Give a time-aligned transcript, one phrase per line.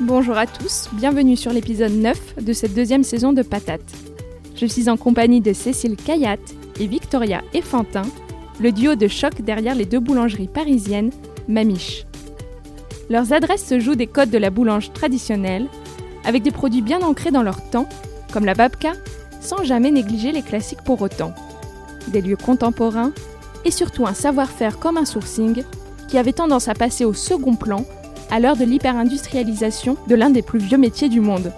[0.00, 3.80] Bonjour à tous, bienvenue sur l'épisode 9 de cette deuxième saison de Patate.
[4.54, 8.02] Je suis en compagnie de Cécile Cayatte et Victoria Effantin,
[8.60, 11.12] le duo de choc derrière les deux boulangeries parisiennes
[11.48, 12.04] Mamiche.
[13.08, 15.66] Leurs adresses se jouent des codes de la boulange traditionnelle,
[16.24, 17.88] avec des produits bien ancrés dans leur temps,
[18.34, 18.92] comme la babka,
[19.40, 21.34] sans jamais négliger les classiques pour autant.
[22.08, 23.12] Des lieux contemporains
[23.64, 25.62] et surtout un savoir-faire comme un sourcing
[26.08, 27.86] qui avait tendance à passer au second plan
[28.30, 31.52] à l'heure de l'hyper-industrialisation de l'un des plus vieux métiers du monde.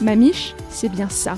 [0.00, 1.36] Mamiche, c'est bien ça.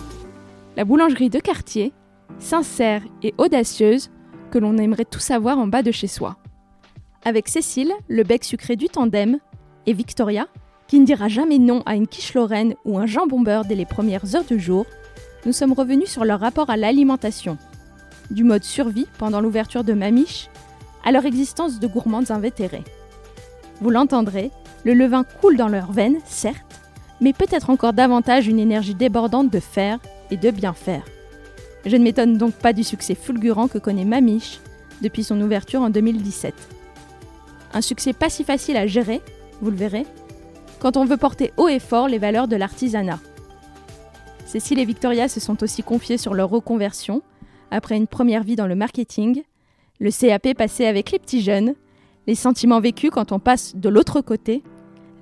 [0.76, 1.92] La boulangerie de quartier,
[2.38, 4.10] sincère et audacieuse,
[4.50, 6.36] que l'on aimerait tout savoir en bas de chez soi.
[7.24, 9.38] Avec Cécile, le bec sucré du tandem,
[9.86, 10.46] et Victoria,
[10.88, 13.86] qui ne dira jamais non à une quiche lorraine ou un jambon beurre dès les
[13.86, 14.86] premières heures du jour,
[15.44, 17.58] nous sommes revenus sur leur rapport à l'alimentation.
[18.30, 20.48] Du mode survie pendant l'ouverture de Mamiche,
[21.04, 22.84] à leur existence de gourmandes invétérées.
[23.80, 24.50] Vous l'entendrez,
[24.84, 26.80] le levain coule dans leurs veines, certes,
[27.20, 29.98] mais peut-être encore davantage une énergie débordante de faire
[30.30, 31.04] et de bien faire.
[31.84, 34.60] Je ne m'étonne donc pas du succès fulgurant que connaît Mamiche
[35.02, 36.54] depuis son ouverture en 2017.
[37.74, 39.20] Un succès pas si facile à gérer,
[39.60, 40.06] vous le verrez,
[40.80, 43.20] quand on veut porter haut et fort les valeurs de l'artisanat.
[44.46, 47.22] Cécile et Victoria se sont aussi confiées sur leur reconversion,
[47.70, 49.42] après une première vie dans le marketing,
[49.98, 51.74] le CAP passé avec les petits jeunes
[52.26, 54.62] les sentiments vécus quand on passe de l'autre côté,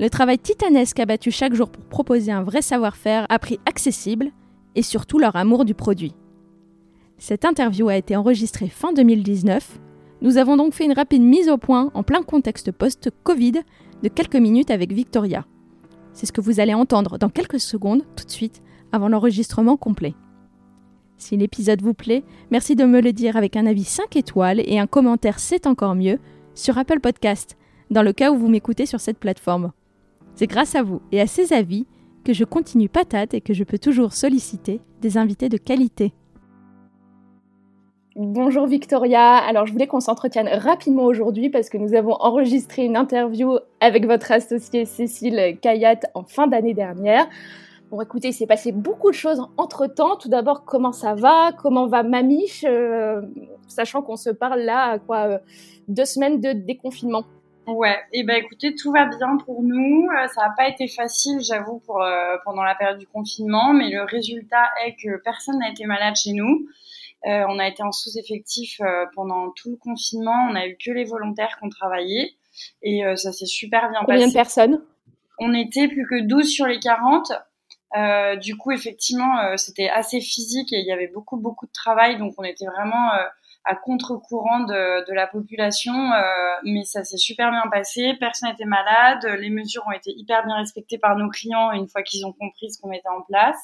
[0.01, 4.31] le travail titanesque abattu chaque jour pour proposer un vrai savoir-faire à prix accessible
[4.75, 6.15] et surtout leur amour du produit.
[7.19, 9.79] Cette interview a été enregistrée fin 2019.
[10.21, 13.63] Nous avons donc fait une rapide mise au point en plein contexte post-Covid
[14.03, 15.47] de quelques minutes avec Victoria.
[16.13, 20.15] C'est ce que vous allez entendre dans quelques secondes tout de suite avant l'enregistrement complet.
[21.19, 24.79] Si l'épisode vous plaît, merci de me le dire avec un avis 5 étoiles et
[24.79, 26.19] un commentaire c'est encore mieux
[26.55, 27.57] sur Apple Podcast,
[27.91, 29.73] dans le cas où vous m'écoutez sur cette plateforme.
[30.35, 31.87] C'est grâce à vous et à ces avis
[32.25, 36.13] que je continue patate et que je peux toujours solliciter des invités de qualité.
[38.17, 42.97] Bonjour Victoria, alors je voulais qu'on s'entretienne rapidement aujourd'hui parce que nous avons enregistré une
[42.97, 47.27] interview avec votre associée Cécile Kayat en fin d'année dernière.
[47.91, 50.17] Bon, écoutez, il s'est passé beaucoup de choses entre temps.
[50.17, 51.53] Tout d'abord, comment ça va?
[51.53, 53.23] Comment va Mamiche euh,
[53.69, 55.39] Sachant qu'on se parle là, quoi euh,
[55.89, 57.25] Deux semaines de déconfinement?
[57.67, 60.07] Ouais, et eh ben écoutez, tout va bien pour nous.
[60.11, 62.05] Euh, ça n'a pas été facile, j'avoue, pour
[62.45, 66.33] pendant la période du confinement, mais le résultat est que personne n'a été malade chez
[66.33, 66.67] nous.
[67.25, 68.81] on a été en sous-effectif
[69.15, 70.49] pendant tout le confinement.
[70.51, 72.37] On a eu que les volontaires qui ont travaillé
[72.83, 74.13] et ça s'est super bien passé.
[74.13, 74.83] Combien de personnes?
[75.39, 77.33] On était plus que 12 sur les 40.
[77.97, 81.73] Euh, du coup, effectivement, euh, c'était assez physique et il y avait beaucoup, beaucoup de
[81.73, 82.19] travail.
[82.19, 83.25] Donc, on était vraiment euh,
[83.65, 86.11] à contre-courant de, de, la population.
[86.65, 88.15] mais ça s'est super bien passé.
[88.21, 89.25] Personne n'était malade.
[89.39, 92.71] Les mesures ont été hyper bien respectées par nos clients une fois qu'ils ont compris
[92.71, 93.57] ce qu'on mettait en place.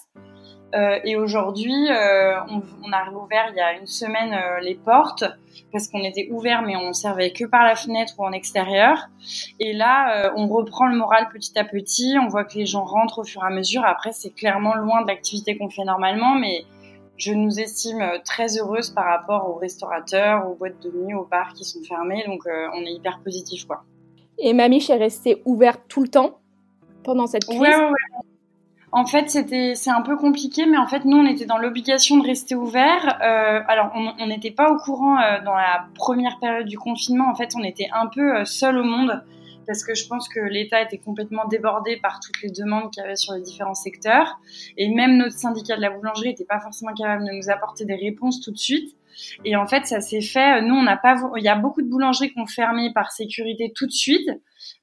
[0.74, 4.76] Euh, et aujourd'hui, euh, on, on, a réouvert il y a une semaine euh, les
[4.76, 5.24] portes
[5.72, 9.08] parce qu'on était ouvert mais on servait que par la fenêtre ou en extérieur.
[9.58, 12.16] Et là, on reprend le moral petit à petit.
[12.20, 13.84] On voit que les gens rentrent au fur et à mesure.
[13.84, 16.64] Après, c'est clairement loin de l'activité qu'on fait normalement, mais
[17.16, 21.52] je nous estime très heureuse par rapport aux restaurateurs, aux boîtes de nuit, aux bars
[21.52, 22.24] qui sont fermés.
[22.26, 23.84] Donc, on est hyper positif, quoi.
[24.38, 26.38] Et Mamiche est restée ouverte tout le temps
[27.04, 27.60] pendant cette crise?
[27.60, 28.29] Ouais, ouais, ouais.
[28.92, 32.16] En fait, c'était c'est un peu compliqué, mais en fait, nous, on était dans l'obligation
[32.16, 33.18] de rester ouvert.
[33.22, 37.30] Euh, alors, on n'était pas au courant euh, dans la première période du confinement.
[37.30, 39.22] En fait, on était un peu euh, seul au monde
[39.66, 43.06] parce que je pense que l'État était complètement débordé par toutes les demandes qu'il y
[43.06, 44.40] avait sur les différents secteurs.
[44.76, 47.94] Et même notre syndicat de la boulangerie n'était pas forcément capable de nous apporter des
[47.94, 48.96] réponses tout de suite.
[49.44, 50.62] Et en fait, ça s'est fait.
[50.62, 51.16] Nous, on n'a pas.
[51.36, 54.28] Il y a beaucoup de boulangeries qui ont fermé par sécurité tout de suite.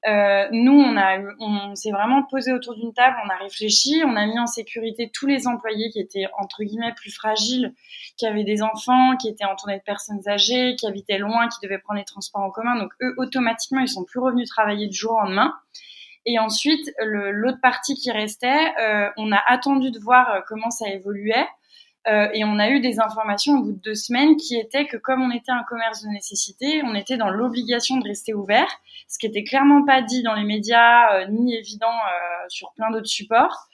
[0.07, 4.15] Euh, nous, on a, on s'est vraiment posé autour d'une table, on a réfléchi, on
[4.15, 7.73] a mis en sécurité tous les employés qui étaient entre guillemets plus fragiles,
[8.17, 11.77] qui avaient des enfants, qui étaient entourés de personnes âgées, qui habitaient loin, qui devaient
[11.77, 12.77] prendre les transports en commun.
[12.77, 15.53] Donc eux, automatiquement, ils sont plus revenus travailler du jour au lendemain.
[16.25, 20.89] Et ensuite, l'autre partie qui restait, euh, on a attendu de voir euh, comment ça
[20.89, 21.47] évoluait.
[22.07, 24.97] Euh, et on a eu des informations au bout de deux semaines qui étaient que
[24.97, 28.69] comme on était un commerce de nécessité, on était dans l'obligation de rester ouvert,
[29.09, 32.91] ce qui était clairement pas dit dans les médias euh, ni évident euh, sur plein
[32.91, 33.67] d'autres supports,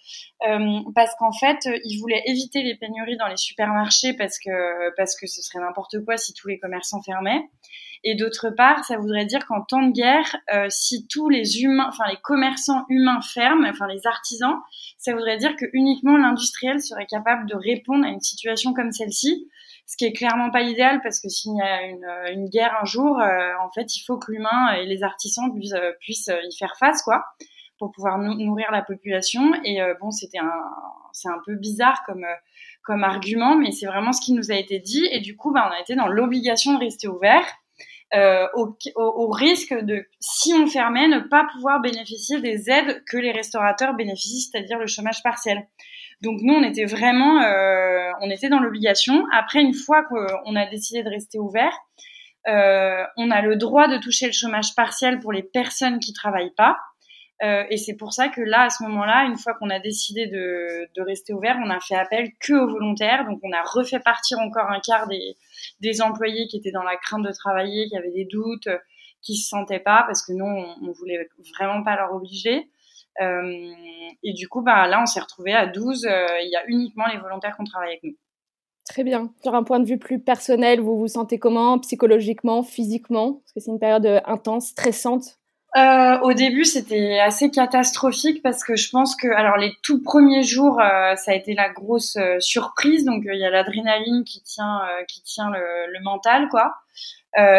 [0.96, 5.28] parce qu'en fait ils voulaient éviter les pénuries dans les supermarchés parce que parce que
[5.28, 7.44] ce serait n'importe quoi si tous les commerçants fermaient.
[8.06, 11.88] Et d'autre part, ça voudrait dire qu'en temps de guerre, euh, si tous les humains,
[11.88, 14.58] enfin les commerçants humains ferment, enfin les artisans,
[14.98, 19.48] ça voudrait dire que uniquement l'industriel serait capable de répondre à une situation comme celle-ci,
[19.86, 22.78] ce qui est clairement pas idéal parce que s'il y a une, euh, une guerre
[22.82, 26.58] un jour, euh, en fait, il faut que l'humain et les artisans puissent, puissent, y
[26.58, 27.24] faire face, quoi,
[27.80, 29.54] pour pouvoir nourrir la population.
[29.64, 30.52] Et bon, c'était un,
[31.12, 32.26] c'est un peu bizarre comme
[32.84, 35.08] comme argument, mais c'est vraiment ce qui nous a été dit.
[35.12, 37.46] Et du coup, bah, on a été dans l'obligation de rester ouvert.
[38.16, 43.32] Euh, au, risque de, si on fermait, ne pas pouvoir bénéficier des aides que les
[43.32, 45.68] restaurateurs bénéficient, c'est-à-dire le chômage partiel.
[46.22, 49.26] Donc nous, on était vraiment, euh, on était dans l'obligation.
[49.32, 51.76] Après, une fois qu'on a décidé de rester ouvert,
[52.48, 56.54] euh, on a le droit de toucher le chômage partiel pour les personnes qui travaillent
[56.56, 56.78] pas.
[57.70, 60.88] Et c'est pour ça que là, à ce moment-là, une fois qu'on a décidé de,
[60.96, 63.26] de, rester ouvert, on a fait appel que aux volontaires.
[63.26, 65.36] Donc on a refait partir encore un quart des,
[65.80, 68.70] des employés qui étaient dans la crainte de travailler, qui avaient des doutes,
[69.22, 71.28] qui se sentaient pas, parce que nous, on, on voulait
[71.58, 72.70] vraiment pas leur obliger.
[73.22, 73.72] Euh,
[74.24, 76.06] et du coup, bah, là, on s'est retrouvé à 12.
[76.06, 78.18] Euh, il y a uniquement les volontaires qui ont travaillé avec nous.
[78.90, 79.34] Très bien.
[79.42, 83.36] Sur un point de vue plus personnel, vous vous sentez comment psychologiquement, physiquement?
[83.36, 85.40] Parce que c'est une période euh, intense, stressante
[85.76, 90.44] euh, au début, c'était assez catastrophique parce que je pense que, alors les tout premiers
[90.44, 93.06] jours, euh, ça a été la grosse euh, surprise.
[93.06, 96.76] Donc il y a l'adrénaline qui tient, qui tient le, le, mental, quoi.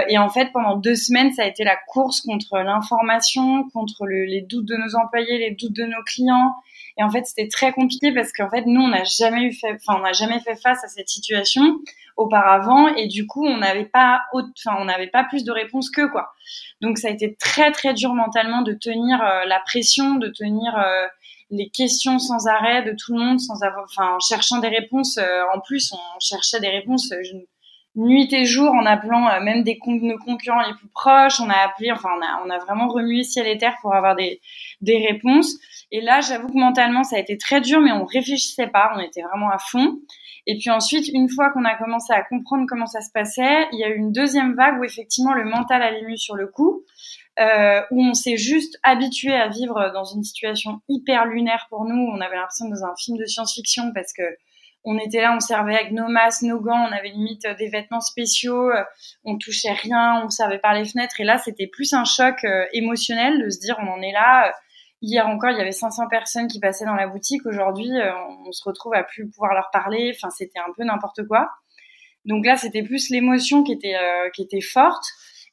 [0.08, 4.24] et en fait, pendant deux semaines, ça a été la course contre l'information, contre le,
[4.24, 6.54] les doutes de nos employés, les doutes de nos clients.
[6.96, 9.76] Et en fait, c'était très compliqué parce qu'en fait, nous, on n'a jamais eu fait,
[9.76, 11.80] enfin, on n'a jamais fait face à cette situation
[12.16, 12.88] auparavant.
[12.94, 16.32] Et du coup on n'avait pas enfin on n'avait pas plus de réponses que quoi.
[16.80, 20.76] Donc ça a été très très dur mentalement de tenir euh, la pression de tenir
[20.76, 21.06] euh,
[21.50, 25.18] les questions sans arrêt de tout le monde sans avoir enfin en cherchant des réponses
[25.18, 27.12] euh, en plus on cherchait des réponses
[27.96, 31.38] nuit et jour en appelant même des nos concurrents les plus proches.
[31.40, 34.16] On a appelé enfin on a on a vraiment remué ciel et terre pour avoir
[34.16, 34.40] des
[34.80, 35.58] des réponses
[35.94, 39.00] et là j'avoue que mentalement ça a été très dur mais on réfléchissait pas on
[39.00, 39.98] était vraiment à fond
[40.46, 43.78] et puis ensuite, une fois qu'on a commencé à comprendre comment ça se passait, il
[43.78, 46.82] y a eu une deuxième vague où effectivement le mental a ému sur le coup,
[47.40, 51.96] euh, où on s'est juste habitué à vivre dans une situation hyper lunaire pour nous.
[51.96, 54.22] On avait l'impression dans un film de science-fiction parce que
[54.86, 58.02] on était là, on servait avec nos masques, nos gants, on avait limite des vêtements
[58.02, 58.70] spéciaux,
[59.24, 61.18] on touchait rien, on servait par les fenêtres.
[61.20, 64.52] Et là, c'était plus un choc euh, émotionnel de se dire on en est là
[65.04, 67.44] Hier encore, il y avait 500 personnes qui passaient dans la boutique.
[67.44, 68.10] Aujourd'hui, euh,
[68.46, 70.10] on se retrouve à plus pouvoir leur parler.
[70.14, 71.50] Enfin, c'était un peu n'importe quoi.
[72.24, 75.04] Donc là, c'était plus l'émotion qui était euh, qui était forte.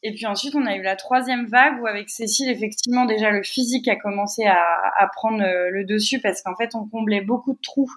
[0.03, 3.44] Et puis ensuite, on a eu la troisième vague où avec Cécile, effectivement, déjà le
[3.44, 4.57] physique a commencé à,
[4.98, 7.92] à prendre euh, le dessus parce qu'en fait, on comblait beaucoup de trous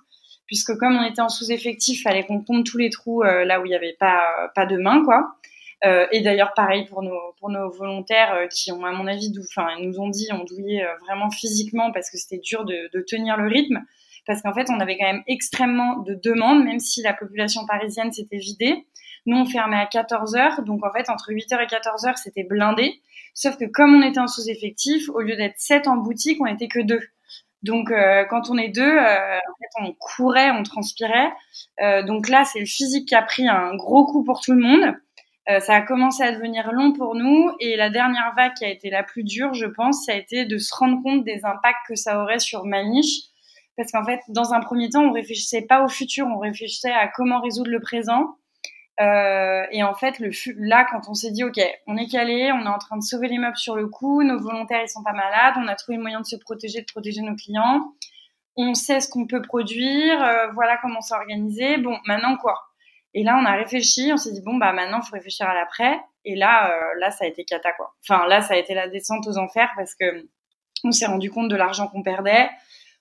[0.47, 3.69] puisque comme on était en sous-effectif, fallait qu'on comble tous les trous là où il
[3.69, 5.37] n'y avait pas pas de main, quoi.
[5.85, 10.09] Euh, et d'ailleurs, pareil pour nos, volontaires euh, qui ont, à mon avis, nous ont
[10.09, 13.81] dit, ont douillé euh, vraiment physiquement parce que c'était dur de, tenir le rythme.
[14.27, 18.11] Parce qu'en fait, on avait quand même extrêmement de demandes, même si la population parisienne
[18.13, 18.87] s'était vidée.
[19.27, 20.63] Nous, on fermait à 14 heures.
[20.63, 23.01] Donc, en fait, entre 8 h et 14 heures, c'était blindé.
[23.35, 26.69] Sauf que comme on était en sous-effectif, au lieu d'être 7 en boutique, on était
[26.69, 27.01] que deux.
[27.63, 27.91] Donc
[28.29, 31.33] quand on est deux, en fait, on courait, on transpirait.
[32.07, 34.95] Donc là, c'est le physique qui a pris un gros coup pour tout le monde.
[35.51, 38.71] Euh, ça a commencé à devenir long pour nous et la dernière vague qui a
[38.71, 41.87] été la plus dure, je pense, ça a été de se rendre compte des impacts
[41.87, 43.25] que ça aurait sur Maniche.
[43.77, 47.09] Parce qu'en fait, dans un premier temps, on réfléchissait pas au futur, on réfléchissait à
[47.09, 48.37] comment résoudre le présent.
[49.01, 52.65] Euh, et en fait, le là, quand on s'est dit, ok, on est calé, on
[52.65, 55.13] est en train de sauver les meubles sur le coup, nos volontaires ils sont pas
[55.13, 57.93] malades, on a trouvé le moyen de se protéger, de protéger nos clients,
[58.57, 61.79] on sait ce qu'on peut produire, euh, voilà comment s'organiser.
[61.79, 62.55] Bon, maintenant quoi?
[63.15, 66.01] Et là, on a réfléchi, on s'est dit bon bah maintenant, faut réfléchir à l'après.
[66.25, 67.95] Et là, euh, là, ça a été cata quoi.
[68.03, 70.27] Enfin là, ça a été la descente aux enfers parce que
[70.85, 72.49] on s'est rendu compte de l'argent qu'on perdait.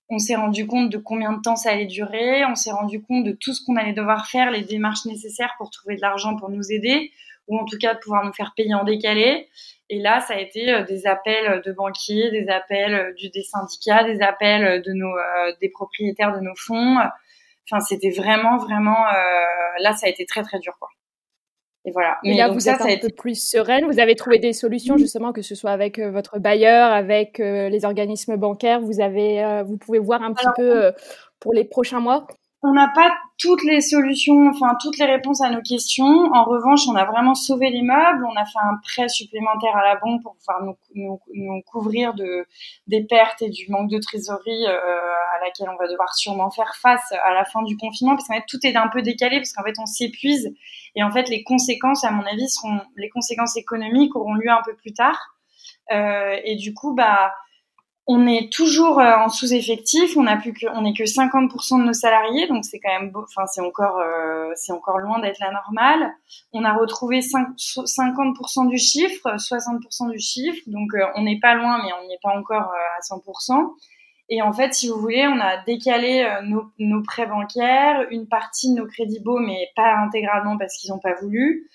[0.10, 2.46] On s'est rendu compte de combien de temps ça allait durer.
[2.46, 5.70] On s'est rendu compte de tout ce qu'on allait devoir faire, les démarches nécessaires pour
[5.72, 7.12] trouver de l'argent pour nous aider,
[7.48, 9.50] ou en tout cas de pouvoir nous faire payer en décalé.
[9.89, 13.43] Et là, ça a été euh, des appels de banquiers, des appels euh, du, des
[13.43, 16.98] syndicats, des appels de nos, euh, des propriétaires de nos fonds.
[17.70, 19.05] Enfin, c'était vraiment, vraiment.
[19.79, 20.89] là, ça a été très, très dur, quoi.
[21.86, 22.17] Et voilà.
[22.24, 23.86] Mais là, vous êtes un peu plus sereine.
[23.91, 27.67] Vous avez trouvé des solutions, justement, que ce soit avec euh, votre bailleur, avec euh,
[27.67, 28.79] les organismes bancaires.
[28.79, 30.93] Vous avez, euh, vous pouvez voir un petit peu
[31.39, 32.25] pour les prochains mois?
[32.65, 36.32] On n'a pas toutes les solutions, enfin toutes les réponses à nos questions.
[36.34, 38.25] En revanche, on a vraiment sauvé l'immeuble.
[38.25, 42.13] On a fait un prêt supplémentaire à la banque pour pouvoir nous, nous, nous couvrir
[42.13, 42.46] de
[42.88, 46.74] des pertes et du manque de trésorerie euh, à laquelle on va devoir sûrement faire
[46.82, 49.51] face à la fin du confinement, parce qu'en fait tout est un peu décalé, parce
[49.51, 50.55] qu'en fait on s'épuise
[50.96, 54.62] et en fait les conséquences, à mon avis, seront les conséquences économiques auront lieu un
[54.65, 55.20] peu plus tard.
[55.91, 57.34] Euh, et du coup, bah
[58.05, 61.86] on est toujours euh, en sous-effectif, on a plus que, on est que 50% de
[61.86, 65.39] nos salariés, donc c'est quand même, beau, enfin c'est encore, euh, c'est encore loin d'être
[65.39, 66.13] la normale.
[66.51, 71.55] On a retrouvé 5, 50% du chiffre, 60% du chiffre, donc euh, on n'est pas
[71.55, 73.74] loin, mais on n'y est pas encore à 100%.
[74.29, 78.74] Et en fait, si vous voulez, on a décalé nos, nos prêts bancaires, une partie
[78.74, 81.69] de nos crédits beaux, mais pas intégralement parce qu'ils n'ont pas voulu.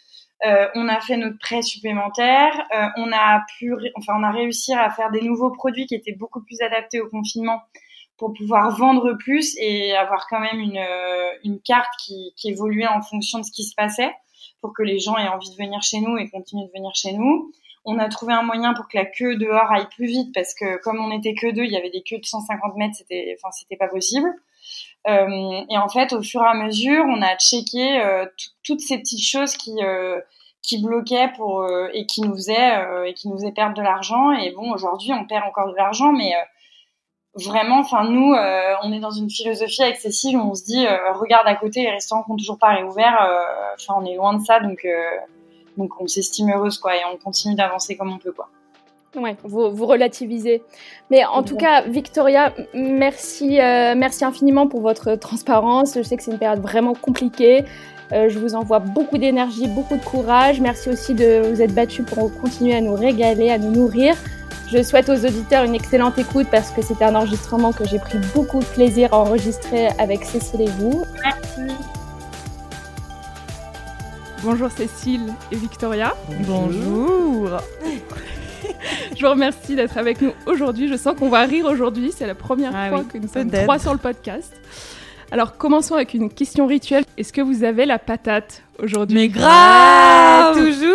[0.47, 2.53] Euh, on a fait notre prêt supplémentaire.
[2.75, 6.13] Euh, on a pu, enfin, on a réussi à faire des nouveaux produits qui étaient
[6.15, 7.61] beaucoup plus adaptés au confinement
[8.17, 12.87] pour pouvoir vendre plus et avoir quand même une, euh, une carte qui, qui évoluait
[12.87, 14.13] en fonction de ce qui se passait
[14.61, 17.13] pour que les gens aient envie de venir chez nous et continuent de venir chez
[17.13, 17.53] nous.
[17.85, 20.81] On a trouvé un moyen pour que la queue dehors aille plus vite parce que
[20.83, 23.51] comme on était que deux, il y avait des queues de 150 mètres, c'était, enfin,
[23.53, 24.29] c'était pas possible.
[25.07, 28.27] Euh, et en fait, au fur et à mesure, on a checké euh,
[28.65, 30.21] toutes ces petites choses qui euh,
[30.63, 34.33] qui bloquaient pour et qui nous faisaient et qui nous faisaient perdre de l'argent.
[34.33, 36.33] Et bon, aujourd'hui, on perd encore de l'argent, mais
[37.35, 38.35] vraiment, enfin nous,
[38.83, 41.91] on est dans une philosophie avec Cécile où on se dit, regarde à côté, les
[41.91, 43.17] restaurants qui ont toujours pas réouvert.
[43.77, 44.87] Enfin, on est loin de ça, donc
[45.79, 48.51] donc on s'estime heureuse quoi, et on continue d'avancer comme on peut quoi.
[49.17, 50.63] Ouais, vous, vous relativisez.
[51.11, 55.95] Mais en tout cas, Victoria, merci, euh, merci infiniment pour votre transparence.
[55.97, 57.65] Je sais que c'est une période vraiment compliquée.
[58.13, 60.61] Euh, je vous envoie beaucoup d'énergie, beaucoup de courage.
[60.61, 64.15] Merci aussi de vous être battu pour continuer à nous régaler, à nous nourrir.
[64.71, 68.19] Je souhaite aux auditeurs une excellente écoute parce que c'était un enregistrement que j'ai pris
[68.35, 71.05] beaucoup de plaisir à enregistrer avec Cécile et vous.
[71.25, 71.75] Merci.
[74.43, 76.15] Bonjour Cécile et Victoria.
[76.47, 77.49] Bonjour.
[79.19, 80.89] je vous remercie d'être avec nous aujourd'hui.
[80.89, 82.13] Je sens qu'on va rire aujourd'hui.
[82.15, 84.55] C'est la première ah fois que nous sommes trois sur le podcast.
[85.31, 87.05] Alors, commençons avec une question rituelle.
[87.19, 89.17] Est-ce que vous avez la patate aujourd'hui?
[89.17, 90.95] Mais grave Toujours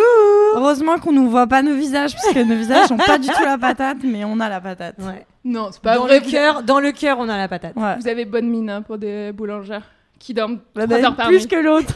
[0.55, 3.43] Heureusement qu'on ne voit pas nos visages, parce que nos visages n'ont pas du tout
[3.43, 4.95] la patate, mais on a la patate.
[4.99, 5.25] Ouais.
[5.43, 6.19] Non, c'est pas dans vrai.
[6.19, 7.73] Le cœur, dans le cœur, on a la patate.
[7.75, 9.83] Vous avez bonne mine hein, pour des boulangères
[10.17, 11.93] qui dorment bah, bah, heures par Plus que l'autre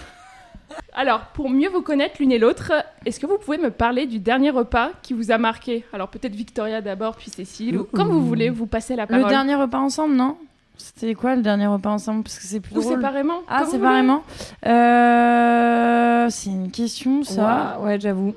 [0.93, 2.71] alors, pour mieux vous connaître l'une et l'autre,
[3.05, 5.85] est-ce que vous pouvez me parler du dernier repas qui vous a marqué?
[5.93, 9.23] Alors, peut-être Victoria d'abord, puis Cécile, ou comme vous voulez, vous passez la parole.
[9.23, 10.37] Le dernier repas ensemble, non?
[10.77, 12.23] C'était quoi le dernier repas ensemble?
[12.23, 13.41] Parce que c'est plus Ou séparément?
[13.47, 14.23] Ah, séparément
[14.65, 16.29] euh...
[16.29, 17.79] C'est une question, ça.
[17.81, 18.35] Ouais, j'avoue.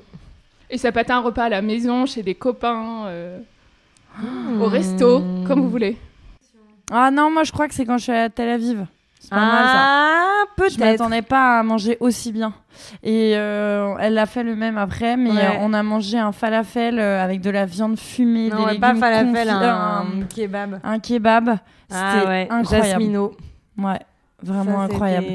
[0.69, 3.39] Et ça peut être un repas à la maison, chez des copains, euh,
[4.59, 5.97] au resto, comme vous voulez.
[6.89, 8.85] Ah non, moi je crois que c'est quand je suis à Tel Aviv.
[9.21, 9.73] C'est pas mal ça.
[9.75, 10.73] Ah, peut-être.
[10.73, 12.53] Je m'attendais pas à manger aussi bien.
[13.03, 17.23] Et euh, elle a fait le même après, mais on a mangé un falafel euh,
[17.23, 20.79] avec de la viande fumée, non, des pas falafel, un, kebab.
[20.83, 21.57] Un kebab.
[21.91, 22.89] Ah c'était ouais, incroyable.
[22.89, 23.31] Jasmino.
[23.77, 23.99] Ouais,
[24.41, 25.27] vraiment incroyable.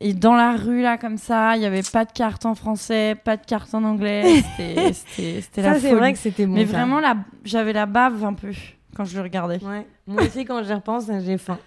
[0.00, 3.16] Et dans la rue là comme ça, il y avait pas de carte en français,
[3.22, 4.42] pas de carte en anglais.
[4.56, 5.80] C'était la folie.
[5.80, 6.54] c'est vrai que c'était bon.
[6.54, 7.00] Mais vraiment,
[7.44, 8.48] j'avais la bave un peu
[8.96, 9.62] quand je le regardais.
[9.62, 9.86] Ouais.
[10.06, 11.58] Moi aussi, quand j'y repense, j'ai faim.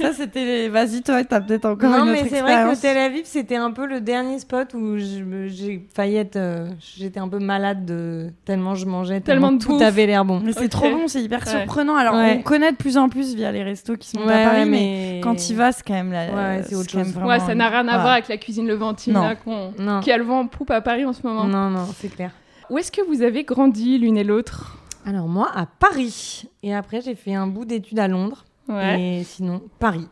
[0.00, 0.68] Ça, c'était.
[0.68, 3.22] Vas-y, toi, t'as peut-être encore non, une autre Non, mais c'est vrai que Tel Aviv,
[3.24, 6.36] c'était un peu le dernier spot où j'ai failli être.
[6.36, 10.40] Euh, j'étais un peu malade de tellement je mangeais, tellement, tout avait l'air bon.
[10.40, 11.96] Mais c'est trop bon, c'est hyper surprenant.
[11.96, 15.20] Alors, on connaît de plus en plus via les restos qui sont à Paris, mais...
[15.22, 16.26] quand il va, c'est quand même la.
[16.26, 17.16] Ouais, c'est autre chose.
[17.16, 20.40] Ouais, ça n'a rien à voir avec la cuisine Levantine là, qui a le vent
[20.40, 21.44] en poupe à Paris en ce moment.
[21.44, 22.30] Non, non, c'est clair.
[22.70, 24.78] Où est-ce que vous avez grandi l'une et l'autre?
[25.06, 26.48] Alors, moi, à Paris.
[26.62, 28.46] Et après, j'ai fait un bout d'études à Londres.
[28.68, 29.18] Ouais.
[29.20, 30.08] Et sinon, Paris.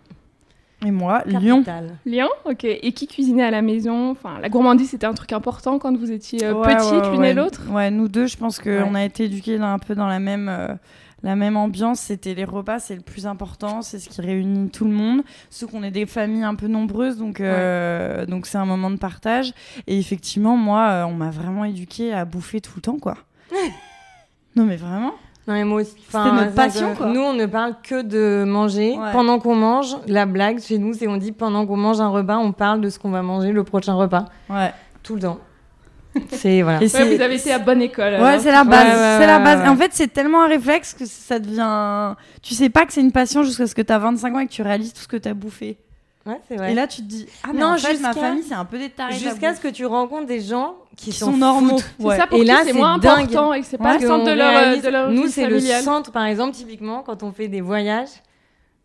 [0.84, 1.64] Et moi, Lyon.
[2.04, 2.64] Lyon, ok.
[2.64, 4.10] Et qui cuisinait à la maison?
[4.10, 7.62] Enfin, la gourmandise, c'était un truc important quand vous étiez euh, petite, l'une et l'autre?
[7.70, 10.48] Ouais, nous deux, je pense qu'on a été éduqués un peu dans la même.
[10.48, 10.74] Euh,
[11.24, 14.84] la même ambiance, c'était les repas, c'est le plus important, c'est ce qui réunit tout
[14.84, 15.22] le monde.
[15.50, 18.96] Sauf qu'on est des familles un peu nombreuses, donc euh, donc c'est un moment de
[18.96, 19.54] partage.
[19.86, 23.18] Et effectivement, moi, on m'a vraiment éduqué à bouffer tout le temps, quoi.
[24.56, 25.12] non, mais vraiment.
[25.48, 25.94] Non, mais moi aussi.
[26.06, 27.06] C'était notre passion, quoi.
[27.06, 28.96] Nous, on ne parle que de manger.
[28.96, 29.12] Ouais.
[29.12, 32.36] Pendant qu'on mange, la blague chez nous, c'est on dit pendant qu'on mange un repas,
[32.38, 34.26] on parle de ce qu'on va manger le prochain repas.
[34.48, 34.72] Ouais.
[35.02, 35.38] Tout le temps.
[36.30, 36.82] C'est voilà.
[36.82, 38.20] Et Ouais, vous avez été à bonne école.
[38.20, 38.84] Ouais, c'est la base.
[38.84, 39.68] Ouais, ouais, c'est la base.
[39.68, 42.14] en fait, c'est tellement un réflexe que ça devient.
[42.42, 44.52] Tu sais pas que c'est une passion jusqu'à ce que t'as 25 ans et que
[44.52, 45.78] tu réalises tout ce que t'as bouffé.
[46.24, 46.70] Ouais, c'est vrai.
[46.72, 48.64] Et là, tu te dis, ah, mais Non, en fait, ma jusqu'à- famille, c'est un
[48.64, 49.14] peu des tarés.
[49.14, 51.80] Jusqu'à ce que tu rencontres des gens qui, sont normaux.
[51.98, 52.16] Ouais.
[52.16, 53.22] ça pour Et qui là, c'est moins dingue.
[53.24, 55.26] important et que c'est pas Ouais, le centre de leur, euh, réalise- de leur Nous,
[55.28, 58.10] c'est le centre, par exemple, typiquement, quand on fait des voyages.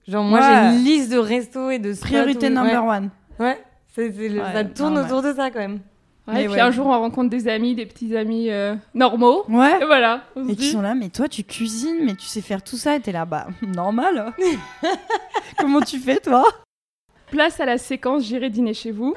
[0.07, 0.45] Genre, moi, Ouais.
[0.71, 2.97] j'ai une liste de restos et de Priorité où- number ouais.
[2.97, 3.09] one.
[3.39, 3.59] Ouais,
[3.97, 5.79] le- ça tourne autour de ça quand même.
[6.27, 6.59] Ouais, et puis ouais.
[6.61, 9.43] un jour, on rencontre des amis, des petits amis euh, normaux.
[9.47, 9.79] Ouais.
[9.81, 10.21] Et voilà.
[10.49, 12.99] Et qui sont là, mais toi, tu cuisines, mais tu sais faire tout ça, et
[12.99, 14.33] t'es là, bah, normal.
[15.59, 16.43] Comment tu fais, toi?
[17.31, 19.13] Place à la séquence J'irai dîner chez vous.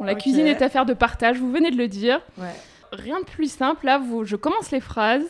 [0.00, 2.20] Bon, la cuisine est affaire de partage, vous venez de le dire.
[2.38, 2.54] Ouais.
[2.92, 5.24] Rien de plus simple, là, vous, je commence les phrases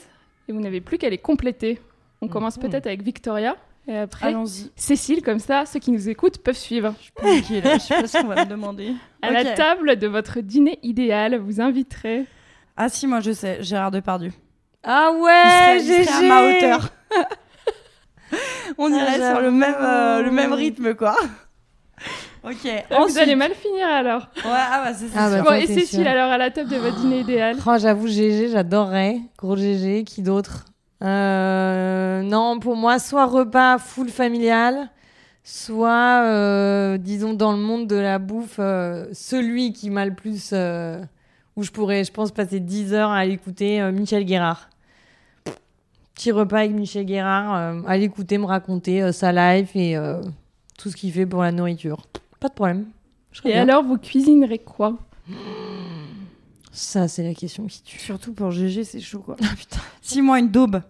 [0.49, 1.81] et vous n'avez plus qu'à les compléter.
[2.23, 2.69] On commence Mhm.
[2.69, 3.57] peut-être avec Victoria
[3.88, 4.35] et après.
[4.76, 6.95] Cécile, comme ça, ceux qui nous écoutent peuvent suivre.
[7.23, 8.93] Ok, là, je sais pas ce qu'on va me demander.
[9.23, 12.25] À la table de votre dîner idéal, vous inviterez.
[12.76, 14.33] Ah si, moi je sais, Gérard Depardieu.
[14.83, 16.88] Ah ouais, serait à ma hauteur.
[18.79, 19.41] On Ah, irait sur j'avoue.
[19.41, 21.17] le même, euh, le même rythme, quoi.
[22.45, 22.85] ok.
[22.91, 24.23] Ah, Vous allez mal finir alors.
[24.37, 25.43] Ouais, ah bah c'est Ah bah.
[25.43, 28.07] Bon, ça, et c'est Cécile, alors à la table de votre dîner idéal Oh, j'avoue,
[28.09, 29.21] GG, j'adorerais.
[29.38, 30.64] Gros GG, qui d'autre?
[31.03, 34.88] Euh, Non, pour moi, soit repas full familial,
[35.43, 40.50] soit, euh, disons, dans le monde de la bouffe, euh, celui qui m'a le plus.
[40.53, 41.00] euh,
[41.57, 44.71] où je pourrais, je pense, passer 10 heures à l'écouter, euh, Michel Guérard.
[46.14, 50.23] Petit repas avec Michel Guérard, euh, à l'écouter, me raconter euh, sa life et euh,
[50.78, 52.06] tout ce qu'il fait pour la nourriture.
[52.40, 52.87] Pas de problème.
[53.33, 53.62] Je Et bien.
[53.62, 54.97] alors, vous cuisinerez quoi?
[56.73, 57.99] Ça, c'est la question qui tue.
[57.99, 59.37] Surtout pour GG, c'est chaud, quoi.
[59.42, 59.80] Ah putain.
[60.02, 60.83] Si, moi, une daube.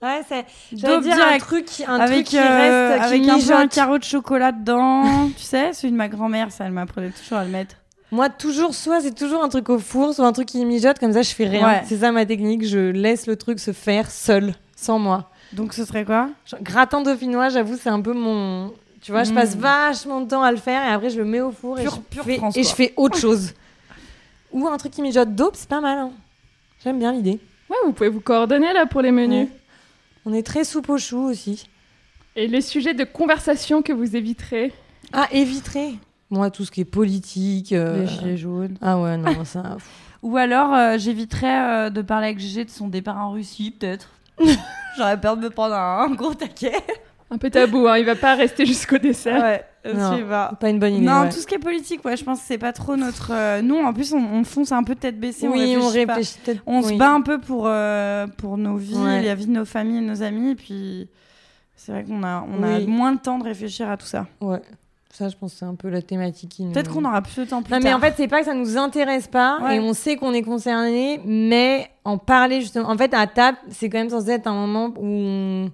[0.00, 0.46] Ouais, c'est.
[0.72, 1.34] Daube dire direct.
[1.34, 4.04] un truc, un avec truc qui euh, reste, qui avec un peu un carreau de
[4.04, 5.28] chocolat dedans.
[5.36, 7.76] tu sais, celui de ma grand-mère, ça, elle m'apprenait toujours à le mettre.
[8.10, 11.12] Moi, toujours, soit c'est toujours un truc au four, soit un truc qui mijote, comme
[11.12, 11.66] ça je fais rien.
[11.68, 11.82] Ouais.
[11.86, 15.30] C'est ça ma technique, je laisse le truc se faire seul, sans moi.
[15.52, 16.30] Donc ce serait quoi?
[16.46, 18.72] Genre, gratin dauphinois, j'avoue, c'est un peu mon.
[19.02, 21.40] Tu vois, je passe vachement de temps à le faire et après je le mets
[21.40, 22.70] au four et, Pure- je, pure fais, France, et quoi.
[22.70, 23.52] je fais autre chose.
[24.52, 25.98] Ou un truc qui mijote d'aube, c'est pas mal.
[25.98, 26.10] hein.
[26.82, 27.38] J'aime bien l'idée.
[27.70, 29.48] Ouais, vous pouvez vous coordonner là pour les menus.
[29.48, 29.56] Ouais.
[30.26, 31.68] On est très soupe aux choux aussi.
[32.34, 34.72] Et les sujets de conversation que vous éviterez?
[35.12, 35.94] Ah, éviterai.
[36.30, 37.72] Moi, tout ce qui est politique.
[37.72, 38.76] euh, Les gilets jaunes.
[38.82, 39.76] Ah ouais, non, ça.
[40.22, 44.10] Ou alors, euh, j'éviterais euh, de parler avec GG de son départ en Russie, peut-être.
[44.96, 46.72] J'aurais peur de me prendre un, un gros taquet.
[47.30, 49.42] Un peu tabou, hein, il va pas rester jusqu'au dessert.
[49.42, 49.64] Ouais,
[49.94, 50.26] Non.
[50.26, 50.52] pas.
[50.58, 51.04] Pas une bonne idée.
[51.06, 51.28] Non, ouais.
[51.28, 53.30] tout ce qui est politique, ouais, je pense que c'est pas trop notre.
[53.34, 55.46] euh, Nous, en plus, on, on fonce un peu tête baissée.
[55.46, 56.14] oui, on on réfléchit pas.
[56.14, 56.62] réfléchit peut-être.
[56.66, 56.94] On oui.
[56.94, 59.22] se bat un peu pour, euh, pour nos vies, Ouais.
[59.22, 60.52] la vie de nos familles et nos amis.
[60.52, 61.08] Et puis,
[61.76, 64.26] c'est vrai qu'on a, on a moins le temps de réfléchir à tout ça.
[64.40, 64.62] Ouais.
[65.18, 66.70] Ça, je pense que c'est un peu la thématique qui nous...
[66.72, 68.54] Peut-être qu'on aura plus de temps plus Non, mais en fait, c'est pas que ça
[68.54, 69.76] nous intéresse pas Ouais.
[69.76, 72.88] et on sait qu'on est concerné, mais en parler justement.
[72.88, 75.70] En fait, à table, c'est quand même censé être un moment où on-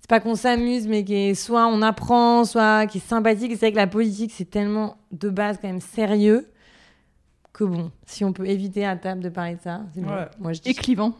[0.00, 3.50] c'est pas qu'on s'amuse, mais qui est soit on apprend, soit qui est sympathique.
[3.52, 6.46] Et c'est vrai que la politique, c'est tellement de base quand même sérieux
[7.52, 10.10] que bon, si on peut éviter à table de parler de ça, c'est bon.
[10.14, 10.28] Ouais.
[10.38, 10.70] Moi, je dis.
[10.70, 11.12] Et clivant.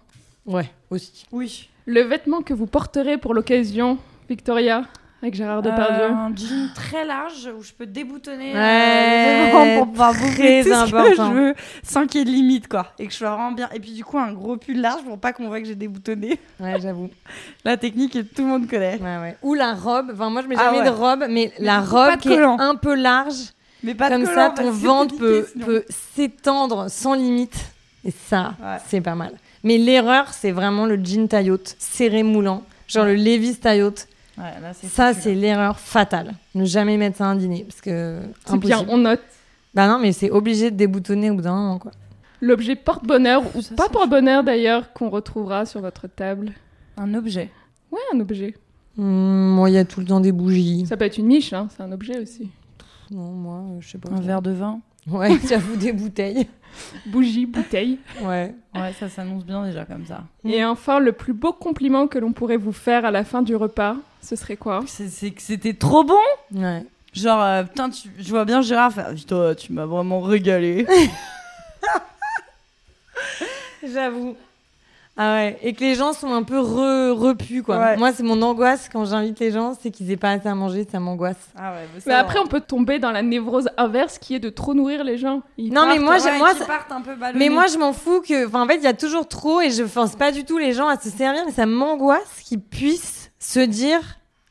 [0.47, 1.27] Ouais, aussi.
[1.33, 1.69] Oui.
[1.85, 3.99] Le vêtement que vous porterez pour l'occasion,
[4.31, 4.85] Victoria,
[5.23, 6.05] avec Gérard Depardieu.
[6.05, 10.13] Euh, un jean très large où je peux déboutonner euh, Ouais, les vêtements pour pouvoir
[10.15, 13.19] bouffer ce que je veux sans qu'il y ait de limite quoi et que je
[13.19, 15.61] sois vraiment bien et puis du coup un gros pull large pour pas qu'on voit
[15.61, 17.11] que j'ai déboutonné Ouais, j'avoue.
[17.65, 19.37] la technique que tout le monde connaît Ouais, ouais.
[19.43, 20.11] Ou la robe.
[20.13, 22.75] Enfin, moi, je mets Ah jamais de robe, mais, la robe de qui est un
[22.77, 23.53] peu large.
[23.83, 27.57] mais pas de Comme collant, ça, ton ventre peut, s'étendre sans limite.
[28.05, 28.55] Et ça,
[28.87, 29.33] c'est pas mal.
[29.65, 32.63] Mais l'erreur, c'est vraiment le jean taille haute, serré moulant.
[32.87, 34.07] Genre le Levi's taille haute.
[34.39, 36.35] Ouais, là, c'est Ça, c'est l'erreur fatale.
[36.55, 37.65] Ne jamais mettre ça à un dîner.
[37.65, 38.21] Parce que.
[38.47, 39.21] C'est bien, on note.
[39.75, 41.91] Bah non, mais c'est obligé de déboutonner au bout d'un moment, quoi.
[42.41, 46.53] L'objet porte-bonheur, ou Ça, pas porte-bonheur d'ailleurs, qu'on retrouvera sur votre table.
[46.97, 47.51] un objet
[47.91, 48.55] Ouais, un objet.
[48.97, 50.87] Hum, moi, il y a tout le temps des bougies.
[50.87, 52.49] Ça peut être une miche, hein, c'est un objet aussi.
[53.11, 54.11] Non, moi, euh, je sais pas.
[54.11, 56.49] un verre de vin Ouais, j'avoue, des bouteilles.
[57.07, 57.99] Bougie, bouteille.
[58.23, 58.55] Ouais.
[58.75, 62.33] ouais ça s'annonce bien déjà comme ça Et enfin, le plus beau compliment que l'on
[62.33, 64.85] pourrait vous faire à la fin du repas, ce serait quoi?
[64.87, 66.15] C'est que c'était trop bon?
[66.55, 66.85] Ouais.
[67.13, 70.87] genre euh, putain tu- je vois bien Gérard faire putain tu m'as vraiment régalé
[73.87, 74.37] J'avoue.
[75.21, 77.77] Ah ouais, et que les gens sont un peu re, repus, quoi.
[77.77, 77.97] Ouais.
[77.97, 80.87] Moi, c'est mon angoisse quand j'invite les gens, c'est qu'ils aient pas assez à manger,
[80.89, 81.51] ça m'angoisse.
[81.57, 84.75] Ah ouais, Mais après, on peut tomber dans la névrose inverse qui est de trop
[84.75, 85.43] nourrir les gens.
[85.57, 86.51] Ils Non, mais moi, ouais, moi,
[86.91, 87.17] un peu.
[87.35, 88.47] Mais moi, je m'en fous que.
[88.47, 90.73] Enfin, en fait, il y a toujours trop et je force pas du tout les
[90.73, 94.01] gens à se servir, mais ça m'angoisse qu'ils puissent se dire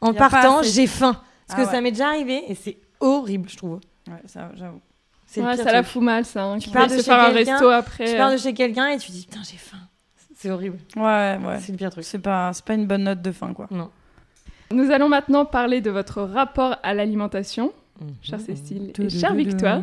[0.02, 0.72] en partant, assez.
[0.72, 1.22] j'ai faim.
[1.48, 3.80] Parce Ah que ça m'est déjà arrivé et c'est horrible, je trouve.
[4.08, 4.82] Ouais, ça, j'avoue.
[5.28, 6.44] C'est Ouais, ça la fout mal, ça.
[6.44, 8.12] Hein, qui pars veulent de se chez faire un quelqu'un, resto après.
[8.12, 9.78] Tu pars de chez quelqu'un et tu dis, putain, j'ai faim.
[10.38, 10.78] C'est horrible.
[10.96, 11.60] Ouais, ouais.
[11.60, 12.04] C'est le pire truc.
[12.04, 13.68] C'est pas, c'est pas une bonne note de fin, quoi.
[13.72, 13.90] Non.
[14.72, 17.72] Nous allons maintenant parler de votre rapport à l'alimentation,
[18.22, 19.82] chère Cécile et chère Victoire.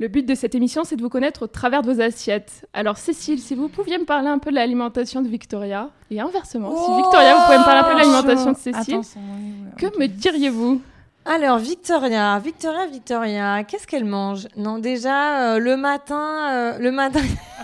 [0.00, 2.66] Le but de cette émission, c'est de vous connaître au travers de vos assiettes.
[2.72, 6.74] Alors, Cécile, si vous pouviez me parler un peu de l'alimentation de Victoria, et inversement,
[6.74, 9.00] si Oh, Victoria, vous pouvez me parler un peu de l'alimentation de Cécile,
[9.76, 10.82] que me diriez-vous?
[11.26, 14.48] Alors, Victoria, Victoria, Victoria, qu'est-ce qu'elle mange?
[14.56, 17.20] Non, déjà, euh, le matin, euh, le matin.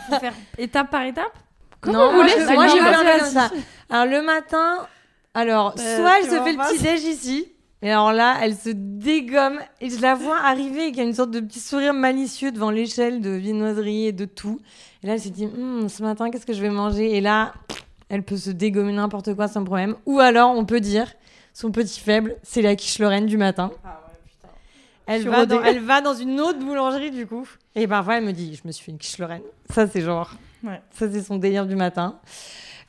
[0.09, 1.33] Faut faire étape par étape?
[1.81, 2.87] Comme non, vous moi, voulez, moi, je libre.
[2.87, 3.51] vais faire Vas-y, comme ça.
[3.89, 4.87] Alors, le matin,
[5.35, 9.59] alors, Euh, soit elle se fait le petit-déj ici, et alors là, elle se dégomme,
[9.81, 13.31] et je la vois arriver avec une sorte de petit sourire malicieux devant l'échelle de
[13.31, 14.61] viennoiserie et de tout.
[15.03, 17.17] Et là, elle se dit, Hum, ce matin, qu'est-ce que je vais manger?
[17.17, 17.55] Et là,
[18.11, 19.95] elle peut se dégommer n'importe quoi sans problème.
[20.05, 21.07] Ou alors, on peut dire,
[21.55, 23.71] son petit faible, c'est la quiche Lorraine du matin.
[25.07, 27.49] Elle Sur va, dans, elle va dans une autre boulangerie du coup.
[27.75, 29.43] Et parfois elle me dit je me suis fait une quiche Lorraine.
[29.69, 30.31] Ça c'est genre.
[30.65, 30.81] Ouais.
[30.91, 32.19] Ça c'est son délire du matin.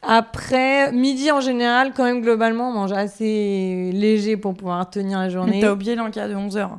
[0.04, 5.30] Après, midi en général, quand même globalement, on mange assez léger pour pouvoir tenir la
[5.30, 5.60] journée.
[5.62, 6.70] t'as oublié l'encas de 11h.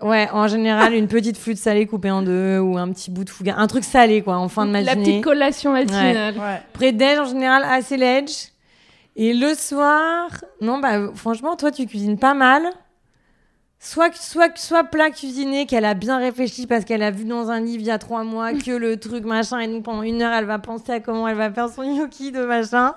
[0.00, 3.30] Ouais, en général, une petite flûte salée coupée en deux ou un petit bout de
[3.30, 3.54] fougasse.
[3.56, 5.04] Un truc salé quoi, en fin de La matinée.
[5.04, 6.34] petite collation matinale.
[6.36, 6.60] Ouais.
[6.74, 8.48] Après-déj en général, assez ledge.
[9.14, 10.28] Et le soir,
[10.60, 12.62] non, bah franchement, toi tu cuisines pas mal.
[13.84, 17.58] Soit, soit, soit plat cuisiné qu'elle a bien réfléchi parce qu'elle a vu dans un
[17.58, 20.32] livre il y a trois mois que le truc machin et donc pendant une heure
[20.32, 22.94] elle va penser à comment elle va faire son gnocchi de machin.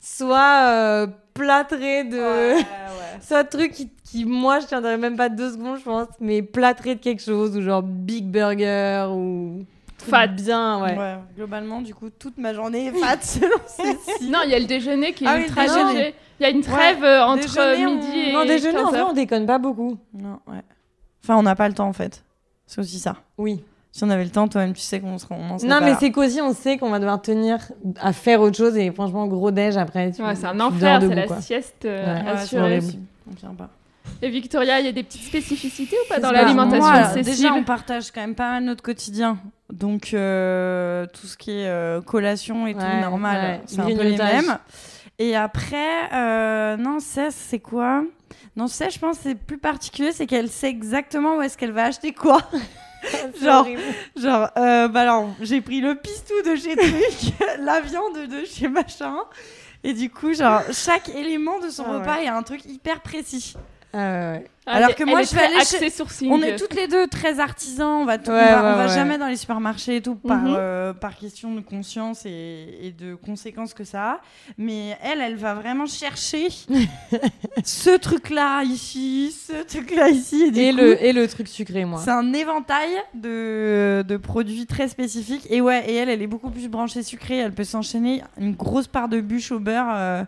[0.00, 2.54] Soit euh, plâtré de.
[3.20, 6.94] soit truc qui, qui, moi je tiendrais même pas deux secondes je pense, mais plâtré
[6.94, 9.66] de quelque chose ou genre big burger ou.
[10.08, 10.26] Fat.
[10.28, 10.96] Bien, ouais.
[10.98, 14.30] Ouais, globalement, du coup, toute ma journée est fat selon Cécile.
[14.30, 16.14] Non, il y a le déjeuner qui est Ah ultra léger.
[16.40, 18.92] Il y a une trêve euh, entre Déjeuner, on- midi et Non, déjeuner, en 15
[18.92, 19.96] vrai, on déconne pas beaucoup.
[20.12, 20.62] Non, ouais.
[21.22, 22.24] Enfin, on n'a pas le temps en fait.
[22.66, 23.16] C'est aussi ça.
[23.38, 23.62] Oui.
[23.92, 26.10] Si on avait le temps, toi-même, tu sais qu'on serait, on en Non, mais c'est
[26.10, 27.58] qu'aussi, on sait qu'on va devoir tenir
[28.00, 30.10] à faire autre chose et franchement, gros déj après.
[30.12, 31.40] Tu, Ouais, c'est un enfer, c'est la quoi.
[31.42, 32.20] sieste euh, Ouais.
[32.22, 32.80] Ouais, c'est assurée.
[33.30, 33.68] On tient pas.
[34.22, 38.10] Et Victoria, il y a des petites spécificités ou pas dans l'alimentation Déjà, on partage
[38.10, 39.38] quand même pas mal notre quotidien.
[39.72, 43.60] Donc, euh, tout ce qui est euh, collation et tout, Ouais, normal, ouais.
[43.66, 44.58] c'est un peu les mêmes.
[45.18, 48.04] Et après, euh, non, ça, c'est quoi?
[48.54, 51.84] Non, ça, je pense, c'est plus particulier, c'est qu'elle sait exactement où est-ce qu'elle va
[51.84, 52.38] acheter quoi.
[53.42, 53.80] Genre, horrible.
[54.14, 59.16] Genre, bah alors, j'ai pris le pistou de chez Truc, la viande de chez machin.
[59.84, 61.98] Et du coup, genre, chaque élément de son Ah ouais.
[61.98, 63.54] repas est un truc hyper précis.
[63.94, 64.34] Ah.
[64.64, 66.26] Ah, Alors que moi, je vais très aller chez-.
[66.30, 68.76] On est toutes les deux très artisans, on va, tout- Ouais, on va, ouais, on
[68.76, 68.94] va ouais.
[68.94, 70.54] jamais dans les supermarchés et tout par, Mhm.
[70.56, 74.20] euh, par question de conscience et, et de conséquences que ça a.
[74.58, 76.46] Mais elle, elle va vraiment chercher
[77.64, 80.44] ce truc-là ici, ce truc-là ici.
[80.46, 82.00] Et, du Et, coup, le, et le truc sucré, moi.
[82.04, 85.46] c'est un éventail de, de produits très spécifiques.
[85.50, 87.38] Et ouais, et elle, elle est beaucoup plus branchée sucrée.
[87.38, 90.22] Elle peut s'enchaîner une grosse part de bûche au beurre euh,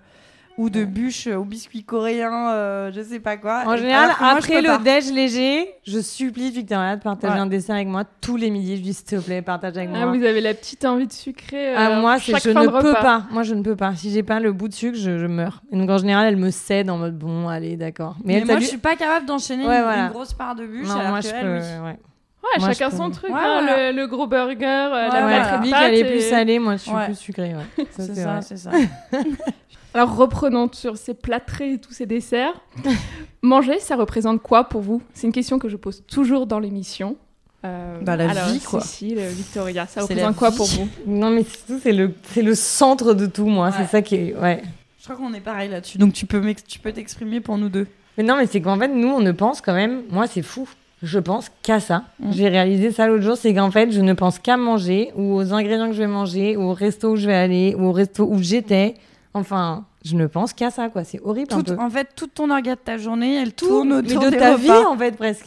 [0.56, 3.64] ou de bûche au biscuit coréen, euh, je sais pas quoi.
[3.66, 7.40] En général, moi, après le déj léger, je supplie Victoria de partager Ouais.
[7.40, 8.76] un dessert avec moi tous les midis.
[8.76, 10.16] Je dis, s'il te plaît, partage avec Ah, moi.
[10.16, 11.70] vous avez la petite envie de sucrer.
[11.70, 13.02] euh, Ah, moi, c'est je ne peux repas.
[13.02, 13.22] pas.
[13.32, 13.96] Moi, je ne peux pas.
[13.96, 15.62] Si j'ai pas le bout de sucre, je, je meurs.
[15.72, 18.14] Et donc, en général, elle me cède en mode bon, allez, d'accord.
[18.24, 20.02] Mais, Mais, elle moi, je suis pas capable d'enchaîner Ouais, une, voilà.
[20.06, 20.86] une grosse part de bûche.
[20.86, 21.52] Non, alors moi, que je elle, peux.
[21.56, 21.84] oui.
[21.86, 21.98] ouais.
[22.44, 23.12] Ouais, Moi, chacun son peux.
[23.12, 23.30] truc.
[23.30, 23.90] Ouais, hein, voilà.
[23.90, 25.62] le, le gros burger, euh, Ouais, la ouais.
[25.64, 27.06] Lui, pâtes elle est et- plus salée, moi, je suis Ouais.
[27.06, 27.54] plus sucrée.
[27.54, 27.84] Ouais.
[27.90, 28.42] Ça, C'est c'est ça, vrai.
[28.42, 28.70] c'est ça.
[29.94, 32.52] Alors reprenons sur ces plâtrés et tous ces desserts.
[33.42, 35.02] Manger, ça représente quoi pour vous?
[35.14, 37.16] C'est une question que je pose toujours dans l'émission.
[37.64, 38.80] Euh, Bah, la alors, vie, quoi.
[38.80, 40.88] Cécile, Victoria, ça représente quoi pour vous?
[41.06, 41.44] Non, mais
[41.82, 43.68] c'est le, c'est le centre de tout, moi.
[43.68, 43.72] Ouais.
[43.78, 44.36] C'est ça qui est.
[44.36, 44.62] Ouais.
[44.98, 45.98] Je crois qu'on est pareil là-dessus.
[45.98, 47.86] Donc tu peux m'ex- tu peux t'exprimer pour nous deux.
[48.18, 50.02] Mais non, mais c'est qu'en fait, nous, on ne pense quand même.
[50.10, 50.68] Moi, c'est fou.
[51.02, 52.04] Je pense qu'à ça.
[52.20, 52.32] Mm.
[52.32, 55.52] J'ai réalisé ça l'autre jour, c'est qu'en fait, je ne pense qu'à manger, ou aux
[55.52, 58.24] ingrédients que je vais manger, ou au resto où je vais aller, ou au resto
[58.26, 58.94] où j'étais.
[59.34, 61.02] Enfin, je ne pense qu'à ça, quoi.
[61.04, 61.80] C'est horrible un Tout- peu.
[61.82, 64.36] en fait, toute ton orga de ta journée, elle Tout, tourne mais autour de des
[64.38, 64.62] ta repas.
[64.62, 65.46] vie, en fait, presque.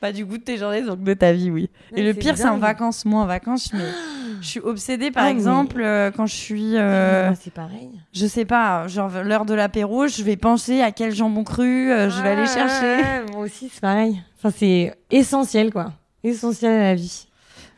[0.00, 1.68] Pas du goût de tes journées, donc de ta vie, oui.
[1.94, 3.04] Et le pire, c'est en vacances.
[3.04, 3.80] Moi, en vacances, mais
[4.40, 7.90] je suis obsédée, par Ah, mais- exemple, euh, quand je suis, euh, Moi, c'est pareil.
[8.12, 12.08] je sais pas, genre l'heure de l'apéro, je vais penser à quel jambon cru euh,
[12.10, 13.02] je vais aller Ouais, chercher.
[13.02, 14.22] ouais, moi aussi, c'est pareil.
[14.38, 15.92] Enfin, c'est essentiel, quoi.
[16.22, 17.26] Essentiel à la vie.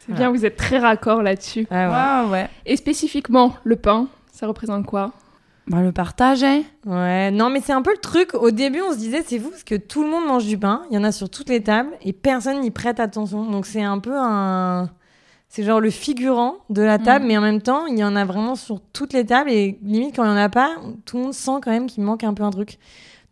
[0.06, 1.66] C'est bien, vous êtes très raccord là-dessus.
[1.70, 2.26] Ah ouais.
[2.26, 2.48] Ouais, ouais.
[2.66, 5.12] Et spécifiquement, le pain, Ça représente quoi?
[5.70, 8.35] Bah, le partage, hein Ouais, non, mais c'est un peu le truc.
[8.35, 10.83] Au début, on se disait, c'est fou parce que tout le monde mange du pain.
[10.90, 13.44] Il y en a sur toutes les tables et personne n'y prête attention.
[13.50, 14.90] Donc, c'est un peu un.
[15.48, 17.28] C'est genre le figurant de la table, Mm.
[17.28, 19.50] mais en même temps, il y en a vraiment sur toutes les tables.
[19.50, 22.04] Et limite, quand il n'y en a pas, tout le monde sent quand même qu'il
[22.04, 22.78] manque un peu un truc.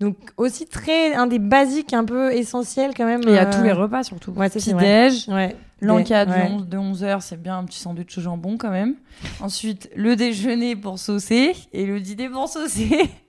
[0.01, 1.15] Donc, aussi très.
[1.15, 3.27] Un des basiques un peu essentiels quand même.
[3.27, 4.33] Et à euh, tous les repas surtout.
[4.33, 5.57] Ouais, ça, c'est Petit-déj, Ouais.
[5.81, 6.61] Ouais.
[6.67, 8.95] de 11h, c'est bien un petit sandwich au jambon quand même.
[9.41, 13.11] Ensuite, le déjeuner pour saucer et le dîner pour saucer.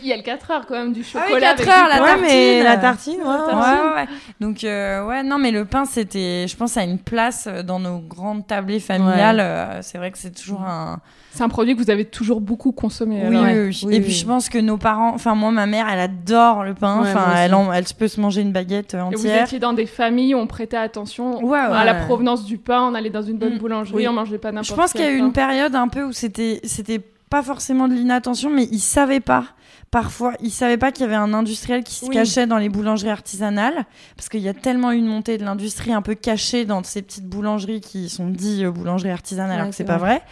[0.00, 1.54] Il y a le 4 heures quand même du Ah oui, chocolat.
[1.54, 2.04] 4 avec heures, du la pain.
[2.04, 2.64] Ouais, mais tartine.
[2.64, 3.24] la tartine, ouais.
[3.26, 3.84] La Ouais, tartine.
[3.84, 4.06] ouais, ouais.
[4.40, 7.98] Donc, euh, ouais, non, mais le pain, c'était, je pense, à une place dans nos
[7.98, 9.40] grandes tablées familiales.
[9.40, 11.00] euh, c'est vrai que c'est toujours un.
[11.32, 13.16] C'est un produit que vous avez toujours beaucoup consommé.
[13.28, 13.42] Oui, alors.
[13.42, 13.64] oui, ouais.
[13.66, 13.80] oui.
[13.86, 14.04] Oui, Et oui.
[14.04, 16.98] puis, je pense que nos parents, enfin, moi, ma mère, elle adore le pain.
[17.00, 19.44] Enfin, elle, en- elle peut se manger une baguette euh, Et vous entière.
[19.46, 22.94] étiez dans des familles où on prêtait attention Ouais, à la provenance du pain, on
[22.94, 23.58] allait dans une bonne Mm.
[23.58, 24.08] boulangerie, Oui.
[24.08, 26.12] on mangeait pas n'importe Je pense qu'il y a eu une période un peu où
[26.12, 29.44] c'était, c'était pas forcément de l'inattention, mais ils savaient pas.
[29.90, 32.14] Parfois, ils savaient pas qu'il y avait un industriel qui se Oui.
[32.14, 36.02] cachait dans les boulangeries artisanales, parce qu'il y a tellement une montée de l'industrie un
[36.02, 39.84] peu cachée dans ces petites boulangeries qui sont dites euh, boulangeries artisanales, alors que c'est
[39.84, 40.22] pas vrai.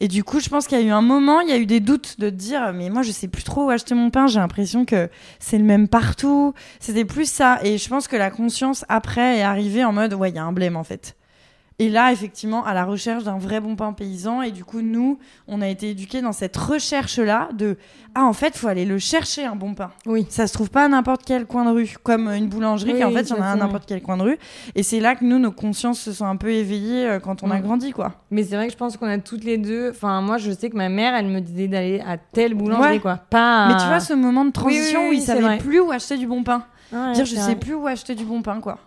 [0.00, 1.66] Et du coup, je pense qu'il y a eu un moment, il y a eu
[1.66, 4.26] des doutes de dire, mais moi, je sais plus trop où acheter mon pain.
[4.26, 6.52] J'ai l'impression que c'est le même partout.
[6.78, 7.58] C'était plus ça.
[7.62, 10.44] Et je pense que la conscience après est arrivée en mode, ouais, il y a
[10.44, 11.16] un blême en fait.
[11.78, 14.40] Et là, effectivement, à la recherche d'un vrai bon pain paysan.
[14.40, 17.76] Et du coup, nous, on a été éduqués dans cette recherche-là de
[18.14, 19.90] Ah, en fait, faut aller le chercher, un bon pain.
[20.06, 20.26] Oui.
[20.30, 23.04] Ça se trouve pas à n'importe quel coin de rue, comme une boulangerie, Oui, qui
[23.04, 24.38] en fait, il y en a à n'importe quel coin de rue.
[24.74, 27.50] Et c'est là que nous, nos consciences se sont un peu éveillées euh, quand on
[27.50, 28.14] a grandi, quoi.
[28.30, 29.90] Mais c'est vrai que je pense qu'on a toutes les deux.
[29.90, 33.00] Enfin, moi, je sais que ma mère, elle me disait d'aller à telle boulangerie, Ouais.
[33.00, 33.16] quoi.
[33.28, 33.68] Pas.
[33.68, 35.58] Mais tu vois, ce moment de transition oui, où savaient vrai.
[35.58, 36.64] plus où acheter du bon pain.
[36.90, 37.56] Ouais, Dire, je sais vrai.
[37.56, 38.78] plus où acheter du bon pain, quoi.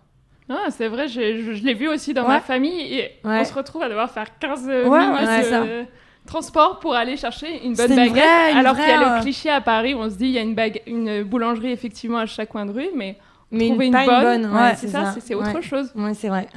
[0.49, 2.27] Ah, c'est vrai, je, je l'ai vu aussi dans Ouais.
[2.29, 3.39] ma famille et Ouais.
[3.41, 5.85] on se retrouve à devoir faire 15 Ouais, minutes c'est de
[6.25, 8.13] transport pour aller chercher une bonne une baguette.
[8.13, 10.25] vraie- une alors qu'il y a euh, le cliché à Paris où on se dit
[10.25, 13.15] il y a une, bague- une boulangerie effectivement à chaque coin de rue, mais
[13.51, 15.91] Mais trouver une, bonne, c'est ça, c'est- c'est autre chose.
[15.95, 16.47] Ouais, c'est vrai.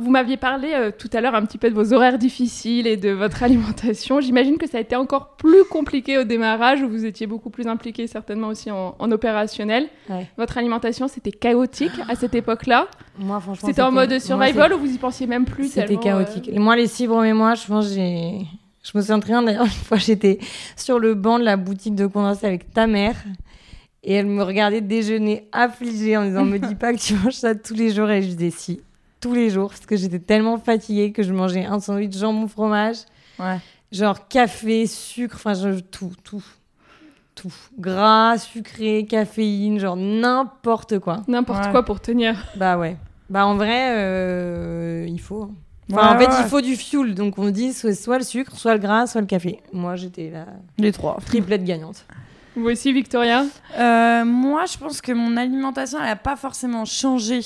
[0.00, 2.96] Vous m'aviez parlé euh, tout à l'heure un petit peu de vos horaires difficiles et
[2.96, 4.20] de votre alimentation.
[4.20, 7.66] J'imagine que ça a été encore plus compliqué au démarrage où vous étiez beaucoup plus
[7.66, 9.88] impliqué certainement aussi en, en opérationnel.
[10.08, 10.26] Ouais.
[10.36, 12.88] Votre alimentation, c'était chaotique à cette époque-là.
[13.18, 13.68] Moi, franchement.
[13.68, 16.50] C'était en mode moi, survival ou vous y pensiez même plus C'était chaotique.
[16.54, 18.40] euh, Moi, les six premiers mois, je pense, j'ai.
[18.84, 20.38] Je me souviens très bien d'ailleurs, une fois, j'étais
[20.76, 23.16] sur le banc de la boutique de condensé avec ta mère.
[24.04, 27.54] Et elle me regardait déjeuner affligée en disant Me dis pas que tu manges ça
[27.56, 28.08] tous les jours.
[28.10, 28.80] Et je disais Si,
[29.20, 29.70] tous les jours.
[29.70, 32.96] Parce que j'étais tellement fatiguée que je mangeais un sandwich jambon fromage,
[33.38, 33.58] Ouais.
[33.92, 36.44] genre café, sucre, enfin, je- tout, tout.
[37.34, 37.52] Tout.
[37.78, 41.22] Gras, sucré, caféine, genre n'importe quoi.
[41.28, 41.70] N'importe Ouais.
[41.70, 42.34] quoi pour tenir.
[42.56, 42.96] Bah ouais.
[43.28, 45.42] Bah en vrai, euh, il faut.
[45.42, 45.50] hein.
[45.92, 46.34] Enfin, en fait, ouais.
[46.40, 47.14] il faut du fuel.
[47.14, 49.60] Donc on dit soit, soit le sucre, soit le gras, soit le café.
[49.72, 50.46] Moi, j'étais la
[50.78, 51.18] Les trois.
[51.26, 52.06] triplette gagnante.
[52.56, 53.44] Vous aussi, Victoria
[53.78, 57.40] Euh, moi, je pense que mon alimentation, elle n'a pas forcément changé.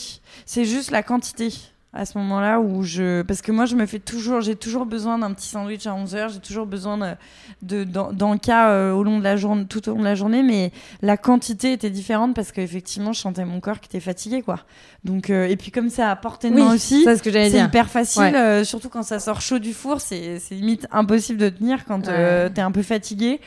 [0.46, 1.52] C'est juste la quantité
[1.92, 3.22] à ce moment-là où je.
[3.22, 4.40] Parce que moi, je me fais toujours.
[4.40, 6.32] J'ai toujours besoin d'un petit sandwich à 11h.
[6.34, 7.16] J'ai toujours besoin
[7.62, 10.44] de, d'encas euh, au long de la journée, tout au long de la journée.
[10.44, 10.70] Mais
[11.02, 14.60] la quantité était différente parce qu'effectivement, je sentais mon corps qui était fatigué, quoi.
[15.02, 17.02] Donc, euh, et puis, comme ça à portée de main aussi.
[17.02, 18.36] c'est ce que C'est hyper facile, Ouais.
[18.36, 22.06] euh, surtout quand ça sort chaud du four, c'est c'est limite impossible de tenir quand
[22.06, 23.40] euh, t'es un peu fatigué.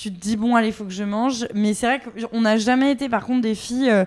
[0.00, 2.90] Tu te dis bon allez faut que je mange, mais c'est vrai qu'on n'a jamais
[2.90, 4.06] été par contre des filles euh,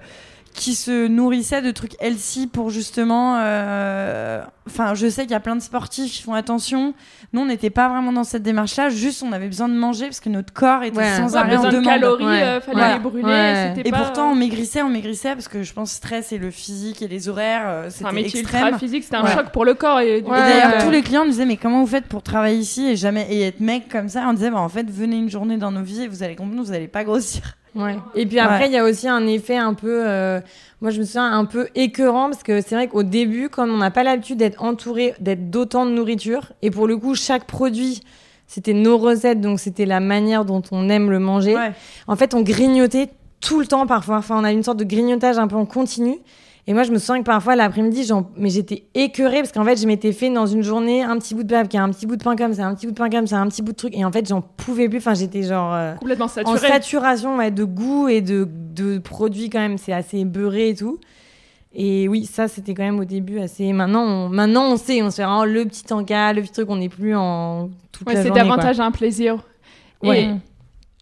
[0.53, 3.37] qui se nourrissaient de trucs healthy pour justement.
[3.39, 6.93] euh, Enfin je sais qu'il y a plein de sportifs qui font attention.
[7.33, 10.21] Nous on n'était pas vraiment dans cette démarche-là, juste on avait besoin de manger parce
[10.21, 11.17] que notre corps était Ouais.
[11.17, 11.85] sans Ouais, arrêt en besoin de demande.
[11.99, 12.41] calories, Ouais.
[12.43, 12.93] euh, fallait Ouais.
[12.93, 13.73] les brûler.
[13.83, 17.01] Et pas- pourtant on maigrissait, on maigrissait parce que je pense stress et le physique
[17.01, 18.63] et les horaires, euh, c'était métier extrême.
[18.67, 19.33] ultra physique, c'était un Ouais.
[19.33, 19.99] choc pour le corps.
[19.99, 22.87] Et, Et d'ailleurs, tous les clients me disaient, mais comment vous faites pour travailler ici
[22.87, 24.23] et jamais et être mec comme ça?
[24.29, 26.63] On disait, bah, en fait, venez une journée dans nos vies et vous allez comprendre,
[26.63, 27.41] vous n'allez pas grossir.
[27.75, 27.97] Ouais.
[28.15, 28.67] Et puis après, Ouais.
[28.67, 30.39] il y a aussi un effet un peu, euh,
[30.81, 33.77] moi je me souviens, un peu écœurant parce que c'est vrai qu'au début, comme on
[33.77, 38.01] n'a pas l'habitude d'être entouré, d'être d'autant de nourriture, et pour le coup, chaque produit,
[38.47, 41.55] c'était nos recettes, donc c'était la manière dont on aime le manger.
[42.07, 43.09] En fait, on grignotait
[43.41, 44.17] tout le temps parfois.
[44.17, 46.17] Enfin, on a une sorte de grignotage un peu en continu.
[46.65, 49.85] Et moi, je me souviens que parfois, l'après-midi, mais j'étais écœurée parce qu'en fait, je
[49.85, 52.37] m'étais fait dans une journée un petit bout de a un petit bout de pain
[52.37, 53.93] comme ça, un petit bout de pain comme ça, un petit bout de truc.
[53.97, 54.99] Et en fait, j'en pouvais plus.
[54.99, 56.57] Enfin, j'étais genre euh, complètement en saturé.
[56.59, 59.77] saturation ouais, de goût et de, de produits quand même.
[59.77, 60.99] C'est assez beurré et tout.
[61.73, 63.73] Et oui, ça, c'était quand même au début assez.
[63.73, 66.69] Maintenant, on, maintenant, on sait, on se fait vraiment le petit encas, le petit truc,
[66.69, 68.37] on n'est plus en toute Ouais, c'est quoi.
[68.37, 69.37] davantage un plaisir.
[70.01, 70.23] Ouais.
[70.23, 70.29] Et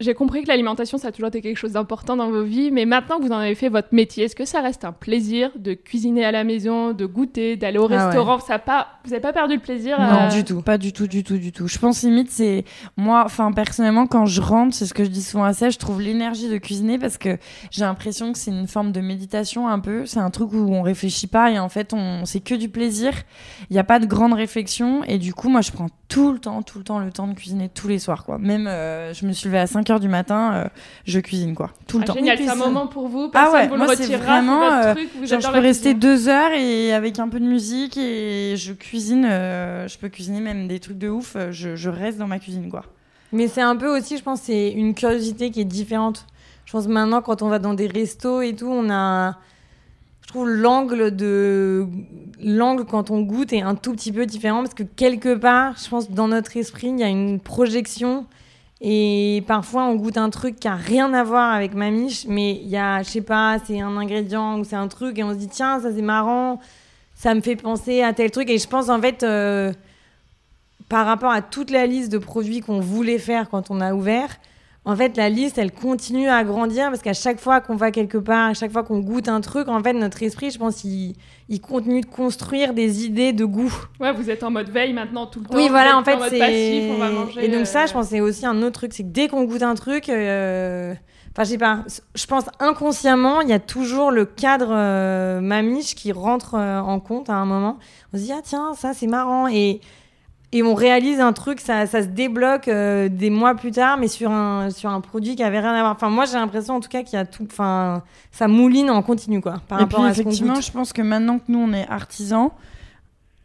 [0.02, 2.86] j'ai compris que l'alimentation, ça a toujours été quelque chose d'important dans vos vies, mais
[2.86, 5.74] maintenant que vous en avez fait votre métier, est-ce que ça reste un plaisir de
[5.74, 8.40] cuisiner à la maison, de goûter, d'aller au Ah restaurant?
[8.40, 8.88] Ça pas...
[9.04, 11.52] Vous n'avez pas perdu le plaisir Non, du tout, pas du tout, du tout, du
[11.52, 11.68] tout.
[11.68, 12.66] Je pense limite, c'est
[12.98, 15.78] moi, enfin personnellement, quand je rentre, c'est ce que je dis souvent à ça, je
[15.78, 17.38] trouve l'énergie de cuisiner parce que
[17.72, 20.06] j'ai l'impression que c'est une forme de méditation un peu.
[20.06, 23.14] C'est un truc où on réfléchit pas et en fait, on c'est que du plaisir.
[23.70, 26.40] Il n'y a pas de grande réflexion et du coup, moi, je prends tout le
[26.40, 28.38] temps, tout le temps le temps de cuisiner tous les soirs, quoi.
[28.38, 30.68] Même, euh, je me suis levée à 5 heures du matin, euh,
[31.06, 32.14] je cuisine, quoi, tout le ah, temps.
[32.16, 32.66] Génial, c'est un Cuisine.
[32.66, 35.26] moment pour vous, Ah personne ouais, vous moi, le c'est retirera, vraiment, euh, truc, vous
[35.28, 36.00] Genre, êtes je peux rester cuisine.
[36.00, 39.26] deux heures et avec un peu de musique et je cuisine.
[39.30, 41.38] euh, je peux cuisiner même des trucs de ouf.
[41.52, 42.86] Je, je reste dans ma cuisine, quoi.
[43.34, 46.26] Mais c'est un peu aussi, je pense, c'est une curiosité qui est différente.
[46.66, 49.38] Je pense maintenant, quand on va dans des restos et tout, on a.
[50.22, 51.88] Je trouve l'angle de.
[52.44, 55.90] L'angle quand on goûte est un tout petit peu différent parce que quelque part, je
[55.90, 58.26] pense, dans notre esprit, il y a une projection.
[58.82, 62.54] Et parfois, on goûte un truc qui a rien à voir avec ma miche, mais
[62.54, 65.32] il y a, je sais pas, c'est un ingrédient ou c'est un truc et on
[65.34, 66.60] se dit, tiens, ça c'est marrant,
[67.16, 68.50] ça me fait penser à tel truc.
[68.50, 69.24] Et je pense, en fait.
[69.24, 69.72] euh,
[70.92, 74.36] par rapport à toute la liste de produits qu'on voulait faire quand on a ouvert,
[74.84, 78.18] en fait, la liste, elle continue à grandir parce qu'à chaque fois qu'on va quelque
[78.18, 81.16] part, à chaque fois qu'on goûte un truc, en fait, notre esprit, je pense, il,
[81.50, 83.72] il continue de construire des idées de goût.
[84.00, 85.56] Ouais, vous êtes en mode veille maintenant tout le temps.
[85.56, 86.90] Oui, voilà, en fait, c'est.
[87.44, 89.44] Et donc, ça, euh, je pense, c'est aussi un autre truc, c'est que dès qu'on
[89.44, 90.96] goûte un truc, euh,
[91.32, 91.84] enfin, je sais pas,
[92.16, 97.00] je pense inconsciemment, il y a toujours le cadre euh, mamiche qui rentre euh, en
[97.00, 97.78] compte à un moment.
[98.14, 99.48] On se dit, ah tiens, ça, c'est marrant.
[99.48, 99.80] Et.
[100.54, 104.10] Et on réalise un truc, ça, ça se débloque euh, des mois plus tard, mais
[104.10, 105.94] sur un, sur un produit qui avait rien à voir.
[105.94, 107.48] Enfin, moi, j'ai l'impression en tout cas qu'il y a tout.
[107.50, 111.02] Enfin, ça mouline en continu, quoi, par et rapport puis, à effectivement, je pense que
[111.02, 112.50] maintenant que nous, on est artisans,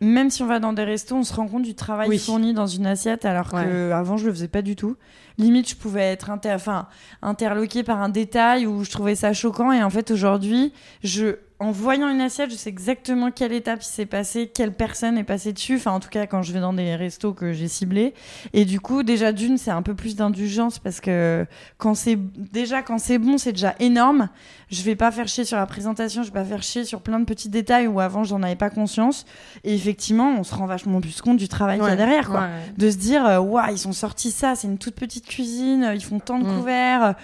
[0.00, 2.18] même si on va dans des restos, on se rend compte du travail Oui.
[2.18, 3.64] fourni dans une assiette, alors Ouais.
[3.64, 4.96] que avant je le faisais pas du tout.
[5.38, 6.54] Limite, je pouvais être inter...
[6.54, 6.86] enfin,
[7.22, 10.72] interloquée par un détail où je trouvais ça choquant, et en fait, aujourd'hui,
[11.04, 15.16] je en voyant une assiette, je sais exactement quelle étape il s'est passé, quelle personne
[15.16, 15.76] est passée dessus.
[15.76, 18.12] Enfin, en tout cas, quand je vais dans des restos que j'ai ciblés.
[18.52, 21.46] Et du coup, déjà d'une, c'est un peu plus d'indulgence parce que
[21.78, 22.16] quand c'est
[22.52, 24.28] déjà quand c'est bon, c'est déjà énorme.
[24.68, 27.20] Je vais pas faire chier sur la présentation, je vais pas faire chier sur plein
[27.20, 29.24] de petits détails où avant j'en avais pas conscience.
[29.64, 32.40] Et effectivement, on se rend vachement plus compte du travail qu'il y a derrière, quoi.
[32.40, 32.48] Ouais.
[32.76, 36.04] De se dire, euh, waouh, ils ont sorti ça, c'est une toute petite cuisine, ils
[36.04, 36.56] font tant de Mm.
[36.58, 37.14] couverts.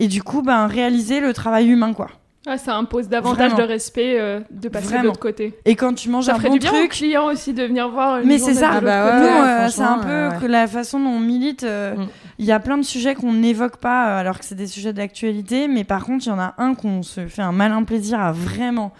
[0.00, 2.08] Et du coup, ben réaliser le travail humain, quoi.
[2.46, 3.56] Ouais, ça impose davantage Vraiment.
[3.66, 5.54] de respect euh, de passer de l'autre côté.
[5.64, 7.62] Et quand tu manges Ça un ferait bon du bien aux truc, clients aussi de
[7.64, 8.70] venir voir une Mais c'est ça.
[8.74, 9.16] Ah bah côté.
[9.30, 10.36] Nous, ouais, euh, c'est un peu euh, ouais.
[10.40, 11.62] que la façon dont on milite.
[11.64, 12.06] euh, Mm.
[12.38, 14.92] Il y a plein de sujets qu'on n'évoque pas euh, alors que c'est des sujets
[14.92, 18.18] d'actualité, mais par contre, il y en a un qu'on se fait un malin plaisir
[18.20, 18.92] à vraiment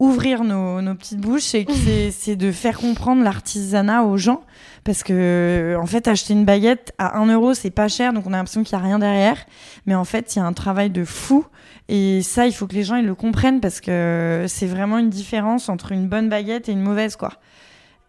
[0.00, 4.42] ouvrir nos, nos petites bouches, c'est que c'est- c'est de faire comprendre l'artisanat aux gens.
[4.84, 8.32] Parce que, en fait, acheter une baguette à 1 euro, c'est pas cher, donc on
[8.32, 9.36] a l'impression qu'il n'y a rien derrière.
[9.86, 11.44] Mais en fait, il y a un travail de fou.
[11.88, 15.08] Et ça, il faut que les gens ils le comprennent parce que c'est vraiment une
[15.10, 17.32] différence entre une bonne baguette et une mauvaise, quoi.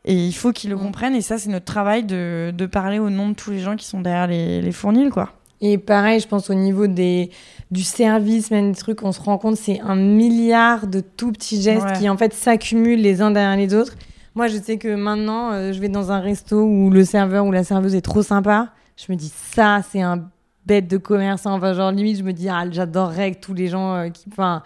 [0.05, 0.79] Et il faut qu'ils le Mm.
[0.81, 1.15] comprennent.
[1.15, 3.85] Et ça, c'est notre travail de, de parler au nom de tous les gens qui
[3.85, 5.29] sont derrière les, les fournils, quoi.
[5.61, 7.31] Et pareil, je pense au niveau des,
[7.69, 11.61] du service, même des trucs, on se rend compte, c'est un milliard de tout petits
[11.61, 11.99] gestes Ouais.
[11.99, 13.95] qui en fait s'accumulent les uns derrière les autres.
[14.35, 17.51] Moi, je sais que maintenant, euh, je vais dans un resto où le serveur ou
[17.51, 18.69] la serveuse est trop sympa.
[18.95, 20.29] Je me dis, ça, c'est un
[20.69, 21.53] bête de commerçant.
[21.53, 24.25] Enfin, genre, limite, je me dis, ah, j'adorerais que tous les gens euh, qui.
[24.31, 24.61] Enfin,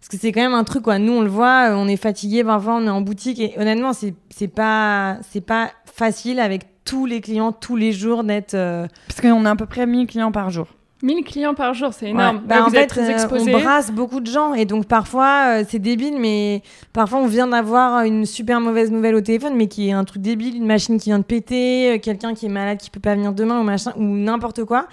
[0.00, 0.98] parce que c'est quand même un truc, quoi.
[0.98, 3.38] Nous, on le voit, euh, on est fatigué, parfois, on est en boutique.
[3.40, 8.24] Et honnêtement, c'est c'est pas, c'est pas facile avec tous les clients, tous les jours,
[8.24, 8.54] d'être.
[8.54, 10.66] euh, Parce qu'on a à peu près 1000 clients par jour.
[11.02, 12.36] 1000 clients par jour, c'est énorme.
[12.36, 12.42] Ouais.
[12.46, 13.54] Bah, vous en êtes fait, très euh, exposé.
[13.54, 16.62] on brasse beaucoup de gens et donc parfois euh, c'est débile, mais
[16.94, 20.22] parfois on vient d'avoir une super mauvaise nouvelle au téléphone, mais qui est un truc
[20.22, 23.14] débile, une machine qui vient de péter, euh, quelqu'un qui est malade qui peut pas
[23.16, 24.86] venir demain ou machin ou n'importe quoi.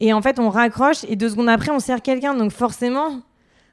[0.00, 2.34] Et en fait, on raccroche et deux secondes après, on sert quelqu'un.
[2.34, 3.20] Donc forcément,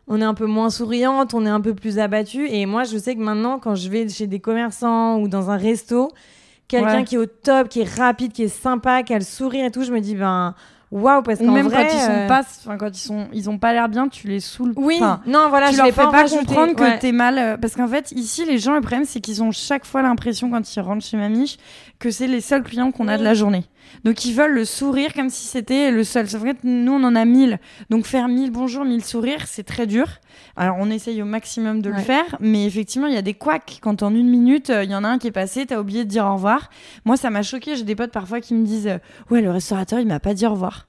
[0.07, 2.47] on est un peu moins souriante, on est un peu plus abattu.
[2.49, 5.57] Et moi, je sais que maintenant, quand je vais chez des commerçants ou dans un
[5.57, 6.11] resto,
[6.67, 7.03] quelqu'un Ouais.
[7.03, 9.71] qui est au top, qui est rapide, qui est sympa, qui a le sourire et
[9.71, 10.55] tout, je me dis ben
[10.91, 13.27] waouh parce Ou qu'en même vrai, quand ils sont euh, pas, enfin, quand ils sont,
[13.33, 14.73] ils ont pas l'air bien, tu les saoules.
[14.75, 16.99] oui, Enfin, non, voilà, tu je leur fais pas, pas comprendre que ouais.
[16.99, 17.37] t'es mal.
[17.39, 20.49] euh, Parce qu'en fait, ici, les gens, le problème, c'est qu'ils ont chaque fois l'impression,
[20.51, 21.57] quand ils rentrent chez Mamiche,
[21.99, 23.65] que c'est les seuls clients qu'on a de la journée.
[24.03, 26.29] Donc, ils veulent le sourire comme si c'était le seul.
[26.29, 27.59] Sauf que nous, on en a 1000.
[27.89, 30.07] Donc, faire 1000 bonjours, 1000 sourires, c'est très dur.
[30.55, 32.37] Alors, on essaye au maximum de le faire.
[32.39, 33.79] Mais effectivement, il y a des couacs.
[33.81, 36.03] Quand en une minute, euh, il y en a un qui est passé, t'as oublié
[36.03, 36.69] de dire au revoir.
[37.05, 37.75] Moi, ça m'a choqué.
[37.75, 38.97] J'ai des potes parfois qui me disent euh,
[39.29, 40.87] Ouais, le restaurateur, il m'a pas dit au revoir.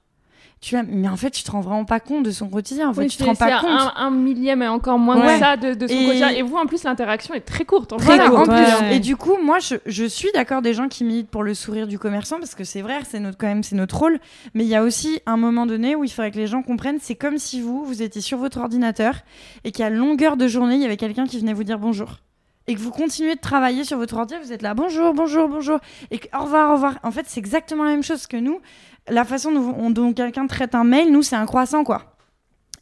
[0.65, 2.89] Tu vois, mais en fait, tu te rends vraiment pas compte de son quotidien.
[2.89, 3.69] En fait, tu te rends pas compte.
[3.69, 6.07] Un, un millième et encore moins que ça de, de son et...
[6.07, 6.31] quotidien.
[6.31, 7.95] Et vous, en plus, l'interaction est très courte.
[7.99, 8.49] Très courte.
[8.91, 11.87] Et du coup, moi, je, je suis d'accord des gens qui militent pour le sourire
[11.87, 14.19] du commerçant parce que c'est vrai, c'est notre quand même, c'est notre rôle.
[14.55, 16.99] Mais il y a aussi un moment donné où il faudrait que les gens comprennent.
[16.99, 19.17] C'est comme si vous, vous étiez sur votre ordinateur
[19.65, 22.21] et qu'à longueur de journée, il y avait quelqu'un qui venait vous dire bonjour
[22.67, 25.81] et que vous continuez de travailler sur votre ordinateur, vous êtes là bonjour, bonjour, bonjour,
[26.11, 26.95] et que, au revoir, au revoir.
[27.03, 28.61] En fait, c'est exactement la même chose que nous
[29.09, 32.17] la façon dont, dont quelqu'un traite un mail, nous, c'est un croissant, quoi.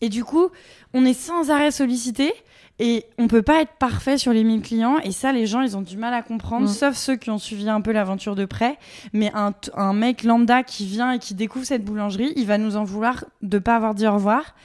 [0.00, 0.48] Et du coup,
[0.94, 2.32] on est sans arrêt sollicité
[2.78, 4.98] et on peut pas être parfait sur les 1000 clients.
[5.04, 7.68] Et ça, les gens, ils ont du mal à comprendre, sauf ceux qui ont suivi
[7.68, 8.78] un peu l'aventure de près.
[9.12, 12.76] Mais un, un, mec lambda qui vient et qui découvre cette boulangerie, il va nous
[12.76, 14.56] en vouloir de pas avoir dit au revoir.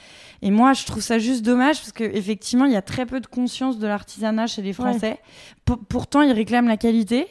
[0.42, 3.26] Et moi, je trouve ça juste dommage parce qu'effectivement, il y a très peu de
[3.26, 5.20] conscience de l'artisanat chez les Français.
[5.88, 7.28] pourtant, ils réclament la qualité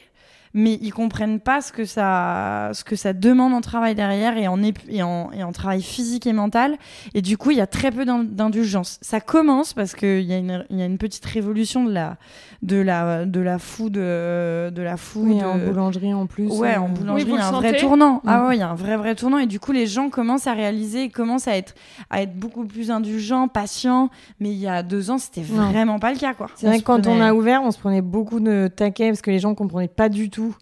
[0.58, 4.48] mais ils comprennent pas ce que ça, ce que ça demande en travail derrière et
[4.48, 6.78] en, et en, et en travail physique et mental.
[7.14, 8.98] Et du coup, il y a très peu d'indulgence.
[9.02, 12.18] Ça commence parce qu'il y, a une, y a une petite révolution de la,
[12.62, 15.28] de la, de la food, de la food.
[15.28, 16.48] Oui, en boulangerie en plus.
[16.48, 18.22] Ouais, en boulangerie, il y a un vrai tournant.
[18.26, 18.48] Ah mm.
[18.48, 19.38] ouais, il y a un vrai, vrai tournant.
[19.38, 21.76] Et du coup, les gens commencent à réaliser, commencent à être,
[22.10, 24.10] à être beaucoup plus indulgents, patients.
[24.40, 26.48] Mais il y a deux ans, c'était vraiment pas le cas, quoi.
[26.56, 29.32] C'est vrai que quand on a ouvert, on se prenait beaucoup de taquets parce que
[29.32, 30.56] les gens comprenaient pas du tout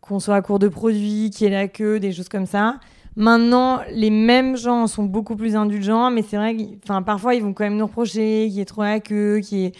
[0.00, 2.76] qu'on soit à court de produits, qu'il y ait la queue, des choses comme ça.
[3.16, 7.52] Maintenant, les mêmes gens sont beaucoup plus indulgents, mais c'est vrai que parfois, ils vont
[7.52, 9.72] quand même nous reprocher qu'il y ait trop la queue, qui est...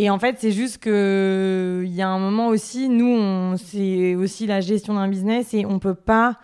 [0.00, 4.46] Et en fait, c'est juste que il y a un moment aussi, nous, c'est aussi
[4.46, 6.36] la gestion d'un business et on peut pas,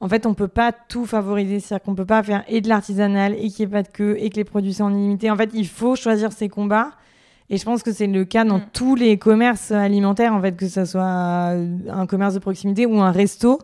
[0.00, 1.58] en fait, on peut pas tout favoriser.
[1.58, 4.16] C'est-à-dire qu'on peut pas faire et de l'artisanal et qu'il n'y ait pas de queue
[4.20, 5.30] et que les produits soient en illimité.
[5.30, 6.90] En fait, il faut choisir ses combats.
[7.48, 8.66] Et je pense que c'est le cas dans mm.
[8.74, 13.10] tous les commerces alimentaires, en fait, que ce soit un commerce de proximité ou un
[13.10, 13.58] resto.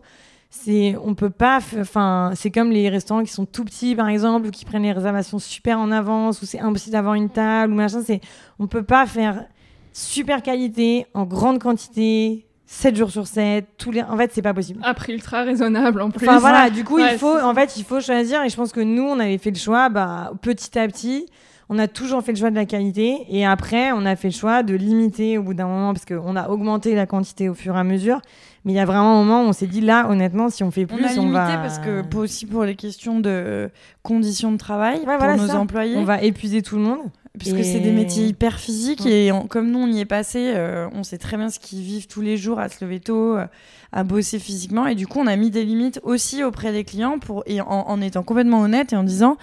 [0.57, 4.47] C'est, on peut pas, enfin, c'est comme les restaurants qui sont tout petits, par exemple,
[4.47, 7.75] ou qui prennent les réservations super en avance, ou c'est impossible d'avoir une table, ou
[7.75, 8.01] machin.
[8.03, 8.21] C'est,
[8.57, 9.45] on peut pas faire
[9.93, 14.01] super qualité, en grande quantité, 7 jours sur 7, tous les...
[14.01, 14.79] en fait, c'est pas possible.
[14.83, 16.27] À prix ultra raisonnable en plus.
[16.27, 18.81] Enfin voilà, du coup, il faut, en fait, il faut choisir, et je pense que
[18.81, 21.27] nous, on avait fait le choix, bah, petit à petit,
[21.69, 24.33] on a toujours fait le choix de la qualité et après on a fait le
[24.35, 27.75] choix de limiter au bout d'un moment parce qu'on a augmenté la quantité au fur
[27.75, 28.21] et à mesure.
[28.65, 30.71] Mais il y a vraiment un moment où on s'est dit là, honnêtement, si on
[30.71, 33.69] fait plus, on, a on limité parce que aussi pour les questions de
[34.01, 37.01] conditions de travail pour nos employés, on va épuiser tout le monde.
[37.37, 40.87] Parce que c'est des métiers hyper physiques et comme nous on y est passé, euh,
[40.93, 43.45] on sait très bien ce qu'ils vivent tous les jours à se lever tôt, euh,
[43.91, 44.87] à bosser physiquement.
[44.87, 47.67] Et du coup on a mis des limites aussi auprès des clients pour et en,
[47.67, 49.37] en étant complètement honnête et en disant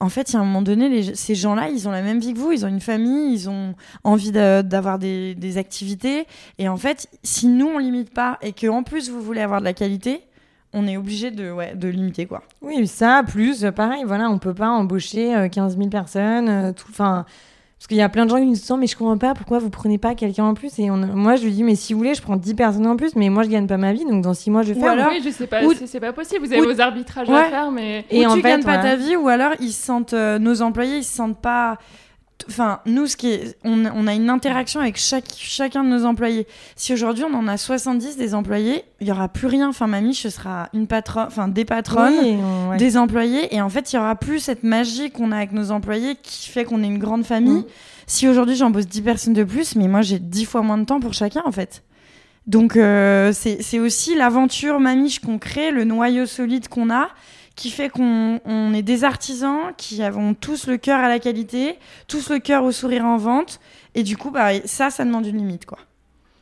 [0.00, 2.34] en fait, il y a un moment donné, ces gens-là, ils ont la même vie
[2.34, 3.74] que vous, ils ont une famille, ils ont
[4.04, 6.26] envie d'avoir des, activités.
[6.58, 9.64] Et en fait, si nous, on limite pas et qu'en plus, vous voulez avoir de
[9.64, 10.22] la qualité,
[10.72, 12.42] on est obligé de, ouais, de limiter, quoi.
[12.60, 16.88] Oui, ça, plus, pareil, voilà, on peut pas embaucher 15 euh, 000 personnes, euh, tout,
[16.90, 17.24] enfin
[17.78, 19.58] parce qu'il y a plein de gens qui me disent mais je comprends pas pourquoi
[19.58, 22.14] vous prenez pas quelqu'un en plus et moi je lui dis mais si vous voulez
[22.14, 24.32] je prends 10 personnes en plus mais moi je gagne pas ma vie donc dans
[24.32, 26.52] 6 mois je vais ou faire alors oui, je sais pas c'est pas possible vous
[26.54, 29.14] avez vos arbitrages à faire mais et ou en tu fait, gagnes pas ta vie
[29.16, 31.76] ou alors ils sentent euh, nos employés ils se sentent pas
[32.48, 36.46] Enfin, nous, ce qui est, on, a une interaction avec chaque, chacun de nos employés.
[36.76, 39.68] Si aujourd'hui on en a 70 des employés, il y aura plus rien.
[39.68, 43.96] Enfin, mamie, ce sera une patronne, enfin des patronnes, des employés, et en fait, il
[43.96, 46.98] y aura plus cette magie qu'on a avec nos employés qui fait qu'on est une
[46.98, 47.60] grande famille.
[47.60, 47.66] Mm.
[48.06, 51.00] Si aujourd'hui j'embauche 10 personnes de plus, mais moi j'ai 10 fois moins de temps
[51.00, 51.82] pour chacun en fait.
[52.46, 57.08] Donc euh, c'est aussi l'aventure mamiche qu'on crée, le noyau solide qu'on a
[57.56, 61.78] qui fait qu'on on est des artisans qui avons tous le cœur à la qualité,
[62.06, 63.60] tous le cœur au sourire en vente.
[63.94, 65.78] Et du coup, bah, ça, ça demande une limite, quoi.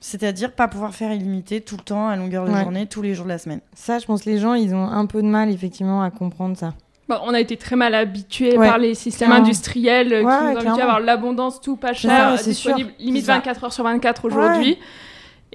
[0.01, 3.25] C'est-à-dire pas pouvoir faire illimité tout le temps, à longueur de journée, tous les jours
[3.25, 3.61] de la semaine.
[3.75, 6.59] Ça, je pense que les gens, ils ont un peu de mal, effectivement, à comprendre
[6.59, 6.75] ça.
[7.09, 10.83] Bon, on a été très mal habitués par les systèmes industriels qui nous ont à
[10.83, 14.79] avoir l'abondance tout pas cher, disponible limite 24 heures sur 24 aujourd'hui.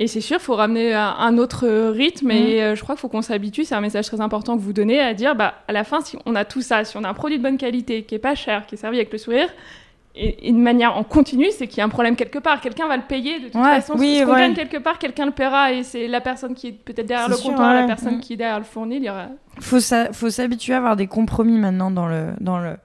[0.02, 2.64] Et c'est sûr, il faut ramener un autre rythme et mm.
[2.64, 3.66] euh, je crois qu'il faut qu'on s'habitue.
[3.66, 6.18] C'est un message très important que vous donnez à dire, bah, à la fin, si
[6.26, 8.34] on a tout ça, si on a un produit de bonne qualité, qui est pas
[8.34, 9.50] cher, qui est servi avec le sourire,
[10.16, 12.62] et, une manière en continu, c'est qu'il y a un problème quelque part.
[12.62, 13.96] Quelqu'un va le payer de toute façon.
[13.98, 16.72] Oui, ce qu'on gagne quelque part, quelqu'un le paiera et c'est la personne qui est
[16.72, 18.22] peut-être derrière le comptoir, la personne mm.
[18.22, 19.00] qui est derrière le fournil.
[19.00, 19.28] Il y aura...
[19.60, 19.80] Faut
[20.14, 22.78] faut s'habituer à avoir des compromis maintenant dans le dans le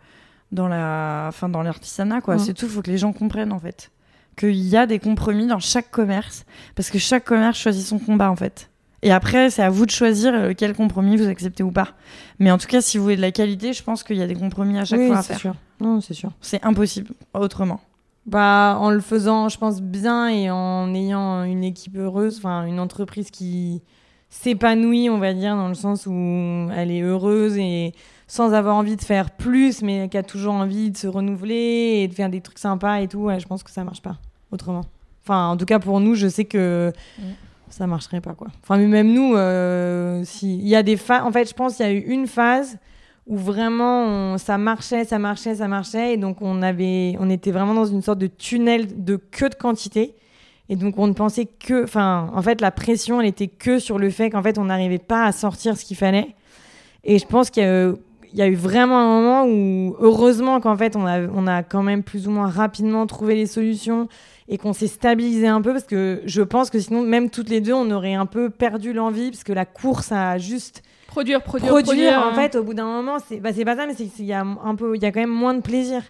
[0.51, 2.35] dans la enfin dans l'artisanat quoi.
[2.35, 2.39] Mm.
[2.41, 2.67] C'est tout.
[2.67, 3.93] Faut que les gens comprennent en fait
[4.37, 8.31] qu'il y a des compromis dans chaque commerce, parce que chaque commerce choisit son combat
[8.31, 8.71] en fait.
[9.03, 11.89] Et après, c'est à vous de choisir euh, quel compromis vous acceptez ou pas.
[12.39, 14.27] Mais en tout cas, si vous voulez de la qualité, je pense qu'il y a
[14.27, 15.39] des compromis à chaque fois à faire.
[15.39, 15.55] Sûr.
[15.79, 16.33] Non, c'est sûr.
[16.41, 17.81] C'est impossible autrement.
[18.25, 22.81] Bah, en le faisant, je pense bien et en ayant une équipe heureuse, enfin une
[22.81, 23.83] entreprise qui
[24.35, 26.13] s'épanouit, on va dire, dans le sens où
[26.77, 27.95] elle est heureuse et
[28.27, 32.09] sans avoir envie de faire plus, mais qui a toujours envie de se renouveler et
[32.09, 34.17] de faire des trucs sympas et tout, je pense que ça marche pas
[34.51, 34.85] autrement.
[35.23, 37.23] Enfin, en tout cas, pour nous, je sais que mm.
[37.71, 38.49] ça marcherait pas, quoi.
[38.63, 40.59] Enfin, même nous, euh, si...
[40.59, 41.23] il y a des phases.
[41.25, 42.79] En fait, je pense qu'il y a eu une phase
[43.27, 47.73] où vraiment ça marchait, ça marchait, ça marchait, et donc on avait, on était vraiment
[47.73, 50.15] dans une sorte de tunnel de queue de quantité.
[50.69, 53.99] Et donc on ne pensait que, enfin, en fait, la pression, elle était que sur
[53.99, 56.35] le fait qu'en fait, on n'arrivait pas à sortir ce qu'il fallait.
[57.05, 57.63] Et je pense qu'il
[58.33, 61.83] y, a eu vraiment un moment où, heureusement qu'en fait, on a, on a quand
[61.83, 64.09] même plus ou moins rapidement trouvé les solutions
[64.49, 67.61] et qu'on s'est stabilisé un peu parce que je pense que sinon, même toutes les
[67.61, 71.71] deux, on aurait un peu perdu l'envie parce que la course a juste produire, produire,
[71.71, 72.27] produire.
[72.27, 74.75] en fait, au bout d'un moment, c'est bah, pas ça, mais il y a un
[74.75, 76.03] peu, il y a quand même moins de plaisir.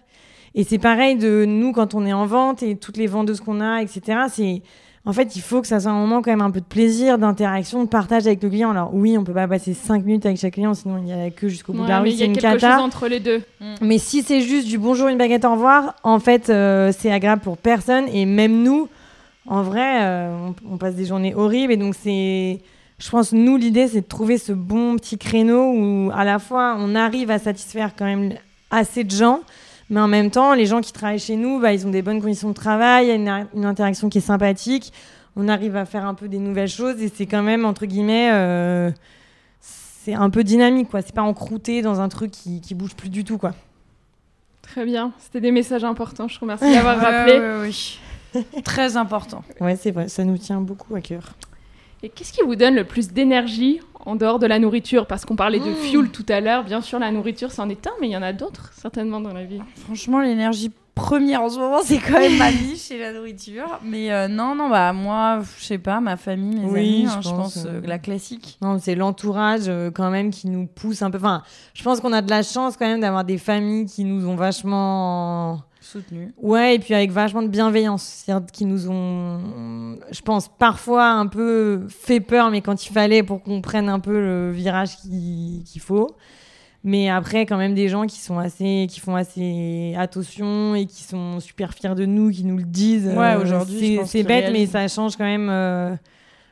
[0.55, 3.59] Et c'est pareil de nous quand on est en vente et toutes les vendeuses qu'on
[3.59, 4.19] a, etc.
[4.29, 4.61] C'est
[5.07, 7.19] en fait, il faut que ça soit un moment quand même un peu de plaisir,
[7.19, 8.71] d'interaction, de partage avec le client.
[8.71, 11.29] Alors oui, on peut pas passer 5 minutes avec chaque client, sinon il y a
[11.29, 12.09] que jusqu'au bout de la rue.
[12.09, 13.43] Il y a quelque chose entre les deux.
[13.59, 13.73] Mm.
[13.81, 17.43] Mais si c'est juste du bonjour, une baguette, au revoir, en fait, euh, c'est agréable
[17.43, 18.05] pour personne.
[18.13, 18.87] Et même nous,
[19.45, 21.73] en vrai, euh, on, passe des journées horribles.
[21.73, 22.61] Et donc c'est,
[22.97, 26.77] je pense, nous l'idée, c'est de trouver ce bon petit créneau où à la fois
[26.79, 28.33] on arrive à satisfaire quand même
[28.71, 29.41] assez de gens
[29.89, 32.21] mais en même temps, les gens qui travaillent chez nous, bah, ils ont des bonnes
[32.21, 34.91] conditions de travail, il y a une, interaction qui est sympathique,
[35.35, 38.31] on arrive à faire un peu des nouvelles choses et c'est quand même, entre guillemets,
[38.33, 38.89] euh,
[39.59, 41.01] c'est un peu dynamique, quoi.
[41.01, 43.53] C'est pas encrouté dans un truc qui, qui bouge plus du tout, quoi.
[44.61, 47.39] Très bien, c'était des messages importants, je vous remercie d'avoir rappelé.
[47.61, 47.99] oui,
[48.63, 49.43] Très important.
[49.59, 51.35] Ouais, c'est vrai, ça nous tient beaucoup à cœur.
[52.03, 53.79] Et qu'est-ce qui vous donne le plus d'énergie?
[54.05, 55.75] En dehors de la nourriture Parce qu'on parlait de mmh.
[55.75, 56.63] fuel tout à l'heure.
[56.63, 59.33] Bien sûr, la nourriture, c'en est un, mais il y en a d'autres, certainement, dans
[59.33, 59.59] la vie.
[59.75, 63.79] Franchement, l'énergie première en ce moment, c'est quand même ma vie chez la nourriture.
[63.83, 67.29] Mais euh, non, non, bah moi, je sais pas, ma famille, mes amis, hein, je,
[67.29, 68.57] pense, euh, la classique.
[68.61, 71.17] Non, c'est l'entourage euh, quand même qui nous pousse un peu.
[71.17, 71.43] Enfin,
[71.73, 74.35] je pense qu'on a de la chance quand même d'avoir des familles qui nous ont
[74.35, 76.33] vachement soutenu.
[76.41, 81.27] Ouais, et puis avec vachement de bienveillance, c'est-à-dire qui nous ont, je pense, parfois un
[81.27, 85.81] peu fait peur, mais quand il fallait pour qu'on prenne un peu le virage qu'il
[85.81, 86.15] faut.
[86.87, 91.01] Mais après, quand même des gens qui sont assez, qui font assez attention et qui
[91.01, 93.07] sont super fiers de nous, qui nous le disent.
[93.07, 95.49] Ouais, aujourd'hui, c'est bête, mais ça change quand même.
[95.49, 95.95] Euh,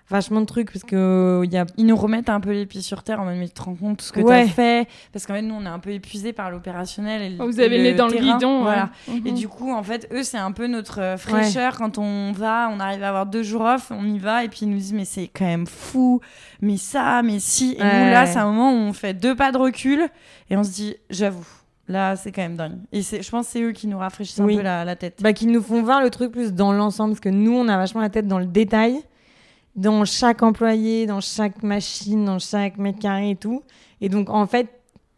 [0.10, 1.66] vachement de trucs parce que y a...
[1.78, 3.76] ils nous remettent un peu les pieds sur terre en même temps tu te rends
[3.76, 4.88] compte de ce que tu as fait?
[5.12, 7.94] Parce qu'en fait nous on est un peu épuisé par l'opérationnel vous avez le nez
[7.94, 8.90] dans le guidon voilà.
[9.08, 9.34] Et mhm.
[9.34, 12.80] du coup en fait eux c'est un peu notre euh, fraîcheur quand on va on
[12.80, 15.06] arrive à avoir deux jours off on y va et puis ils nous disent mais
[15.06, 16.22] c'est quand même fou
[16.62, 17.74] mais ça mais si.
[17.74, 20.08] Et nous là c'est un moment où on fait deux pas de recul
[20.50, 21.48] et on se dit j'avoue
[21.90, 22.78] Là, c'est quand même dingue.
[22.94, 25.20] Et je pense que c'est eux qui nous rafraîchissent un peu la, la, tête.
[25.22, 27.76] Bah, qui nous font voir le truc plus dans l'ensemble, parce que nous, on a
[27.76, 29.04] vachement la tête dans le détail
[29.76, 33.64] dans chaque employé, dans chaque machine, dans chaque mètre carré et tout.
[34.02, 34.68] Et donc, en fait,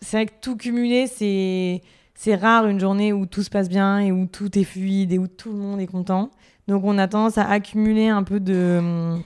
[0.02, 4.12] c'est vrai que tout cumulé, c'est, rare une journée où tout se passe bien et
[4.12, 6.32] où tout est fluide et où tout le monde est content.
[6.68, 9.18] Donc, on a tendance à accumuler un peu de,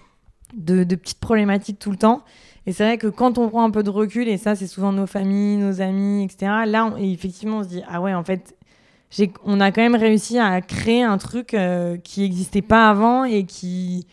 [0.53, 2.23] de, petites problématiques tout le temps.
[2.65, 4.91] Et c'est vrai que quand on prend un peu de recul, et ça, c'est souvent
[4.91, 8.55] nos familles, nos amis, etc., là, effectivement, on se dit, ah ouais, en fait,
[9.43, 13.45] on a quand même réussi à créer un truc euh, qui n'existait pas avant et
[13.45, 14.05] qui,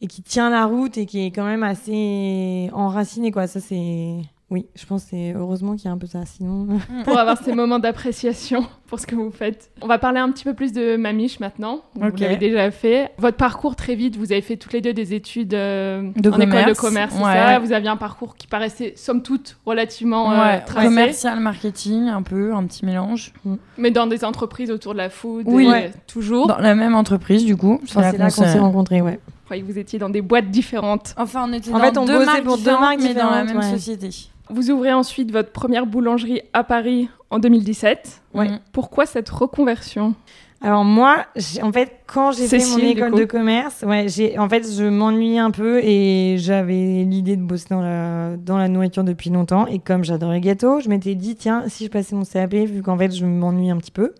[0.00, 3.46] et qui tient la route et qui est quand même assez enraciné quoi.
[3.46, 4.16] Ça c'est
[4.50, 6.24] oui je pense c'est heureusement qu'il y a un peu ça.
[6.24, 6.66] Sinon
[7.04, 9.70] pour avoir ces moments d'appréciation pour ce que vous faites.
[9.82, 11.82] On va parler un petit peu plus de Mamiche maintenant.
[11.94, 13.12] Vous l'avez déjà fait.
[13.18, 16.64] Votre parcours très vite vous avez fait toutes les deux des études euh, en école
[16.64, 17.14] de commerce.
[17.14, 17.58] ça.
[17.58, 20.88] Vous aviez un parcours qui paraissait somme toute relativement euh, tracé.
[20.88, 23.34] commercial marketing un peu un petit mélange.
[23.44, 23.56] Mm.
[23.76, 25.68] mais dans des entreprises autour de la food oui.
[26.06, 26.46] toujours.
[26.46, 27.80] Dans la même entreprise du coup.
[27.84, 29.20] C'est là qu'on s'est rencontrés ouais
[29.58, 31.14] que vous étiez dans des boîtes différentes.
[31.16, 34.10] Enfin, on était dans deux marques pour deux marques, mais dans la même société.
[34.52, 38.22] Vous ouvrez ensuite votre première boulangerie à Paris en 2017.
[38.34, 38.48] Ouais.
[38.72, 40.14] Pourquoi cette reconversion?
[40.62, 41.24] Alors moi,
[41.62, 45.38] en fait, quand j'ai fait mon école de commerce, ouais, j'ai, en fait, je m'ennuyais
[45.38, 49.66] un peu et j'avais l'idée de bosser dans la, dans la nourriture depuis longtemps.
[49.68, 52.82] Et comme j'adorais les gâteaux, je m'étais dit, tiens, si je passais mon CAP, vu
[52.82, 54.12] qu'en fait, je m'ennuie un petit peu.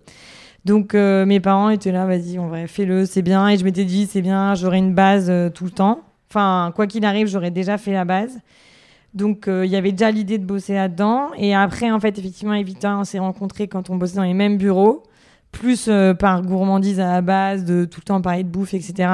[0.65, 3.49] Donc euh, mes parents étaient là, vas-y, on va fais-le, c'est bien.
[3.49, 6.01] Et je m'étais dit, c'est bien, j'aurai une base euh, tout le temps.
[6.29, 8.39] Enfin, quoi qu'il arrive, j'aurais déjà fait la base.
[9.15, 11.31] Donc euh, il y avait déjà l'idée de bosser là-dedans.
[11.37, 14.59] Et après, en fait, effectivement, Evita, on s'est rencontrés quand on bossait dans les mêmes
[14.59, 15.03] bureaux,
[15.51, 19.09] plus par gourmandise à la base, de tout le temps parler de bouffe, etc.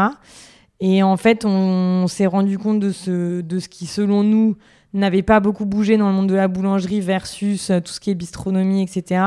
[0.80, 4.56] Et en fait, on, s'est rendu compte de ce, de ce qui, selon nous,
[4.98, 8.14] n'avait pas beaucoup bougé dans le monde de la boulangerie versus tout ce qui est
[8.14, 9.22] bistronomie, etc.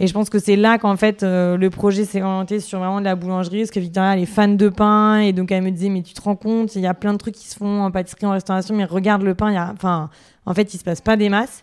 [0.00, 3.04] Et je pense que c'est là qu'en fait le projet s'est orienté sur vraiment de
[3.04, 5.88] la boulangerie, parce que Victoria elle est fan de pain et donc elle me disait
[5.88, 7.90] mais tu te rends compte, il y a plein de trucs qui se font en
[7.90, 10.10] pâtisserie, en restauration, mais regarde le pain, il y a, enfin
[10.46, 11.62] en fait il se passe pas des masses.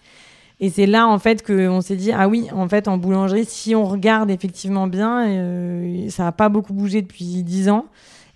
[0.60, 3.76] Et c'est là, en fait, qu'on s'est dit, ah oui, en fait, en boulangerie, si
[3.76, 7.86] on regarde effectivement bien, euh, ça n'a pas beaucoup bougé depuis 10 ans.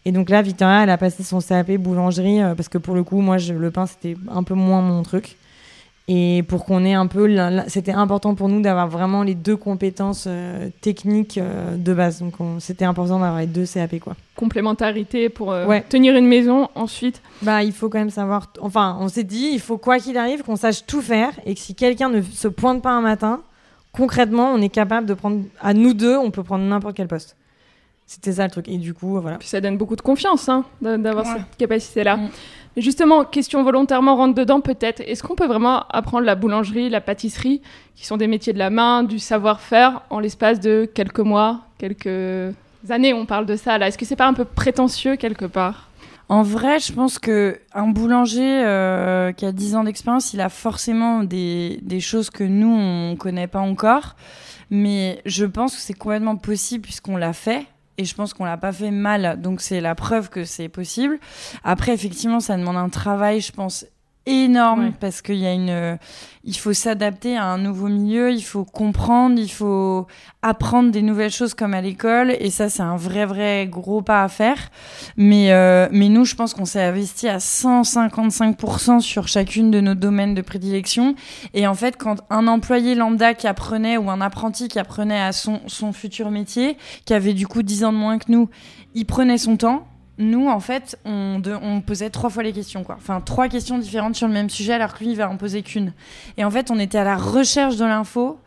[0.05, 3.03] Et donc là, Victoria, elle a passé son CAP boulangerie, euh, parce que pour le
[3.03, 5.35] coup, moi, je, le pain, c'était un peu moins mon truc.
[6.11, 7.29] Et pour qu'on ait un peu.
[7.67, 12.19] C'était important pour nous d'avoir vraiment les deux compétences euh, techniques euh, de base.
[12.21, 13.99] Donc c'était important d'avoir les deux CAP.
[13.99, 14.15] Quoi.
[14.35, 15.55] Complémentarité pour
[15.87, 17.21] tenir une maison ensuite.
[17.43, 18.51] Bah, il faut quand même savoir.
[18.59, 21.31] Enfin, on s'est dit, il faut quoi qu'il arrive, qu'on sache tout faire.
[21.45, 23.41] Et que si quelqu'un ne se pointe pas un matin,
[23.91, 25.43] concrètement, on est capable de prendre.
[25.61, 27.35] À nous deux, on peut prendre n'importe quel poste.
[28.09, 28.67] C'était ça le truc.
[28.67, 29.37] Et du coup, voilà.
[29.37, 32.17] Puis ça donne beaucoup de confiance hein, d'avoir cette capacité-là.
[32.17, 32.29] Mm.
[32.77, 35.01] Justement, question volontairement rentre dedans peut-être.
[35.01, 37.61] Est-ce qu'on peut vraiment apprendre la boulangerie, la pâtisserie,
[37.95, 42.55] qui sont des métiers de la main, du savoir-faire, en l'espace de quelques mois, quelques
[42.89, 43.89] années On parle de ça là.
[43.89, 45.87] Est-ce que c'est pas un peu prétentieux quelque part?
[46.29, 50.49] En vrai, je pense que un boulanger euh, qui a 10 ans d'expérience, il a
[50.49, 54.15] forcément des, des choses que nous on connaît pas encore,
[54.71, 57.67] mais je pense que c'est complètement possible puisqu'on l'a fait
[57.99, 61.19] et je pense qu'on l'a pas fait mal, donc c'est la preuve que c'est possible.
[61.65, 63.85] Après, effectivement, ça demande un travail, je pense,
[64.25, 65.97] énorme parce qu'il y a une
[66.43, 70.07] il faut s'adapter à un nouveau milieu il faut comprendre il faut
[70.41, 74.23] apprendre des nouvelles choses comme à l'école et ça c'est un vrai vrai gros pas
[74.23, 74.69] à faire.
[75.17, 79.95] Mais euh, mais nous je pense qu'on s'est investi à 155% sur chacune de nos
[79.95, 81.15] domaines de prédilection.
[81.53, 85.31] Et en fait quand un employé lambda qui apprenait ou un apprenti qui apprenait à
[85.31, 88.49] son son futur métier qui avait du coup 10 ans de moins que nous
[88.95, 89.87] il prenait son temps
[90.19, 92.95] nous, en fait, on, posait trois fois les questions, quoi.
[92.97, 95.63] Enfin, trois questions différentes sur le même sujet, alors que lui, il va en poser
[95.63, 95.93] qu'une.
[96.37, 98.37] Et en fait, on était à la recherche de l'info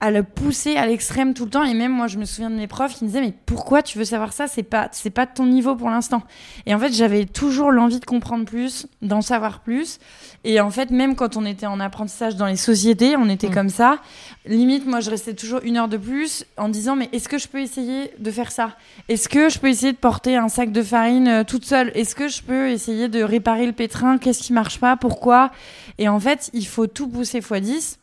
[0.00, 1.64] à le pousser à l'extrême tout le temps.
[1.64, 3.98] Et même moi je me souviens de mes profs qui me disaient mais pourquoi tu
[3.98, 4.46] veux savoir ça?
[4.46, 6.22] C'est pas c'est pas de ton niveau pour l'instant.
[6.66, 9.98] Et en fait j'avais toujours l'envie de comprendre plus d'en savoir plus.
[10.44, 13.54] Et en fait même quand on était en apprentissage dans les sociétés on était mm.
[13.54, 13.98] comme ça.
[14.46, 17.48] Limite moi je restais toujours une heure de plus en disant mais est-ce que je
[17.48, 18.76] peux essayer de faire ça?
[19.08, 21.90] Est-ce que je peux essayer de porter un sac de farine euh, toute seule?
[21.94, 24.18] Est-ce que je peux essayer de réparer le pétrin?
[24.18, 24.96] Qu'est-ce qui marche pas?
[24.96, 25.50] Pourquoi?
[25.98, 27.98] Et en fait il faut tout pousser x 10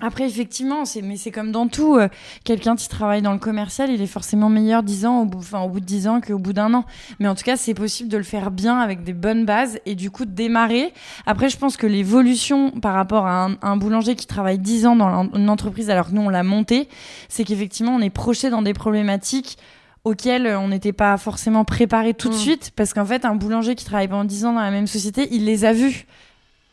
[0.00, 1.96] après, effectivement, c'est, mais c'est comme dans tout.
[1.96, 2.08] Euh,
[2.44, 5.60] quelqu'un qui travaille dans le commercial, il est forcément meilleur 10 ans, au bout, enfin,
[5.60, 6.84] au bout de 10 ans qu'au bout d'un an.
[7.18, 9.96] Mais en tout cas, c'est possible de le faire bien avec des bonnes bases et
[9.96, 10.92] du coup de démarrer.
[11.26, 15.30] Après, je pense que l'évolution par rapport à un, boulanger qui travaille 10 ans dans
[15.34, 16.88] une entreprise alors que nous, on l'a monté,
[17.28, 19.58] c'est qu'effectivement, on est projeté dans des problématiques
[20.04, 22.38] auxquelles on n'était pas forcément préparé tout de mmh.
[22.38, 25.28] suite parce qu'en fait, un boulanger qui travaille pendant 10 ans dans la même société,
[25.32, 26.06] il les a vus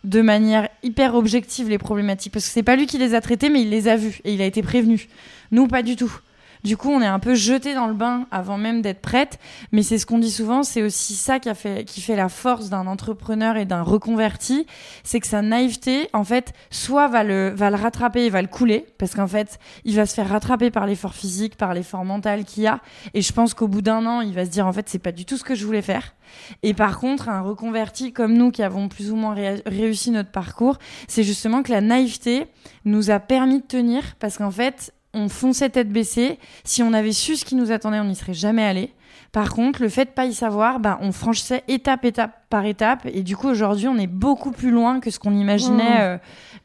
[0.06, 3.50] de manière hyper objective les problématiques parce que c'est pas lui qui les a traitées
[3.50, 5.08] mais il les a vues et il a été prévenu.
[5.52, 6.20] Nous pas du tout.
[6.66, 9.38] Du coup, on est un peu jeté dans le bain avant même d'être prête,
[9.72, 12.28] mais c'est ce qu'on dit souvent, c'est aussi ça qui, a fait, qui fait la
[12.28, 14.66] force d'un entrepreneur et d'un reconverti,
[15.04, 18.48] c'est que sa naïveté, en fait, soit va le, va le rattraper et va le
[18.48, 22.46] couler, parce qu'en fait, il va se faire rattraper par l'effort physique, par l'effort mental
[22.46, 22.80] qu'il y a,
[23.14, 25.12] et je pense qu'au bout d'un an, il va se dire, en fait, c'est pas
[25.12, 26.16] du tout ce que je voulais faire.
[26.64, 29.36] Et par contre, un reconverti comme nous qui avons plus ou moins
[29.68, 32.48] réussi notre parcours, c'est justement que la naïveté
[32.86, 34.16] nous a permis de tenir.
[34.20, 36.38] Parce qu'en fait, on fonçait tête baissée.
[36.64, 38.92] Si on avait su ce qui nous attendait, on n'y serait jamais allé.
[39.32, 43.06] Par contre, le fait de pas y savoir, bah, on franchissait étape, étape par étape.
[43.06, 46.18] Et du coup, aujourd'hui, on est beaucoup plus loin que ce qu'on imaginait euh,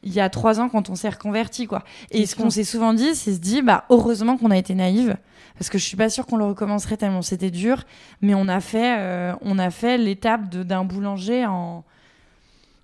[0.03, 1.83] il y a trois ans quand on s'est reconverti, quoi.
[2.11, 5.17] Et ce qu'on s'est souvent dit, c'est se dire, bah, heureusement qu'on a été naïve.
[5.57, 7.83] Parce que je suis pas sûre qu'on le recommencerait tellement c'était dur.
[8.21, 11.83] Mais on a fait, euh, on a fait l'étape d'un boulanger en.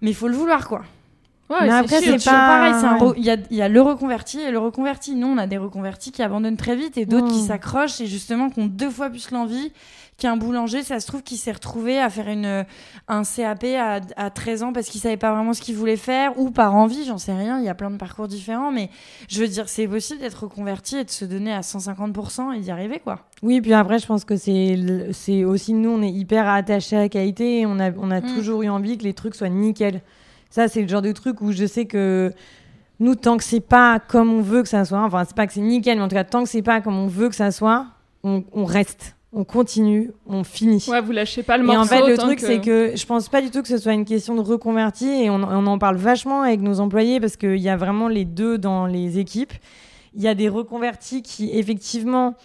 [0.02, 0.84] Mais il faut le vouloir, quoi.
[1.50, 3.16] Ouais, mais après, c'est pas pareil.
[3.18, 5.16] Il y, a, y, a, le reconverti et le reconverti.
[5.16, 8.50] Nous, on a des reconvertis qui abandonnent très vite et d'autres qui s'accrochent et justement
[8.50, 9.72] qui ont deux fois plus l'envie
[10.18, 10.84] qu'un boulanger.
[10.84, 12.66] Ça se trouve qu'il s'est retrouvé à faire une,
[13.08, 16.38] un CAP à, à 13 ans parce qu'il savait pas vraiment ce qu'il voulait faire
[16.38, 17.60] ou par envie, j'en sais rien.
[17.60, 18.90] Il y a plein de parcours différents, mais
[19.30, 22.72] je veux dire, c'est possible d'être reconverti et de se donner à 150% et d'y
[22.72, 23.20] arriver, quoi.
[23.42, 24.78] Oui, puis après, je pense que c'est,
[25.14, 28.20] c'est aussi nous, on est hyper attachés à la qualité et on a, on a
[28.20, 28.36] mm.
[28.36, 30.02] toujours eu envie que les trucs soient nickel.
[30.50, 32.32] Ça, c'est le genre de truc où je sais que
[33.00, 35.54] nous, tant que c'est pas comme on veut que ça soit, enfin, c'est pas que
[35.54, 37.52] c'est nickel, mais en tout cas, tant que c'est pas comme on veut que ça
[37.52, 37.88] soit,
[38.24, 39.16] on, reste.
[39.32, 40.84] On continue, on finit.
[40.90, 41.80] Ouais, vous lâchez pas le morceau.
[41.80, 43.94] Et en fait, le truc, c'est que je pense pas du tout que ce soit
[43.94, 47.58] une question de reconverti et on, on en parle vachement avec nos employés parce qu'il
[47.58, 49.54] y a vraiment les deux dans les équipes.
[50.16, 52.36] Il y a des reconvertis qui, effectivement,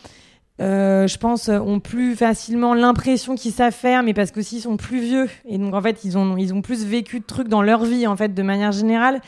[0.61, 4.77] euh, je pense, ont plus facilement l'impression qu'ils savent faire, mais parce qu'aussi ils sont
[4.77, 5.29] plus vieux.
[5.47, 8.07] Et donc, en fait, ils ont, ils ont plus vécu de trucs dans leur vie,
[8.07, 9.21] en fait, de manière générale.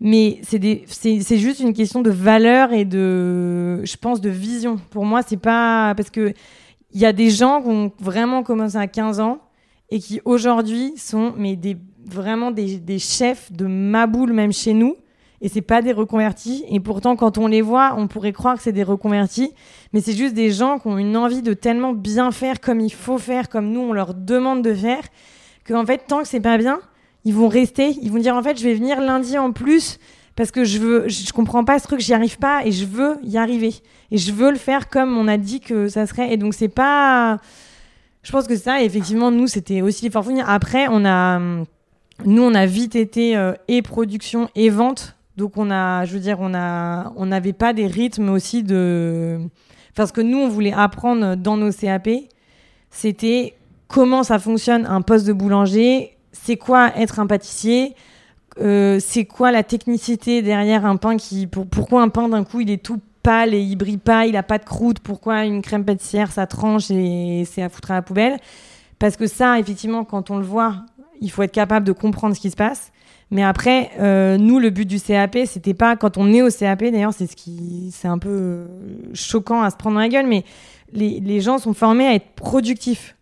[0.00, 4.76] Mais c'est juste une question de valeur et de, je pense, de vision.
[4.90, 6.32] Pour moi, c'est pas, parce que
[6.92, 9.38] il y a des gens qui ont vraiment commencé à 15 ans
[9.90, 11.76] et qui aujourd'hui sont, mais des,
[12.06, 14.96] vraiment des, des chefs de maboule, même chez nous
[15.40, 16.64] et c'est pas des reconvertis.
[16.68, 19.52] Et pourtant, quand on les voit, on pourrait croire que c'est des reconvertis,
[19.92, 22.92] mais c'est juste des gens qui ont une envie de tellement bien faire comme il
[22.92, 25.02] faut faire, comme nous on leur demande de faire,
[25.66, 26.80] qu'en fait, tant que c'est pas bien,
[27.24, 27.96] ils vont rester.
[28.02, 29.98] Ils vont dire en fait, je vais venir lundi en plus
[30.36, 33.16] parce que je veux, je, comprends pas ce truc, j'y arrive pas et je veux
[33.22, 33.74] y arriver
[34.10, 36.32] et je veux le faire comme on a dit que ça serait.
[36.32, 37.38] Et donc c'est pas,
[38.22, 38.82] je pense que ça.
[38.82, 41.38] effectivement, nous c'était aussi fort Après, on a,
[42.24, 46.20] nous on a vite été euh, et production et vente donc on a, je veux
[46.20, 49.40] dire, on a, on n'avait pas des rythmes aussi de,
[49.92, 52.10] enfin ce que nous on voulait apprendre dans nos CAP,
[52.90, 53.54] c'était
[53.88, 57.96] comment ça fonctionne un poste de boulanger, c'est quoi être un pâtissier,
[58.60, 62.70] euh, c'est quoi la technicité derrière un pain qui, pourquoi un pain d'un coup il
[62.70, 65.86] est tout pâle et il brille pas, il a pas de croûte, pourquoi une crème
[65.86, 68.36] pâtissière ça tranche et c'est à foutre à la poubelle?
[68.98, 70.76] Parce que ça, effectivement, quand on le voit,
[71.22, 72.92] il faut être capable de comprendre ce qui se passe.
[73.30, 76.84] Mais après, euh, nous, le but du CAP, c'était pas quand on est au CAP.
[76.84, 78.66] D'ailleurs, c'est ce qui, c'est un peu euh,
[79.14, 80.44] choquant à se prendre dans la gueule, mais
[80.92, 83.16] les, les gens sont formés à être productifs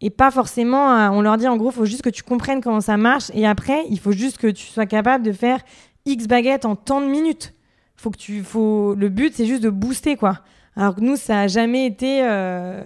[0.00, 0.86] et pas forcément.
[1.12, 3.46] on leur dit en gros, il faut juste que tu comprennes comment ça marche, et
[3.46, 5.60] après, il faut juste que tu sois capable de faire
[6.06, 7.54] X baguettes en tant de minutes.
[7.96, 8.94] Faut que tu, faut.
[8.94, 10.40] Le but, c'est juste de booster, quoi.
[10.76, 12.20] Alors que nous, ça a jamais été.
[12.22, 12.82] Euh,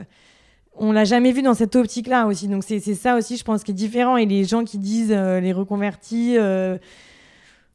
[0.83, 2.49] on l'a jamais vu dans cette optique-là aussi.
[2.49, 4.17] Donc c'est ça aussi, je pense, qui est différent.
[4.17, 6.77] Et les gens qui disent euh, les reconvertis, euh,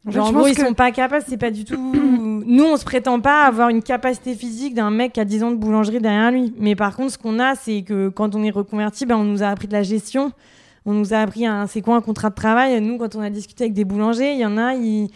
[0.05, 1.23] en, gros, ils sont pas capables.
[1.25, 1.93] C'est pas du tout.
[2.45, 5.51] Nous, on se prétend pas avoir une capacité physique d'un mec qui a 10 ans
[5.51, 6.53] de boulangerie derrière lui.
[6.59, 9.41] Mais par contre, ce qu'on a, c'est que quand on est reconverti, ben, on nous
[9.41, 10.33] a appris de la gestion.
[10.85, 12.79] On nous a appris un, c'est quoi un contrat de travail.
[12.81, 15.09] Nous, quand on a discuté avec des boulangers, il y en a, ils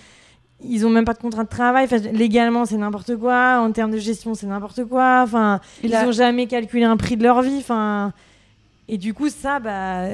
[0.63, 1.87] ils ont même pas de contrat de travail.
[2.13, 3.59] légalement, c'est n'importe quoi.
[3.59, 5.21] En termes de gestion, c'est n'importe quoi.
[5.23, 7.57] Enfin, ils ont jamais calculé un prix de leur vie.
[7.57, 8.13] Enfin,
[8.87, 10.05] et du coup, ça, bah,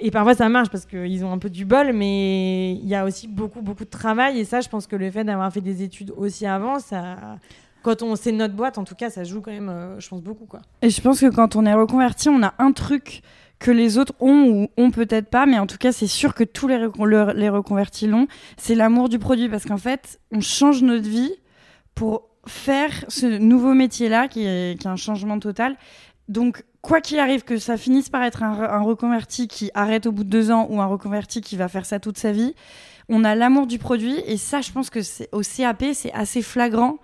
[0.00, 3.04] et parfois ça marche parce qu'ils ont un peu du bol, mais il y a
[3.04, 4.38] aussi beaucoup, beaucoup de travail.
[4.38, 7.16] Et ça, je pense que le fait d'avoir fait des études aussi avant, ça,
[7.82, 10.22] quand on sait notre boîte, en tout cas, ça joue quand même, euh, je pense
[10.22, 10.60] beaucoup, quoi.
[10.82, 13.22] Et je pense que quand on est reconverti, on a un truc
[13.58, 16.44] que les autres ont ou ont peut-être pas, mais en tout cas, c'est sûr que
[16.44, 16.78] tous les,
[17.48, 18.28] reconvertis l'ont.
[18.56, 21.32] C'est l'amour du produit parce qu'en fait, on change notre vie
[21.94, 25.76] pour faire ce nouveau métier-là qui est un changement total.
[26.28, 30.12] Donc, quoi qu'il arrive, que ça finisse par être un, un, reconverti qui arrête au
[30.12, 32.54] bout de deux ans ou un reconverti qui va faire ça toute sa vie,
[33.10, 36.42] on a l'amour du produit et ça, je pense que c'est au CAP, c'est assez
[36.42, 36.98] flagrant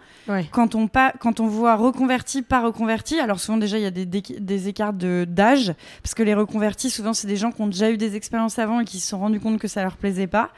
[0.52, 3.18] quand on pas, quand on voit reconverti pas reconverti.
[3.18, 6.90] Alors souvent déjà il y a des, des, écarts de d'âge parce que les reconvertis
[6.90, 9.18] souvent c'est des gens qui ont déjà eu des expériences avant et qui se sont
[9.18, 10.50] rendus compte que ça leur plaisait pas.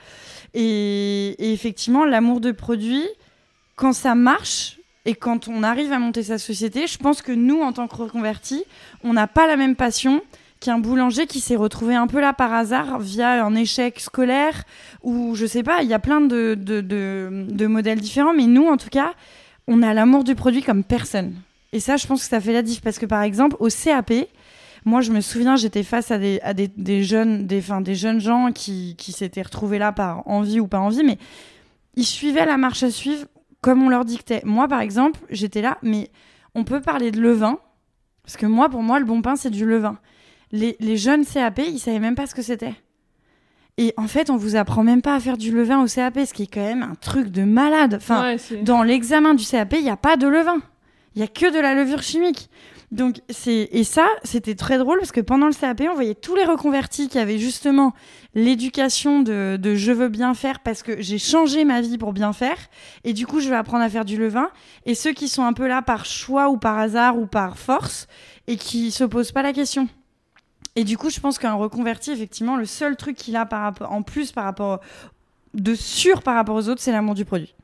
[0.54, 3.06] Et, et effectivement, l'amour de produit,
[3.76, 4.75] quand ça marche,
[5.06, 7.94] et quand on arrive à monter sa société, je pense que nous, en tant que
[7.94, 8.64] reconvertis,
[9.04, 10.20] on n'a pas la même passion
[10.58, 14.64] qu'un boulanger qui s'est retrouvé un peu là par hasard via un échec scolaire
[15.04, 18.88] ou je sais pas, il y a plein de, modèles différents, mais nous en tout
[18.88, 19.12] cas,
[19.68, 21.34] on a l'amour du produit comme personne.
[21.72, 24.12] Et ça, je pense que ça fait la diff parce que par exemple, au CAP,
[24.84, 29.12] moi, je me souviens, j'étais face à des, jeunes, des, des jeunes gens qui, qui
[29.12, 31.18] s'étaient retrouvés là par envie ou pas envie, mais
[31.94, 33.26] ils suivaient la marche à suivre
[33.66, 34.40] comme on leur dictait.
[34.44, 36.08] Moi, par exemple, j'étais là, mais
[36.54, 37.58] on peut parler de levain,
[38.22, 39.98] parce que moi, pour moi, le bon pain, c'est du levain
[40.52, 42.74] les, jeunes CAP, ils savaient même pas ce que c'était.
[43.78, 46.32] Et en fait, on vous apprend même pas à faire du levain au CAP, ce
[46.32, 47.94] qui est quand même un truc de malade.
[47.94, 50.60] Enfin, dans l'examen du CAP, il n'y a pas de levain.
[51.14, 52.50] Il y a que de la levure chimique.
[52.92, 56.36] Donc c'est et ça, c'était très drôle parce que pendant le CAP, on voyait tous
[56.36, 57.94] les reconvertis qui avaient justement
[58.34, 62.58] l'éducation de, je veux bien faire parce que j'ai changé ma vie pour bien faire
[63.02, 64.50] et du coup je vais apprendre à faire du levain.
[64.84, 68.06] Et ceux qui sont un peu là par choix ou par hasard ou par force
[68.46, 69.88] et qui se posent pas la question.
[70.76, 73.90] Et du coup, je pense qu'un reconverti, effectivement, le seul truc qu'il a par rapport,
[73.90, 74.80] en plus par rapport
[75.54, 77.55] de sûr par rapport aux autres, c'est l'amour du produit.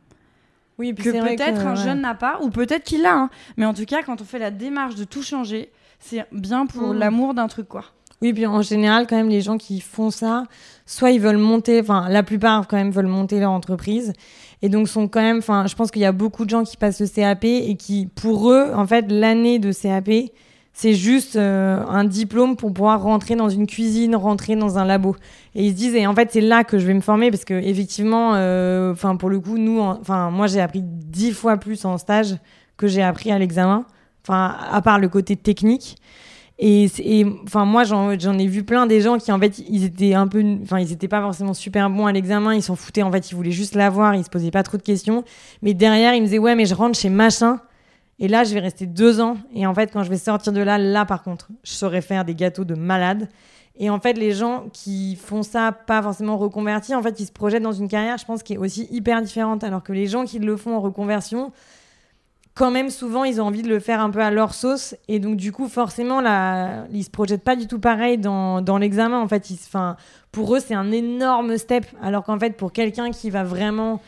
[0.82, 3.14] Oui, que peut-être un jeune n'a pas, ou peut-être qu'il l'a.
[3.14, 3.30] Hein.
[3.56, 5.70] Mais en tout cas, quand on fait la démarche de tout changer,
[6.00, 6.98] c'est bien pour mm.
[6.98, 7.84] l'amour d'un truc, quoi.
[8.20, 10.42] Oui, puis en général, quand même, les gens qui font ça,
[10.84, 14.12] soit ils veulent monter, enfin, la plupart quand même veulent monter leur entreprise,
[14.60, 16.76] et donc sont quand même, enfin, je pense qu'il y a beaucoup de gens qui
[16.76, 20.10] passent le CAP et qui, pour eux, en fait, l'année de CAP,
[20.72, 25.16] c'est juste euh, un diplôme pour pouvoir rentrer dans une cuisine, rentrer dans un labo.
[25.54, 27.44] Et ils se disent, et en fait, c'est là que je vais me former parce
[27.44, 31.84] que effectivement, euh, enfin pour le coup, nous, enfin moi j'ai appris dix fois plus
[31.84, 32.36] en stage
[32.76, 33.84] que j'ai appris à l'examen
[34.24, 35.96] enfin à part le côté technique.
[36.58, 40.28] Et, enfin moi j'en ai vu plein des gens qui en fait ils étaient un
[40.28, 43.30] peu, enfin ils étaient pas forcément super bons à l'examen, ils s'en foutaient en fait,
[43.32, 45.24] ils voulaient juste l'avoir, ils se posaient pas trop de questions.
[45.62, 47.58] Mais derrière ils me disaient ouais mais je rentre chez machin.
[48.22, 49.36] Et là, je vais rester deux ans.
[49.52, 52.24] Et en fait, quand je vais sortir de là, là, par contre, je saurais faire
[52.24, 53.28] des gâteaux de malade.
[53.76, 57.32] Et en fait, les gens qui font ça, pas forcément reconvertis, en fait, ils se
[57.32, 59.64] projettent dans une carrière, je pense, qui est aussi hyper différente.
[59.64, 61.50] Alors que les gens qui le font en reconversion,
[62.54, 64.94] quand même, souvent, ils ont envie de le faire un peu à leur sauce.
[65.08, 68.78] Et donc, du coup, forcément, là, ils se projettent pas du tout pareil dans, dans
[68.78, 69.20] l'examen.
[69.20, 69.58] En fait, ils,
[70.30, 71.86] pour eux, c'est un énorme step.
[72.00, 74.00] Alors qu'en fait, pour quelqu'un qui va vraiment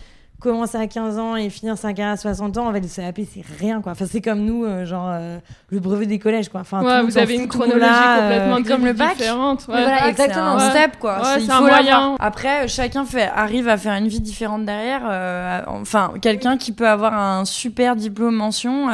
[0.45, 3.21] commencer à 15 ans et finir sa carrière à 60 ans, en fait, le CAP,
[3.33, 3.93] c'est rien, quoi.
[3.93, 5.39] Enfin, c'est comme nous, euh, genre, euh,
[5.71, 6.61] le brevet des collèges, quoi.
[6.61, 9.17] Enfin, ouais, vous avez une chronologie complètement euh, comme le bac.
[9.17, 9.61] différente.
[9.61, 11.23] Ouais, voilà, exactement, un step, quoi.
[11.39, 12.17] c'est un moyen.
[12.21, 15.65] Après, chacun fait, arrive à faire une vie différente derrière.
[15.67, 18.89] enfin, quelqu'un qui peut avoir un super diplôme mention,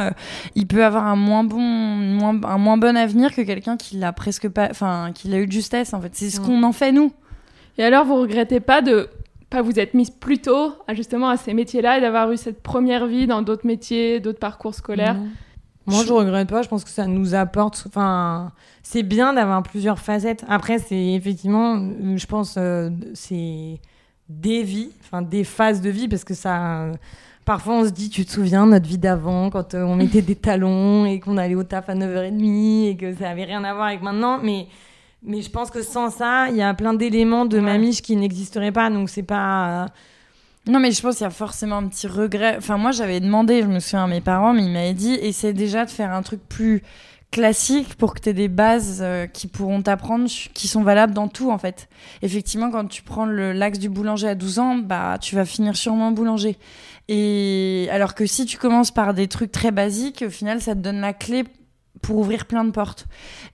[0.55, 4.13] il peut avoir un moins bon, moins, un moins bon avenir que quelqu'un qui l'a
[4.13, 6.11] presque pas, enfin, qui l'a eu de justesse, en fait.
[6.13, 6.45] C'est ce mm.
[6.45, 7.11] qu'on en fait, nous.
[7.77, 9.09] Et alors, vous regrettez pas de
[9.51, 12.63] pas vous être mise plus tôt à, justement à ces métiers-là et d'avoir eu cette
[12.63, 15.17] première vie dans d'autres métiers, d'autres parcours scolaires
[15.85, 16.61] Moi, je regrette pas.
[16.61, 17.83] Je pense que ça nous apporte.
[17.85, 20.45] Enfin, c'est bien d'avoir plusieurs facettes.
[20.47, 23.81] Après, c'est effectivement, euh, je pense, euh, c'est
[24.29, 26.89] des vies, enfin des phases de vie, parce que ça.
[27.43, 30.35] Parfois, on se dit, tu te souviens notre vie d'avant, quand euh, on mettait des
[30.47, 33.87] talons et qu'on allait au taf à 9h30 et que ça avait rien à voir
[33.87, 34.39] avec maintenant.
[34.41, 34.67] Mais
[35.23, 38.15] mais je pense que sans ça, il y a plein d'éléments de ma miche qui
[38.15, 38.89] n'existeraient pas.
[38.89, 39.87] Donc c'est pas.
[40.67, 42.55] Non, mais je pense qu'il y a forcément un petit regret.
[42.57, 45.53] Enfin, moi, j'avais demandé, je me souviens à mes parents, mais ils m'avaient dit essaie
[45.53, 46.83] déjà de faire un truc plus
[47.31, 51.27] classique pour que tu aies des bases euh, qui pourront t'apprendre, qui sont valables dans
[51.27, 51.87] tout, en fait.
[52.21, 56.11] Effectivement, quand tu prends l'axe du boulanger à 12 ans, bah, tu vas finir sûrement
[56.11, 56.57] boulanger.
[57.07, 60.79] Et alors que si tu commences par des trucs très basiques, au final, ça te
[60.79, 61.43] donne la clé
[62.01, 63.05] pour ouvrir plein de portes.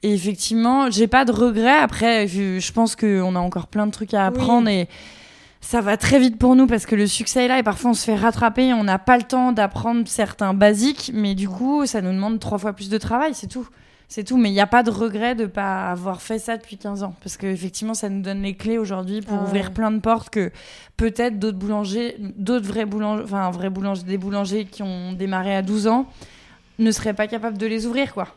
[0.04, 1.78] Et effectivement, j'ai pas de regrets.
[1.78, 4.88] Après, je, pense qu'on a encore plein de trucs à apprendre et
[5.62, 7.94] ça va très vite pour nous parce que le succès est là et parfois on
[7.94, 8.74] se fait rattraper.
[8.74, 12.58] On n'a pas le temps d'apprendre certains basiques, mais du coup, ça nous demande trois
[12.58, 13.68] fois plus de travail, c'est tout.
[14.10, 16.78] C'est tout, mais il n'y a pas de regret de pas avoir fait ça depuis
[16.78, 17.14] 15 ans.
[17.22, 20.50] Parce qu'effectivement, ça nous donne les clés aujourd'hui pour ah ouvrir plein de portes que
[20.96, 25.62] peut-être d'autres boulangers, d'autres vrais boulangers, enfin, vrais boulangers, des boulangers qui ont démarré à
[25.62, 26.08] 12 ans,
[26.80, 28.28] ne serait pas capable de les ouvrir, quoi.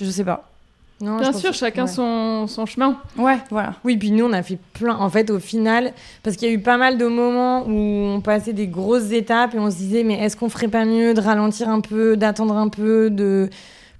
[0.00, 0.50] Je sais pas.
[1.00, 2.98] Non, Bien sûr, chacun son, son, chemin.
[3.16, 3.74] Ouais, voilà.
[3.84, 4.96] Oui, puis nous, on a fait plein.
[4.96, 8.20] En fait, au final, parce qu'il y a eu pas mal de moments où on
[8.20, 11.20] passait des grosses étapes et on se disait, mais est-ce qu'on ferait pas mieux de
[11.20, 13.48] ralentir un peu, d'attendre un peu, de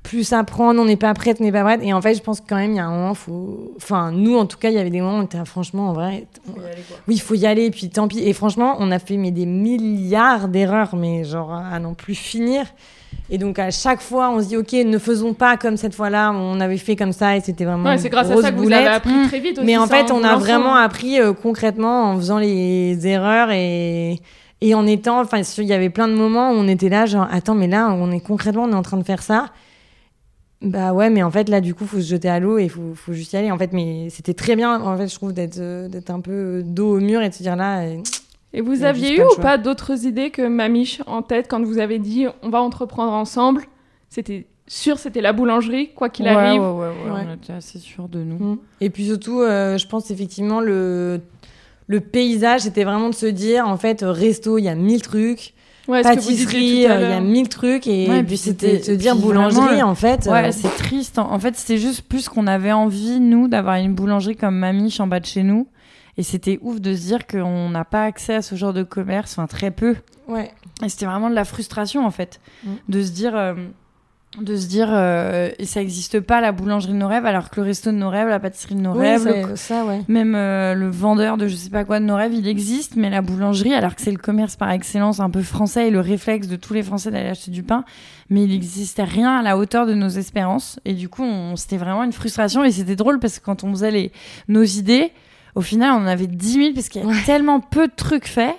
[0.03, 1.80] plus apprendre, on n'est pas prête, on n'est pas prête.
[1.82, 3.72] Et en fait, je pense que quand même, il y a un moment, faut.
[3.76, 5.93] Enfin, nous, en tout cas, il y avait des moments où on était, franchement, en
[5.95, 6.26] vrai.
[7.07, 8.20] Oui, il faut y aller, et puis tant pis.
[8.20, 12.66] Et franchement, on a fait mais, des milliards d'erreurs, mais genre à n'en plus finir.
[13.30, 16.32] Et donc à chaque fois, on se dit ok, ne faisons pas comme cette fois-là.
[16.32, 17.88] On avait fait comme ça et c'était vraiment.
[17.88, 19.58] Ouais, c'est grâce à ça que vous avez appris très vite.
[19.58, 24.20] Aussi, Mais en fait, on a vraiment appris euh, concrètement en faisant les erreurs et
[24.61, 25.20] et en étant.
[25.20, 27.90] Enfin, il y avait plein de moments où on était là, genre attends, mais là,
[27.92, 29.46] on est concrètement, on est en train de faire ça.
[30.62, 32.94] Bah ouais, mais en fait là, du coup, faut se jeter à l'eau et faut,
[32.94, 33.50] faut juste y aller.
[33.50, 34.80] En fait, mais c'était très bien.
[34.82, 37.42] En fait, je trouve d'être euh, d'être un peu dos au mur et de se
[37.42, 37.84] dire là.
[38.53, 41.98] Et vous aviez eu ou pas d'autres idées que Mamiche en tête quand vous avez
[41.98, 43.62] dit on va entreprendre ensemble?
[44.09, 46.61] C'était sûr, c'était la boulangerie, quoi qu'il arrive.
[46.61, 48.55] Ouais, ouais, ouais, on était assez sûr de nous.
[48.55, 48.59] Mm.
[48.80, 51.20] Et puis surtout, euh, je pense effectivement le
[51.86, 55.55] le paysage, c'était vraiment de se dire en fait resto, il y a mille trucs.
[55.88, 59.82] Ouais, pâtisserie, euh, il y a mille trucs et, puis c'était de se dire boulangerie
[59.82, 60.26] en fait.
[60.26, 61.18] Ouais, euh, c'est triste.
[61.18, 65.09] En fait, c'était juste plus qu'on avait envie nous d'avoir une boulangerie comme Mamiche en
[65.09, 65.66] bas de chez nous
[66.20, 69.38] et c'était ouf de se dire qu'on n'a pas accès à ce genre de commerce,
[69.38, 69.96] enfin très peu.
[70.28, 70.50] Ouais.
[70.84, 72.70] Et c'était vraiment de la frustration en fait, mm.
[72.90, 73.54] de se dire, euh,
[74.38, 77.64] de se dire, euh, ça n'existe pas la boulangerie de nos rêves, alors que le
[77.64, 80.02] resto de nos rêves, la pâtisserie de nos rêves, ça, ouais.
[80.08, 83.08] même euh, le vendeur de je sais pas quoi de nos rêves, il existe, mais
[83.08, 86.48] la boulangerie, alors que c'est le commerce par excellence un peu français et le réflexe
[86.48, 87.86] de tous les Français d'aller acheter du pain,
[88.28, 90.80] mais il n'existait rien à la hauteur de nos espérances.
[90.84, 91.24] Et du coup,
[91.56, 94.12] c'était vraiment une frustration et c'était drôle parce que quand on faisait les,
[94.48, 95.12] nos idées,
[95.55, 98.26] au final, on en avait 10 000 parce qu'il y a tellement peu de trucs
[98.26, 98.57] faits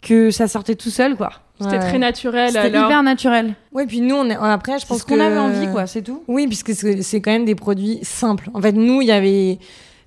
[0.00, 1.30] que ça sortait tout seul, quoi.
[1.60, 2.50] C'était très naturel.
[2.50, 3.54] C'était hyper naturel.
[3.72, 4.34] Oui, puis nous, on est...
[4.34, 6.24] après, je pense ce qu'on avait envie, quoi, c'est tout.
[6.26, 8.50] Oui, puisque c'est quand même des produits simples.
[8.52, 9.58] En fait, nous, il y avait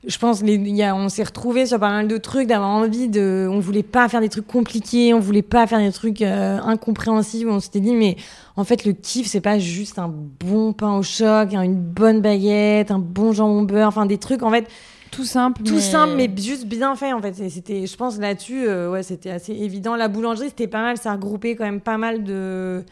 [0.07, 3.07] je pense les, y a, on s'est retrouvé sur pas mal de trucs d'avoir envie
[3.07, 6.59] de on voulait pas faire des trucs compliqués on voulait pas faire des trucs euh,
[6.61, 8.15] incompréhensibles on s'était dit mais
[8.55, 12.91] en fait le kiff c'est pas juste un bon pain au choc une bonne baguette
[12.91, 14.67] un bon jambon beurre enfin des trucs en fait
[15.15, 15.63] tout simple.
[15.63, 17.33] Tout simple, mais juste bien fait en fait.
[17.49, 19.95] C'était, je pense là-dessus, euh, ouais, c'était assez évident.
[19.95, 22.83] La boulangerie, c'était pas mal, ça regroupait quand même pas mal de,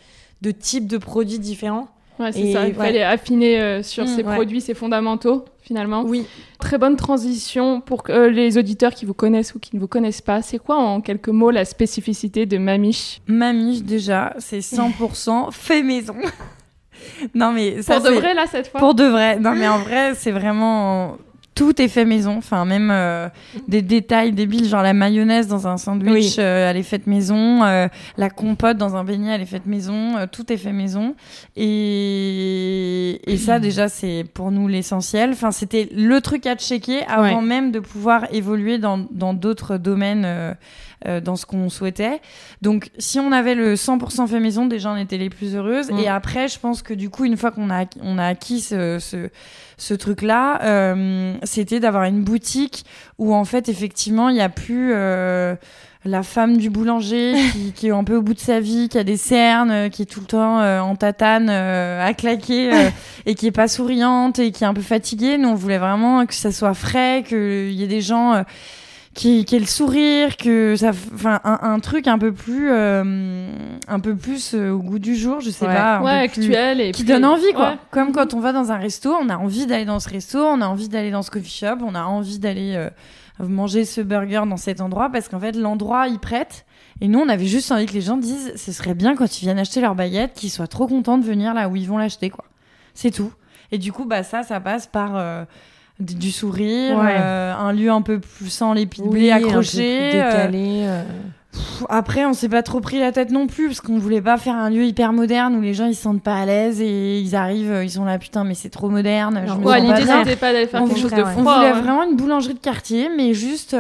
[0.42, 1.90] de types de produits différents.
[2.20, 2.68] Ouais, c'est ça.
[2.68, 6.04] Il fallait affiner euh, sur ces mm, produits, ces fondamentaux, finalement.
[6.04, 6.26] Oui.
[6.60, 10.22] Très bonne transition pour euh, les auditeurs qui vous connaissent ou qui ne vous connaissent
[10.22, 10.42] pas.
[10.42, 13.20] C'est quoi, en quelques mots, la spécificité de Mamiche?
[13.28, 16.16] Mamiche, déjà, c'est 100% fait maison.
[17.34, 18.00] non, mais ça.
[18.00, 18.80] Pour de vrai, là, cette fois?
[18.80, 19.40] Pour de vrai.
[19.40, 21.18] Non, mais en vrai, c'est vraiment
[21.56, 22.38] tout est fait maison.
[22.38, 23.30] Enfin, même euh,
[23.68, 27.64] des détails débiles, genre la mayonnaise dans un sandwich, euh, elle est faite maison.
[27.64, 27.88] Euh,
[28.18, 30.28] la compote dans un beignet, elle est faite maison.
[30.32, 31.16] tout est fait maison.
[31.56, 35.32] Et, et ça, déjà, c'est pour nous l'essentiel.
[35.32, 40.56] Enfin, c'était le truc à checker avant même de pouvoir évoluer dans d'autres domaines
[41.06, 42.22] euh, dans ce qu'on souhaitait.
[42.62, 45.92] Donc, si on avait le 100% fait maison, déjà, on était les plus heureuses.
[45.92, 46.00] Mm.
[46.00, 49.00] Et après, je pense que du coup, une fois qu'on a, on a acquis ce,
[49.00, 49.30] ce,
[49.78, 52.86] ce truc-là, euh, c'était d'avoir une boutique
[53.18, 54.92] où, en fait, effectivement, il n'y a plus...
[54.94, 55.56] Euh,
[56.06, 58.98] la femme du boulanger qui, qui, est un peu au bout de sa vie, qui
[58.98, 62.72] a des cernes, qui est tout le temps en tatane, à claquer
[63.26, 65.38] et qui est pas souriante et qui est un peu fatiguée.
[65.38, 68.44] Nous, on voulait vraiment que ça soit frais, qu'il y ait des gens
[69.14, 73.52] qui, qui ait le sourire, que ça, enfin un, un, truc un peu plus, euh,
[73.88, 77.04] un peu plus euh, au goût du jour, je sais pas, ouais, actuel et qui
[77.04, 77.78] donne envie quoi.
[77.92, 80.62] Comme quand on va dans un resto, on a envie d'aller dans ce resto, on
[80.62, 82.90] a envie d'aller dans ce coffee shop, on a envie d'aller euh,
[83.40, 86.66] manger ce burger dans cet endroit parce qu'en fait l'endroit il prête.
[87.02, 89.46] Et nous, on avait juste envie que les gens disent, ce serait bien quand ils
[89.46, 92.30] viennent acheter leur baguette, qu'ils soient trop contents de venir là où ils vont l'acheter,
[92.30, 92.46] quoi.
[92.94, 93.34] C'est tout.
[93.72, 95.16] Et du coup, bah ça, ça passe par
[96.04, 100.12] du sourire, euh, un lieu un peu plus sans les pieds oui, accrochés.
[100.12, 100.84] décalé.
[100.86, 101.04] Euh.
[101.90, 104.56] après, on s'est pas trop pris la tête non plus parce qu'on voulait pas faire
[104.56, 107.36] un lieu hyper moderne où les gens ils se sentent pas à l'aise et ils
[107.36, 109.42] arrivent, euh, ils sont là putain mais c'est trop moderne.
[109.46, 111.34] l'idée c'était pas d'aller faire quelque chose de froid.
[111.38, 113.76] On voulait vraiment une boulangerie de quartier, mais juste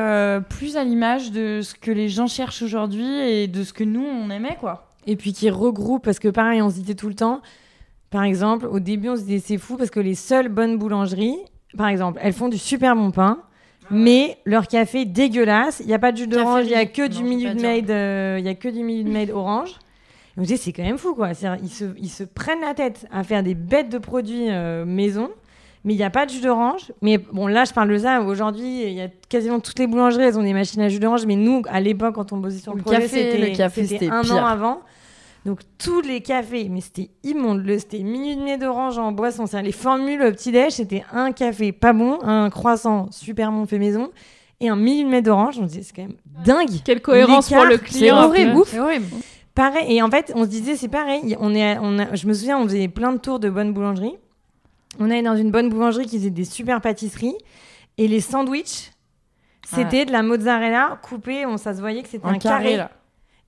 [0.49, 4.05] plus à l'image de ce que les gens cherchent aujourd'hui et de ce que nous
[4.05, 4.87] on aimait quoi.
[5.05, 7.41] Et puis qui regroupe parce que pareil, on se disait tout le temps.
[8.09, 11.37] Par exemple, au début, on se disait c'est fou parce que les seules bonnes boulangeries,
[11.77, 13.39] par exemple, elles font du super bon pain,
[13.89, 15.79] mais leur café est dégueulasse.
[15.81, 18.37] Il n'y a pas de jus d'orange, il n'y a que du Minute Maid, euh,
[18.39, 19.75] il y a que du orange.
[20.35, 21.31] vous me c'est quand même fou, quoi.
[21.61, 25.29] Ils se, ils se prennent la tête à faire des bêtes de produits euh, maison,
[25.83, 26.91] mais il n'y a pas de jus d'orange.
[27.01, 28.21] Mais bon, là, je parle de ça.
[28.21, 31.25] Aujourd'hui, il y a quasiment toutes les boulangeries, elles ont des machines à jus d'orange.
[31.25, 34.81] Mais nous, à l'époque, quand on bossait sur le, le café, c'était un an avant.
[35.45, 37.65] Donc tous les cafés, mais c'était immonde.
[37.77, 39.45] C'était minute de d'orange en boisson.
[39.61, 44.11] Les formules petit-déj, c'était un café pas bon, un croissant super bon fait maison
[44.61, 45.57] et un minute de d'orange.
[45.59, 46.81] On se disait, c'est quand même dingue.
[46.85, 48.31] Quelle cohérence pour le client.
[48.65, 49.05] C'est horrible.
[49.53, 49.97] Pareil.
[49.97, 51.35] Et en fait, on se disait, c'est pareil.
[51.39, 54.17] On est, on a, je me souviens, on faisait plein de tours de bonnes boulangeries.
[54.99, 57.35] On allait dans une bonne boulangerie qui faisait des super pâtisseries.
[57.97, 58.91] Et les sandwichs,
[59.65, 61.45] c'était de la mozzarella coupée.
[61.45, 62.77] On, ça se voyait que c'était un carré.
[62.77, 62.89] carré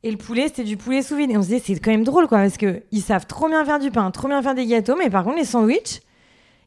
[0.06, 1.32] et le poulet, c'était du poulet sous vide.
[1.32, 3.80] Et on se disait, c'est quand même drôle, quoi, parce qu'ils savent trop bien faire
[3.80, 6.02] du pain, trop bien faire des gâteaux, mais par contre, les sandwichs,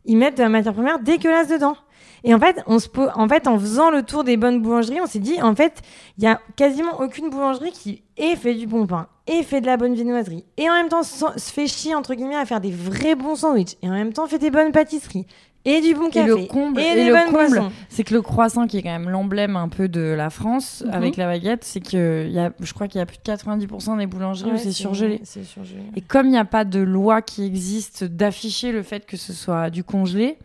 [0.05, 1.77] ils mettent de la matière première dégueulasse dedans.
[2.25, 5.07] Et en fait, on se en fait, en faisant le tour des bonnes boulangeries, on
[5.07, 5.83] s'est dit, en fait,
[6.19, 9.67] il y a quasiment aucune boulangerie qui ait fait du bon pain, et fait de
[9.67, 12.73] la bonne viennoiserie, et en même temps se fait chier, entre guillemets, à faire des
[12.73, 15.27] vrais bons sandwichs, et en même temps fait des bonnes pâtisseries
[15.65, 16.31] et du bon café.
[16.31, 19.57] Et le comble, et, le comble, c'est que le croissant, qui est quand même l'emblème
[19.57, 20.95] un peu de la France mhm.
[20.95, 23.99] avec la baguette, c'est que y a, je crois qu'il y a plus de 90%
[23.99, 25.21] des boulangeries où c'est surgelé.
[25.25, 25.83] surgelé.
[25.97, 29.33] Et comme il n'y a pas de loi qui existe d'afficher le fait que ce
[29.33, 30.39] soit du congelé,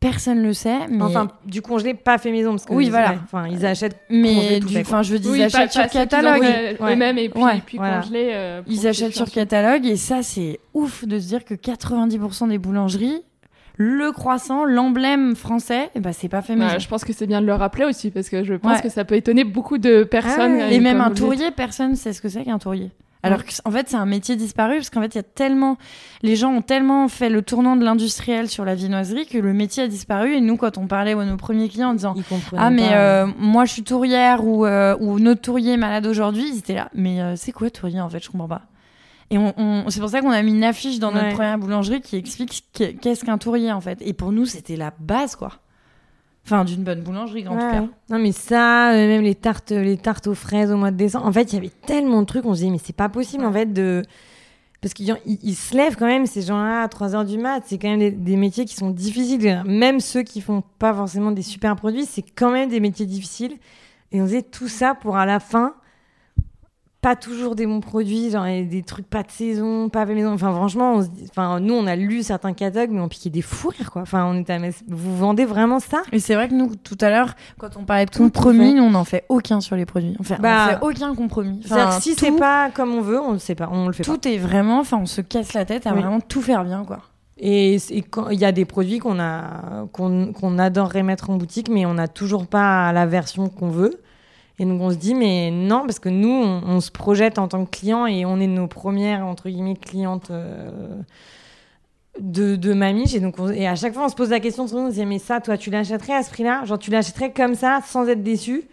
[0.00, 0.88] personne le sait.
[0.88, 1.02] Mais...
[1.02, 3.16] Enfin, du congelé pas fait maison parce que oui, voilà.
[3.22, 4.00] Enfin, ils achètent.
[4.10, 6.44] Mais du, enfin, je veux dire, ils achètent sur catalogue.
[6.80, 8.30] Eux-mêmes et puis, puis congelé.
[8.32, 12.58] Euh, ils achètent sur catalogue et ça, c'est ouf de se dire que 90% des
[12.58, 13.22] boulangeries
[13.76, 16.78] le croissant, l'emblème français, eh ben, c'est pas fait maison.
[16.78, 19.04] je pense que c'est bien de le rappeler aussi parce que je pense que ça
[19.04, 20.58] peut étonner beaucoup de personnes.
[20.60, 22.90] Ah et même un tourrier, personne sait ce que c'est qu'un tourrier.
[23.22, 25.78] Alors qu'en fait, c'est un métier disparu parce qu'en fait, il y a tellement,
[26.22, 29.84] les gens ont tellement fait le tournant de l'industriel sur la viennoiserie que le métier
[29.84, 30.34] a disparu.
[30.34, 32.14] Et nous, quand on parlait à nos premiers clients en disant,
[32.56, 36.48] ah mais euh, moi je suis tourrière ou euh, ou notre tourrier est malade aujourd'hui,
[36.52, 36.88] ils étaient là.
[36.94, 38.22] Mais euh, c'est quoi tourrier en fait?
[38.22, 38.62] Je comprends pas.
[39.30, 42.16] Et on, c'est pour ça qu'on a mis une affiche dans notre première boulangerie qui
[42.16, 44.00] explique qu'est-ce qu'un tourrier en fait.
[44.02, 45.52] Et pour nous, c'était la base quoi.
[46.44, 47.84] Enfin, d'une bonne boulangerie en tout cas.
[48.08, 51.26] Non mais ça, euh, même les tartes, les tartes aux fraises au mois de décembre.
[51.26, 52.44] En fait, il y avait tellement de trucs.
[52.44, 54.02] On se disait mais c'est pas possible en fait de
[54.80, 57.62] parce qu'ils se lèvent quand même ces gens-là à 3 heures du mat.
[57.66, 59.62] C'est quand même des, métiers qui sont difficiles.
[59.66, 63.56] Même ceux qui font pas forcément des super produits, c'est quand même des métiers difficiles.
[64.12, 65.74] Et on faisait tout ça pour à la fin
[67.06, 70.32] pas toujours des bons produits, genre des trucs pas de saison, pas maison.
[70.32, 73.30] Enfin, franchement, on se dit, enfin, nous, on a lu certains catalogues, mais on piquait
[73.30, 74.02] des fous rires, quoi.
[74.02, 76.02] Enfin, on était, vous vendez vraiment ça?
[76.10, 78.90] Et c'est vrai que nous, tout à l'heure, quand on parlait de compromis, nous, on
[78.90, 80.16] n'en fait aucun sur les produits.
[80.18, 81.60] On fait, bah, fait aucun compromis.
[81.64, 84.18] Enfin, si c'est pas comme on veut, on le sait pas, on le fait tout
[84.18, 84.28] pas.
[84.28, 86.98] est vraiment, enfin, on se casse la tête à vraiment tout faire bien, quoi.
[87.38, 91.94] Et il y a des produits qu'on a qu'on adorerait mettre en boutique, mais on
[91.94, 94.00] n'a toujours pas la version qu'on veut.
[94.58, 97.64] Et donc on se dit mais non parce que nous on, se projette en tant
[97.64, 100.70] que client et on est nos premières entre guillemets clientes euh,
[102.20, 103.22] de, de Mamiche et
[103.54, 105.58] et à chaque fois on se pose la question on se dit mais ça toi
[105.58, 106.64] tu l'achèterais à ce prix-là?
[106.64, 108.66] Genre tu l'achèterais comme ça sans être déçu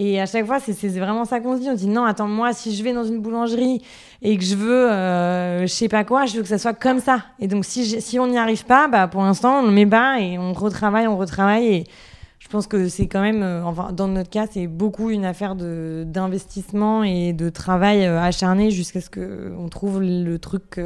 [0.00, 1.68] et à chaque fois, c'est vraiment ça qu'on se dit.
[1.68, 3.82] On dit non, attends, moi, si je vais dans une boulangerie
[4.22, 7.00] et que je veux, euh, je sais pas quoi, je veux que ça soit comme
[7.00, 7.24] ça.
[7.40, 10.20] Et donc, si, si on n'y arrive pas, bah, pour l'instant, on le met bas
[10.20, 11.66] et on retravaille, on retravaille.
[11.66, 11.84] Et
[12.48, 15.54] je pense que c'est quand même, euh, enfin, dans notre cas, c'est beaucoup une affaire
[15.54, 20.80] d'investissement et de travail euh, acharné jusqu'à ce qu'on trouve le truc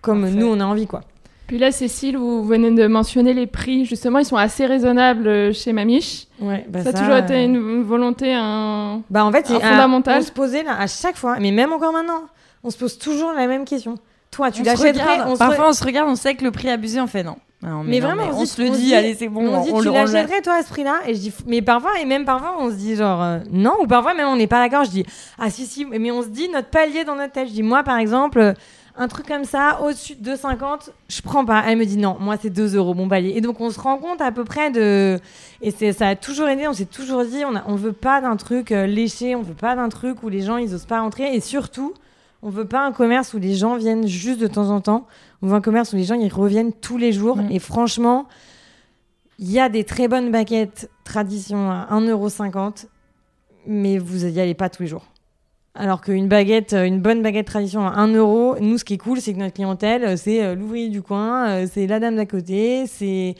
[0.00, 1.02] comme nous, on a envie, quoi.
[1.50, 3.84] Puis là, Cécile, vous venez de mentionner les prix.
[3.84, 6.28] Justement, ils sont assez raisonnables euh, chez Mamiche.
[6.40, 10.20] Ouais, bah ça, a toujours été euh, une volonté, un, bah en fait, fondamental.
[10.20, 12.22] On se posait là, à chaque fois, mais même encore maintenant,
[12.62, 13.96] on se pose toujours la même question.
[14.30, 17.24] Toi, tu l'achèterais Parfois, on se regarde, on sait que le prix abusé, on fait
[17.24, 17.36] non.
[17.62, 19.46] Mais, vraiment, on, se, le dit, allez, c'est bon.
[19.46, 22.24] On, dit, tu l'achèterais toi à ce prix-là Et je dis, mais parfois, et même
[22.24, 24.84] parfois, on se dit genre, euh, non, ou parfois même on n'est pas d'accord.
[24.84, 25.06] Je dis,
[25.38, 27.48] ah si, si, mais on se dit notre palier dans notre tête.
[27.48, 28.54] Je dis, moi par exemple,
[28.96, 31.62] un truc comme ça, au-dessus de 2,50, je prends pas.
[31.66, 33.32] Elle me dit non, moi c'est 2 euros mon palier.
[33.36, 35.18] Et donc on se rend compte à peu près de.
[35.62, 38.36] Et ça a toujours aidé, on s'est toujours dit, on, a, on veut pas d'un
[38.36, 41.34] truc euh, léché, on veut pas d'un truc où les gens ils osent pas rentrer.
[41.34, 41.94] Et surtout,
[42.42, 45.06] on veut pas un commerce où les gens viennent juste de temps en temps.
[45.42, 47.36] On veut un commerce où les gens ils reviennent tous les jours.
[47.36, 47.50] Mm.
[47.50, 48.26] Et franchement,
[49.38, 52.86] il y a des très bonnes baguettes tradition à 1,50€,
[53.66, 55.06] mais vous y allez pas tous les jours.
[55.74, 58.98] Alors qu'une baguette, euh, une bonne baguette tradition à 1 euro, nous, ce qui est
[58.98, 62.26] cool, c'est que notre clientèle, euh, c'est euh, l'ouvrier du coin, c'est la dame d'à
[62.26, 63.34] côté, c'est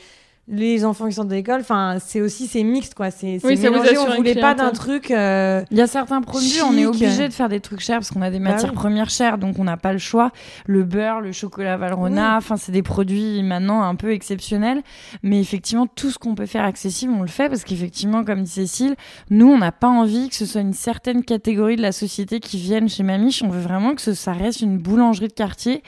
[0.47, 1.61] les enfants qui sortent de l'école.
[1.61, 3.11] Enfin, c'est aussi c'est mixte quoi.
[3.11, 3.97] C'est oui, mélangé.
[3.97, 5.11] On voulait pas d'un truc.
[5.11, 8.11] Euh, Il y a certains produits, on est obligé de faire des trucs chers parce
[8.11, 10.31] qu'on a des bah matières premières chères, donc on n'a pas le choix.
[10.65, 14.81] Le beurre, le chocolat Valrhona, enfin c'est des produits maintenant un peu exceptionnels,
[15.23, 18.51] mais effectivement tout ce qu'on peut faire accessible, on le fait parce qu'effectivement, comme dit
[18.51, 18.95] Cécile,
[19.29, 22.57] nous on n'a pas envie que ce soit une certaine catégorie de la société qui
[22.57, 23.43] vienne chez Mamiche.
[23.43, 25.83] On veut vraiment que ça reste une boulangerie de quartier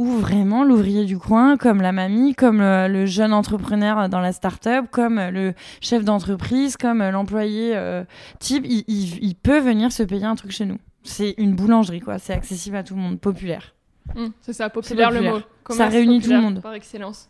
[0.00, 4.86] ou vraiment l'ouvrier du coin, comme la mamie, comme le, jeune entrepreneur dans la start-up,
[4.90, 8.02] comme le chef d'entreprise, comme l'employé euh,
[8.38, 10.78] type, il, peut venir se payer un truc chez nous.
[11.02, 12.18] C'est une boulangerie, quoi.
[12.18, 13.74] C'est accessible à tout le monde, populaire.
[14.14, 15.40] Mmh, c'est ça, populaire, le mot.
[15.68, 16.62] ça réunit tout le monde.
[16.62, 17.28] Par excellence.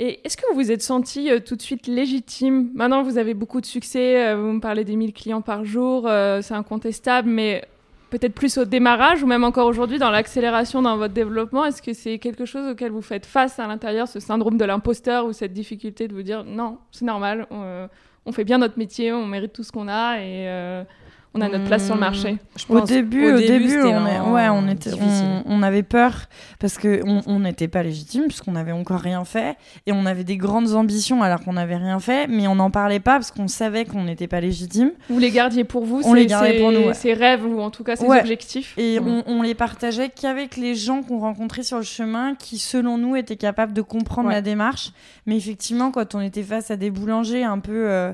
[0.00, 2.70] Et est-ce que vous vous êtes senti euh, tout de suite légitime?
[2.74, 6.10] Maintenant, vous avez beaucoup de succès, euh, vous me parlez des 1000 clients par jour,
[6.42, 7.62] c'est incontestable, mais
[8.18, 11.92] peut-être plus au démarrage ou même encore aujourd'hui dans l'accélération dans votre développement Est-ce que
[11.92, 15.52] c'est quelque chose auquel vous faites face à l'intérieur, ce syndrome de l'imposteur ou cette
[15.52, 17.86] difficulté de vous dire non, c'est normal, on, euh,
[18.32, 20.84] fait bien notre métier, on mérite tout ce qu'on a et euh,
[21.36, 22.38] on a notre place sur le marché.
[22.68, 24.90] au début, au, début, on, ouais, on était,
[25.46, 26.26] on, avait peur
[26.58, 29.56] parce que on n'était pas légitime puisqu'on n'avait encore rien fait
[29.86, 33.00] et on avait des grandes ambitions alors qu'on n'avait rien fait, mais on n'en parlait
[33.00, 34.92] pas parce qu'on savait qu'on n'était pas légitime.
[35.10, 37.84] Vous les gardiez pour vous, on les gardait pour nous, ces rêves ou en tout
[37.84, 38.74] cas ces objectifs.
[38.78, 43.14] Et on, les partageait qu'avec les gens qu'on rencontrait sur le chemin, qui selon nous
[43.16, 44.90] étaient capables de comprendre la démarche.
[45.26, 48.12] Mais effectivement, quand on était face à des boulangers un peu euh,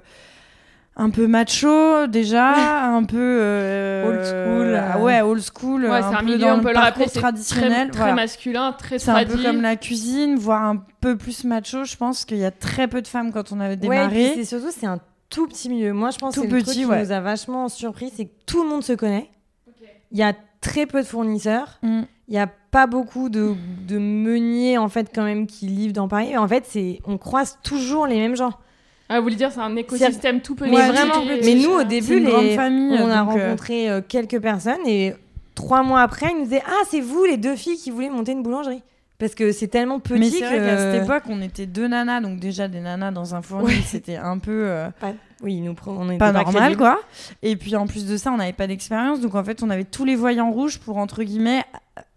[0.95, 4.75] un peu macho déjà, un peu euh, old school.
[4.75, 5.85] Euh, ouais, old school.
[5.85, 9.43] Ouais, c'est un, milieu, on peut le rappeler, traditionnel, très, masculin, très C'est un peu
[9.43, 11.85] comme la cuisine, voire un peu plus macho.
[11.85, 14.29] Je pense qu'il y a très peu de femmes quand on avait démarré.
[14.29, 15.93] Ouais, c'est surtout c'est un tout petit milieu.
[15.93, 18.69] Moi, je pense que le truc qui nous a vachement surpris, c'est que tout le
[18.69, 19.31] monde se connaît.
[20.11, 21.79] Il y a très peu de fournisseurs.
[21.83, 22.03] Mm.
[22.29, 23.55] Il y a pas beaucoup de,
[23.87, 26.37] de meuniers en fait quand même qui livrent dans Paris.
[26.37, 28.53] en fait, c'est on croise toujours les mêmes gens.
[29.13, 30.71] Ah, vous voulez dire c'est un écosystème tout petit.
[30.71, 32.55] Mais vraiment, mais nous au début, les...
[32.57, 35.15] famille, on a euh, rencontré euh, quelques personnes et
[35.55, 38.33] trois mois après, ils nous disaient ah c'est vous les deux filles qui voulaient monter
[38.33, 38.83] une boulangerie.
[39.19, 42.23] Parce que c'est tellement petit mais c'est vrai qu'à cette époque, on était deux nanas,
[42.23, 44.89] donc déjà des nanas dans un fournil, c'était un peu euh,
[45.43, 46.99] oui, nous on était pas normal quoi.
[47.43, 49.85] Et puis en plus de ça, on n'avait pas d'expérience, donc en fait, on avait
[49.85, 51.63] tous les voyants rouges pour entre guillemets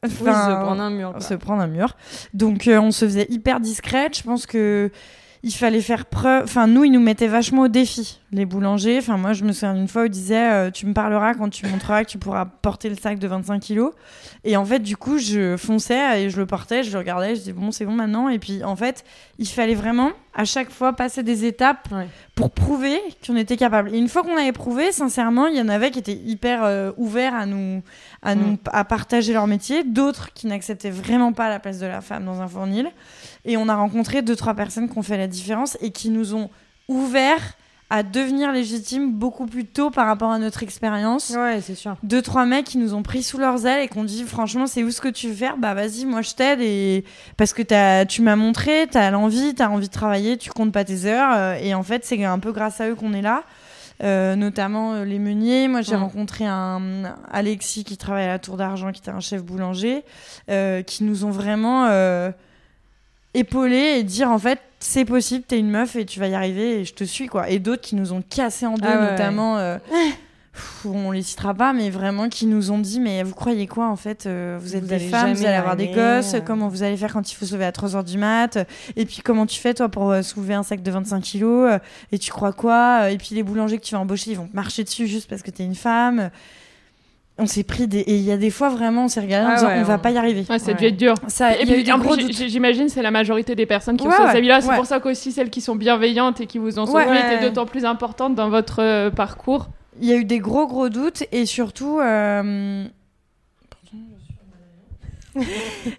[0.06, 1.14] se prendre un mur.
[1.20, 1.98] Se prendre un mur.
[2.34, 4.18] Donc on se faisait hyper discrète.
[4.18, 4.89] Je pense que
[5.46, 6.43] il fallait faire preuve.
[6.46, 8.20] Enfin, nous, ils nous mettaient vachement au défi.
[8.32, 8.98] les boulangers.
[8.98, 11.50] Enfin, moi, je me souviens d'une fois où ils disaient euh, Tu me parleras quand
[11.50, 13.93] tu montreras que tu pourras porter le sac de 25 kilos.
[14.43, 17.41] Et en fait, du coup, je fonçais et je le portais, je le regardais, je
[17.41, 18.28] disais Bon, c'est bon maintenant.
[18.28, 19.06] Et puis, en fait,
[19.38, 21.88] il fallait vraiment à chaque fois passer des étapes
[22.34, 23.93] pour prouver qu'on était capable.
[23.93, 26.91] Et une fois qu'on avait prouvé, sincèrement, il y en avait qui étaient hyper euh,
[26.98, 27.84] ouverts à nous,
[28.24, 32.02] à nous, à partager leur métier, d'autres qui n'acceptaient vraiment pas la place de la
[32.02, 32.89] femme dans un fournil.
[33.46, 36.36] Et on a rencontré deux, trois personnes qui ont fait la différence et qui nous
[36.36, 36.50] ont
[36.88, 37.55] ouvert
[37.92, 41.30] à devenir légitimes beaucoup plus tôt par rapport à notre expérience.
[41.38, 41.96] Ouais, c'est sûr.
[42.01, 44.66] Deux, trois mecs qui nous ont pris sous leurs ailes et qui ont dit franchement,
[44.66, 45.58] c'est où ce que tu veux faire?
[45.58, 46.62] Bah vas-y, moi je t'aide.
[46.62, 47.05] Et...
[47.38, 50.50] Parce que as, tu m'as montré, tu as l'envie, tu as envie de travailler, tu
[50.50, 51.32] comptes pas tes heures.
[51.36, 53.43] Euh, et en fait, c'est un peu grâce à eux qu'on est là.
[54.04, 55.67] Euh, notamment euh, les meuniers.
[55.67, 59.43] Moi, j'ai rencontré un Alexis qui travaille à la Tour d'Argent, qui était un chef
[59.43, 60.04] boulanger,
[60.88, 61.88] qui nous ont vraiment
[63.36, 66.79] épauler et dire en fait c'est possible, t'es une meuf et tu vas y arriver
[66.79, 67.49] et je te suis quoi.
[67.49, 69.57] Et d'autres qui nous ont cassé en deux, ah notamment.
[69.57, 69.78] Euh,
[70.86, 73.95] on les citera pas, mais vraiment qui nous ont dit mais vous croyez quoi en
[73.95, 77.12] fait euh, Vous êtes des femmes, vous allez avoir des gosses, comment vous allez faire
[77.12, 78.57] quand il faut sauver à 3h du mat
[78.95, 81.79] Et puis comment tu fais toi pour euh, soulever un sac de 25 kilos
[82.12, 84.83] Et tu crois quoi Et puis les boulangers que tu vas embaucher, ils vont marcher
[84.83, 86.29] dessus juste parce que t'es une femme
[87.37, 89.51] on s'est pris des et il y a des fois vraiment on s'est regardé en
[89.51, 90.45] ah disant on va pas y arriver.
[90.49, 91.16] Ouais, ça a dû être dur.
[91.28, 94.86] Ça et puis j'imagine c'est la majorité des personnes qui ont sauvé là c'est pour
[94.86, 98.36] ça qu'aussi celles qui sont bienveillantes et qui vous ont sauvé étaient d'autant plus importantes
[98.36, 99.67] dans votre euh, parcours.
[100.01, 102.86] Il y a eu des gros gros doutes et surtout euh,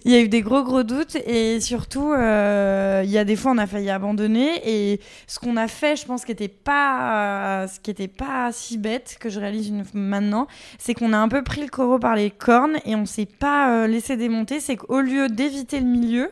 [0.05, 3.37] il y a eu des gros gros doutes et surtout euh, il y a des
[3.37, 7.67] fois on a failli abandonner et ce qu'on a fait je pense qui était pas
[7.69, 10.47] ce qui était pas si bête que je réalise maintenant
[10.79, 13.71] c'est qu'on a un peu pris le coraux par les cornes et on s'est pas
[13.71, 14.61] euh, laissé démonter.
[14.61, 16.31] C'est qu'au lieu d'éviter le milieu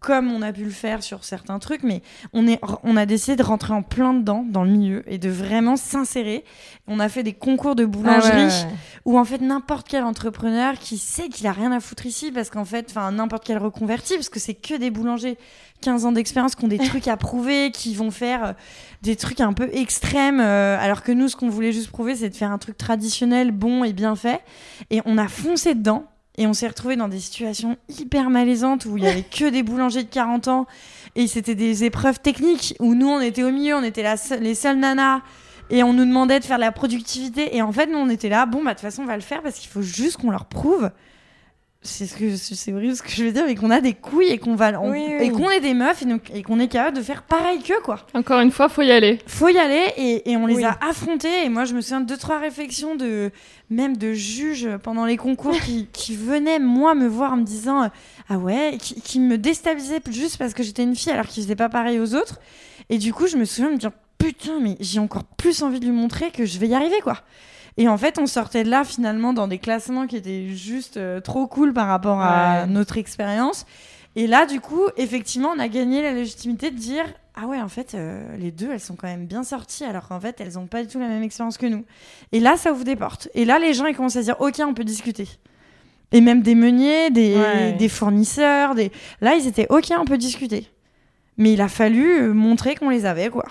[0.00, 2.02] comme on a pu le faire sur certains trucs, mais
[2.32, 5.28] on, est, on a décidé de rentrer en plein dedans, dans le milieu, et de
[5.28, 6.42] vraiment s'insérer.
[6.86, 8.68] On a fait des concours de boulangerie ah
[9.04, 12.48] où, en fait, n'importe quel entrepreneur qui sait qu'il a rien à foutre ici, parce
[12.48, 15.36] qu'en fait, enfin, n'importe quel reconverti, parce que c'est que des boulangers
[15.82, 18.52] 15 ans d'expérience qui ont des trucs à prouver, qui vont faire euh,
[19.02, 22.30] des trucs un peu extrêmes, euh, alors que nous, ce qu'on voulait juste prouver, c'est
[22.30, 24.40] de faire un truc traditionnel, bon et bien fait.
[24.88, 26.06] Et on a foncé dedans.
[26.40, 29.62] Et on s'est retrouvé dans des situations hyper malaisantes où il y avait que des
[29.62, 30.66] boulangers de 40 ans.
[31.14, 34.02] Et c'était des épreuves techniques où nous on était au milieu, on était
[34.40, 35.20] les seuls nanas.
[35.68, 37.54] Et on nous demandait de faire la productivité.
[37.54, 39.22] Et en fait nous on était là bon bah de toute façon on va le
[39.22, 40.90] faire parce qu'il faut juste qu'on leur prouve
[41.82, 44.28] c'est ce que c'est horrible ce que je veux dire mais qu'on a des couilles
[44.28, 46.04] et qu'on va et qu'on est des meufs
[46.34, 48.06] et, qu'on est capable de faire pareil qu'eux quoi.
[48.12, 49.18] Encore une fois faut y aller.
[49.26, 51.44] Faut y aller et, et on les a affrontés.
[51.44, 53.30] Et moi je me souviens de deux trois réflexions de
[53.70, 57.90] même de juges pendant les concours qui, qui venaient moi me voir en me disant
[58.28, 61.56] ah ouais qui, qui me déstabilisaient juste parce que j'étais une fille alors qu'ils faisaient
[61.56, 62.40] pas pareil aux autres.
[62.90, 65.80] Et du coup je me souviens de me dire putain mais j'ai encore plus envie
[65.80, 67.22] de lui montrer que je vais y arriver quoi
[67.76, 71.20] et en fait, on sortait de là finalement dans des classements qui étaient juste euh,
[71.20, 73.66] trop cool par rapport à notre expérience.
[74.16, 77.68] Et là, du coup, effectivement, on a gagné la légitimité de dire ah ouais, en
[77.68, 80.66] fait, euh, les deux, elles sont quand même bien sorties, alors qu'en fait, elles n'ont
[80.66, 81.84] pas du tout la même expérience que nous.
[82.32, 83.28] Et là, ça ouvre des portes.
[83.34, 85.28] Et là, les gens, ils commencent à dire, ok, on peut discuter.
[86.12, 88.90] Et même des meuniers, des, des fournisseurs, des...
[89.20, 90.66] là, ils étaient, ok, on peut discuter.
[91.38, 93.46] Mais il a fallu euh, montrer qu'on les avait, quoi.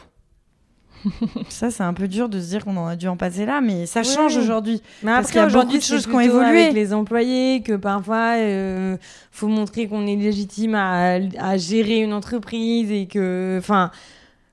[1.50, 3.62] ça, c'est un peu dur de se dire qu'on en a dû en passer là,
[3.62, 4.82] mais ça change aujourd'hui.
[5.04, 6.64] Parce qu'il y a beaucoup de choses qui ont évolué.
[6.64, 8.98] Avec les employés, que parfois, euh,
[9.32, 13.92] faut montrer qu'on est légitime à, à, gérer une entreprise et que, enfin,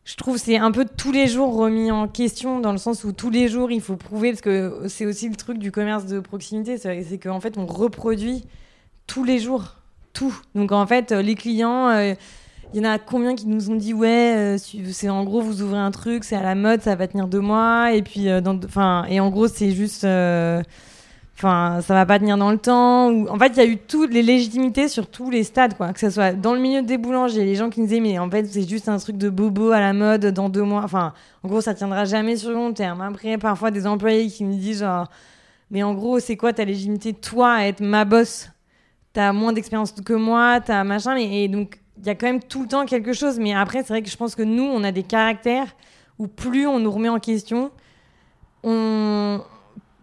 [0.05, 3.13] je trouve c'est un peu tous les jours remis en question dans le sens où
[3.13, 6.21] tous les jours il faut prouver parce que c'est aussi le truc du commerce de
[6.21, 8.45] proximité, c'est qu'en fait on reproduit
[9.09, 9.77] tous les jours
[10.13, 10.35] tout.
[10.55, 12.15] Donc en fait les clients euh,
[12.75, 15.63] il y en a combien qui nous ont dit ouais, euh, c'est en gros vous
[15.63, 18.41] ouvrez un truc, c'est à la mode, ça va tenir deux mois et puis euh,
[18.65, 20.63] enfin et en gros c'est juste euh,
[21.35, 23.79] enfin ça va pas tenir dans le temps ou en fait il y a eu
[23.79, 25.93] toutes les légitimités sur tous les stades quoi.
[25.93, 28.29] Que ce soit dans le milieu des boulangers les gens qui nous disaient mais en
[28.31, 30.83] fait c'est juste un truc de bobo à la mode dans deux mois.
[30.85, 31.13] Enfin
[31.45, 33.01] en gros ça tiendra jamais sur le long terme.
[33.01, 35.09] Après parfois des employés qui me disent genre
[35.71, 38.51] mais en gros c'est quoi ta légitimité toi à être ma boss?
[39.13, 42.43] T'as moins d'expérience que moi t'as machin mais et donc il y a quand même
[42.43, 43.39] tout le temps quelque chose.
[43.39, 45.69] Mais après, c'est vrai que je pense que nous, on a des caractères
[46.19, 47.71] où plus on nous remet en question,
[48.63, 49.41] on,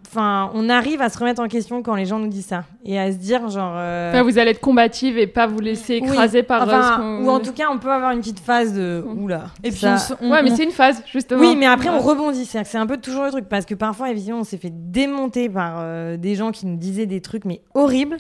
[0.08, 3.00] enfin, on arrive à se remettre en question quand les gens nous disent ça et
[3.00, 3.74] à se dire genre.
[3.76, 6.64] Euh, vous allez être combative et pas vous laisser écraser par.
[6.64, 9.46] Enfin, ou en tout cas, on peut avoir une petite phase de oula.
[9.64, 9.86] Et puis,
[10.22, 11.42] ouais, mais c'est une phase justement.
[11.42, 12.46] Oui, mais après on rebondit.
[12.46, 15.78] C'est un peu toujours le truc parce que parfois, évidemment, on s'est fait démonter par
[15.80, 18.18] euh, des gens qui nous disaient des trucs mais horribles.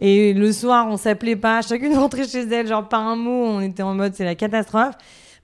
[0.00, 1.60] Et le soir, on s'appelait pas.
[1.62, 4.94] Chacune rentrait chez elle, genre par un mot, on était en mode c'est la catastrophe.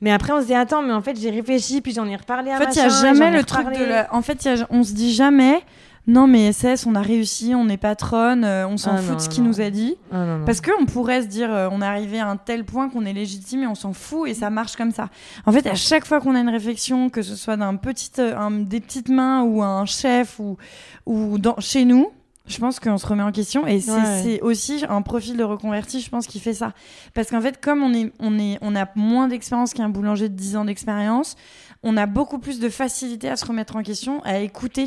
[0.01, 2.51] Mais après, on se dit, attends, mais en fait, j'ai réfléchi, puis j'en ai reparlé
[2.51, 4.15] à En fait, il n'y a jamais le truc de la...
[4.15, 5.61] En fait, y a- on se dit jamais,
[6.07, 9.17] non mais SS, on a réussi, on est patronne, euh, on s'en Ah fout non,
[9.17, 9.97] de ce qu'il nous a dit.
[10.13, 10.45] Ah, non, non.
[10.45, 13.15] Parce qu'on pourrait se dire, euh, on est arrivé à un tel point qu'on est
[13.15, 15.09] légitime et on s'en fout et ça marche comme ça.
[15.47, 18.37] En fait, à chaque fois qu'on a une réflexion, que ce soit d'un petit, euh,
[18.37, 20.59] un- des petites mains ou un chef ou,
[21.07, 22.09] ou dans, chez nous,
[22.47, 24.41] je pense qu'on se remet en question et c'est Ouais.
[24.43, 26.73] aussi un profil de reconverti, je pense, qui fait ça.
[27.15, 30.35] Parce qu'en fait, comme on, est, on, est, on a moins d'expérience qu'un boulanger de
[30.35, 31.37] 10 ans d'expérience,
[31.83, 34.87] on a beaucoup plus de facilité à se remettre en question, à écouter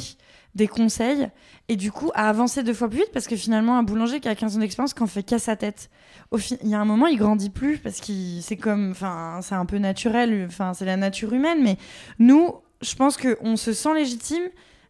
[0.56, 1.30] des conseils
[1.68, 4.28] et du coup à avancer deux fois plus vite parce que finalement un boulanger qui
[4.28, 5.92] a 15 ans d'expérience qu'en fait qu'à sa tête
[6.64, 9.68] il y a un moment il grandit plus parce qu'il c'est comme enfin c'est un
[9.68, 11.78] peu naturel enfin c'est la nature humaine mais
[12.18, 14.42] nous je pense que on se sent légitime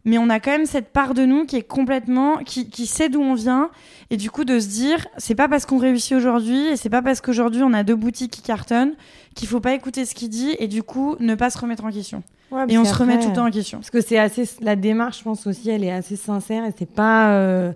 [0.04, 3.08] mais on a quand même cette part de nous qui est complètement qui, qui sait
[3.08, 3.70] d'où on vient
[4.10, 7.02] et du coup de se dire c'est pas parce qu'on réussit aujourd'hui et c'est pas
[7.02, 8.94] parce qu'aujourd'hui on a deux boutiques qui cartonnent
[9.34, 11.90] qu'il faut pas écouter ce qu'il dit et du coup ne pas se remettre en
[11.90, 14.48] question Ouais, et on se remet tout le temps en question Parce que c'est assez
[14.60, 17.72] la démarche, je pense aussi, elle est assez sincère et c'est pas euh,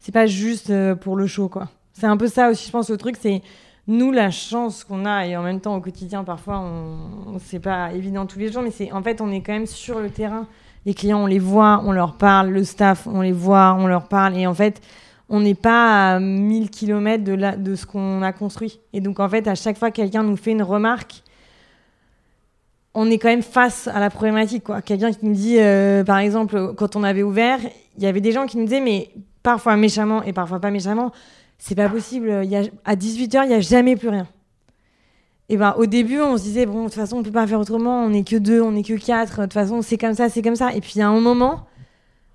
[0.00, 1.68] c'est pas juste euh, pour le show quoi.
[1.92, 2.90] C'est un peu ça aussi, je pense.
[2.90, 3.42] Le truc, c'est
[3.86, 7.60] nous la chance qu'on a et en même temps au quotidien parfois on, on c'est
[7.60, 10.10] pas évident tous les jours, mais c'est en fait on est quand même sur le
[10.10, 10.46] terrain.
[10.86, 14.08] Les clients, on les voit, on leur parle, le staff, on les voit, on leur
[14.08, 14.80] parle et en fait
[15.28, 18.80] on n'est pas à 1000 km de, ce qu'on a construit.
[18.92, 21.22] Et donc, en fait, à chaque fois que quelqu'un nous fait une remarque,
[22.94, 24.64] on est quand même face à la problématique.
[24.84, 27.60] Quelqu'un qui nous dit, euh, par exemple, quand on avait ouvert,
[27.96, 29.10] il y avait des gens qui nous disaient, mais
[29.42, 31.12] parfois méchamment et parfois pas méchamment,
[31.58, 32.30] c'est pas possible,
[32.84, 34.26] à 18h, il n'y a jamais plus rien.
[35.48, 37.60] Et ben, au début, on se disait, bon, de toute façon, on peut pas faire
[37.60, 40.28] autrement, on n'est que deux, on n'est que quatre, de toute façon, c'est comme ça,
[40.28, 40.74] c'est comme ça.
[40.74, 41.66] Et puis, il y a un moment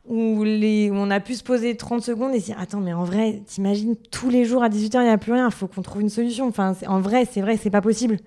[0.06, 2.94] où, les, où on a pu se poser 30 secondes et se dire, attends, mais
[2.94, 5.68] en vrai, t'imagines, tous les jours à 18h, il n'y a plus rien, il faut
[5.68, 6.48] qu'on trouve une solution.
[6.48, 8.18] Enfin, en vrai, c'est vrai, c'est pas possible.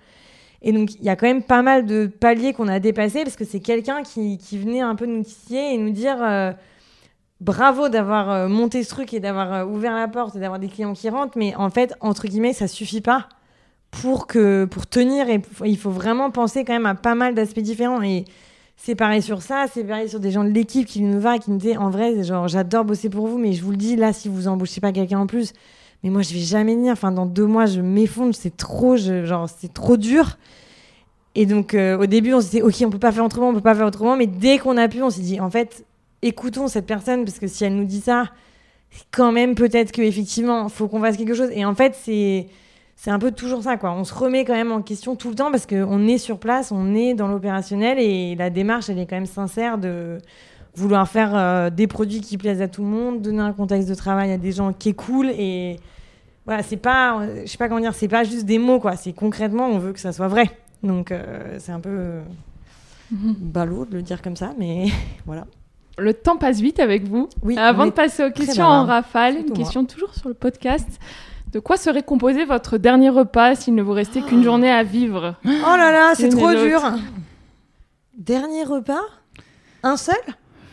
[0.63, 3.37] Et donc, il y a quand même pas mal de paliers qu'on a dépassés parce
[3.37, 6.53] que c'est quelqu'un qui, qui venait un peu nous titiller et nous dire euh,
[7.41, 10.69] bravo d'avoir euh, monté ce truc et d'avoir euh, ouvert la porte et d'avoir des
[10.69, 13.29] clients qui rentrent, mais en fait, entre guillemets, ça suffit pas
[14.01, 17.60] pour, que, pour tenir et il faut vraiment penser quand même à pas mal d'aspects
[17.60, 18.02] différents.
[18.02, 18.24] Et
[18.77, 21.39] c'est pareil sur ça, c'est pareil sur des gens de l'équipe qui nous va et
[21.39, 23.97] qui nous disaient en vrai, genre, j'adore bosser pour vous, mais je vous le dis,
[23.97, 25.52] là, si vous embauchez pas quelqu'un en plus,
[26.02, 26.93] mais moi, je vais jamais venir.
[26.93, 30.36] Enfin, dans deux mois, je m'effondre, c'est trop, je- genre, c'est trop dur.
[31.35, 33.55] Et donc, euh, au début, on se disait, OK, on peut pas faire autrement, on
[33.55, 34.16] peut pas faire autrement.
[34.16, 35.85] Mais dès qu'on a pu, on s'est dit, en fait,
[36.23, 38.24] écoutons cette personne, parce que si elle nous dit ça,
[39.10, 41.51] quand même, peut-être qu'effectivement, faut qu'on fasse quelque chose.
[41.52, 42.47] Et en fait, c'est.
[42.97, 43.93] C'est un peu toujours ça, quoi.
[43.93, 46.73] On se remet quand même en question tout le temps parce qu'on est sur place,
[46.73, 50.18] on est dans l'opérationnel et la démarche, elle est quand même sincère de
[50.74, 53.94] vouloir faire euh, des produits qui plaisent à tout le monde, donner un contexte de
[53.94, 55.78] travail à des gens qui est cool et
[56.47, 58.94] voilà, c'est pas, euh, je sais pas comment dire, c'est pas juste des mots, quoi.
[58.97, 60.48] C'est concrètement, on veut que ça soit vrai.
[60.82, 62.23] Donc, euh, c'est un peu euh,
[63.10, 64.86] ballot de le dire comme ça, mais
[65.27, 65.44] voilà.
[65.98, 67.28] Le temps passe vite avec vous.
[67.43, 70.86] Oui, Avant de passer aux questions en rafale, une question toujours sur le podcast.
[71.52, 75.36] De quoi serait composé votre dernier repas s'il ne vous restait qu'une journée à vivre?
[75.44, 76.82] Oh là là, c'est trop dur.
[78.18, 79.02] Dernier repas?
[79.82, 80.16] Un seul?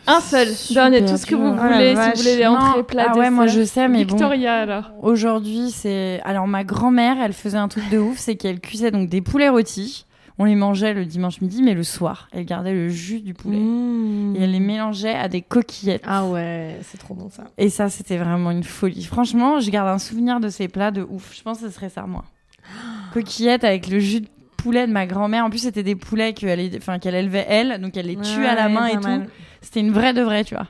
[0.06, 0.48] Un seul.
[0.74, 1.46] Donnez tout ce que vous.
[1.46, 4.14] Oh voulez, si vous voulez les entrées, plats, Ah ouais, moi je sais, mais bon.
[4.14, 4.90] Victoria alors.
[5.00, 6.20] Aujourd'hui, c'est.
[6.24, 9.48] Alors, ma grand-mère, elle faisait un truc de ouf, c'est qu'elle cuisait donc des poulets
[9.48, 10.04] rôtis.
[10.38, 13.58] On les mangeait le dimanche midi, mais le soir, elle gardait le jus du poulet.
[13.58, 14.34] Mmh.
[14.36, 16.02] Et elle les mélangeait à des coquillettes.
[16.04, 17.44] Ah ouais, c'est trop bon ça.
[17.56, 19.04] Et ça, c'était vraiment une folie.
[19.04, 21.34] Franchement, je garde un souvenir de ces plats de ouf.
[21.36, 22.24] Je pense que ce serait ça, moi.
[23.12, 25.44] Coquillettes avec le jus de poulet de ma grand-mère.
[25.44, 28.56] En plus, c'était des poulets qu'elle enfin, qu'elle élevait elle, donc elle les tue à
[28.56, 29.30] la main et tout.
[29.60, 30.66] C'était une vraie de vraie, tu vois.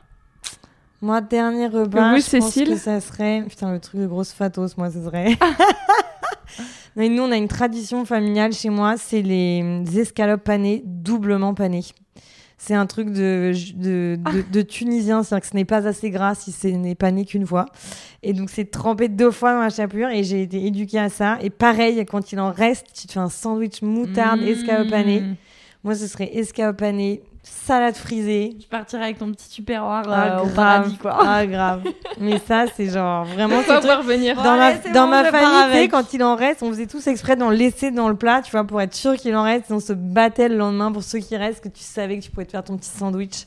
[1.00, 3.44] Moi, dernier repas, je Cécile pense que ça serait...
[3.48, 5.36] Putain, le truc de grosse fatos, moi, ce serait...
[6.96, 11.84] Mais nous, on a une tradition familiale chez moi, c'est les escalopes panées, doublement panées.
[12.56, 16.34] C'est un truc de, de, de, de Tunisien, c'est-à-dire que ce n'est pas assez gras
[16.34, 17.66] si ce n'est pané qu'une fois.
[18.22, 21.36] Et donc, c'est trempé deux fois dans la chapelure et j'ai été éduquée à ça.
[21.42, 24.40] Et pareil, quand il en reste, tu te fais un sandwich moutarde,
[25.20, 25.36] Mmh.
[25.82, 30.40] Moi, ce serait escalope panées, salade frisée, Je partirais avec ton petit tupperware ah, euh,
[30.40, 30.54] au grave.
[30.54, 31.18] paradis, quoi.
[31.20, 31.82] Ah, grave.
[32.18, 33.56] Mais ça, c'est genre vraiment.
[33.58, 36.22] Pourquoi ce truc- voir venir Dans ma, Ouais, dans bon, ma famille, tu quand il
[36.24, 38.94] en reste, on faisait tous exprès d'en laisser dans le plat, tu vois, pour être
[38.94, 39.70] sûr qu'il en reste.
[39.70, 42.30] Et on se battait le lendemain pour ceux qui restent, que tu savais que tu
[42.30, 43.46] pouvais te faire ton petit sandwich.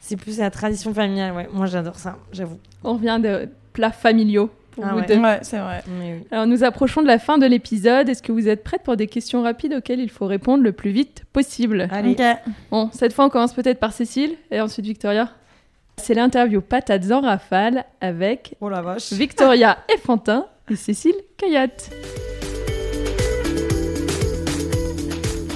[0.00, 1.48] C'est plus la tradition familiale, ouais.
[1.52, 2.58] Moi, j'adore ça, j'avoue.
[2.82, 5.06] On revient de plats familiaux pour Ah vous ouais.
[5.06, 5.18] deux.
[5.18, 5.82] Ouais, c'est vrai.
[5.88, 6.24] Oui.
[6.30, 8.08] Alors nous approchons de la fin de l'épisode.
[8.08, 10.90] Est-ce que vous êtes prête pour des questions rapides auxquelles il faut répondre le plus
[10.90, 11.88] vite possible?
[11.90, 12.12] Allez.
[12.12, 12.52] Ok.
[12.70, 15.30] Bon, cette fois on commence peut-être par Cécile et ensuite Victoria.
[15.96, 19.12] C'est l'interview patates en rafale avec Oh la vache.
[19.12, 21.90] Victoria Effantin et Cécile Cayatte.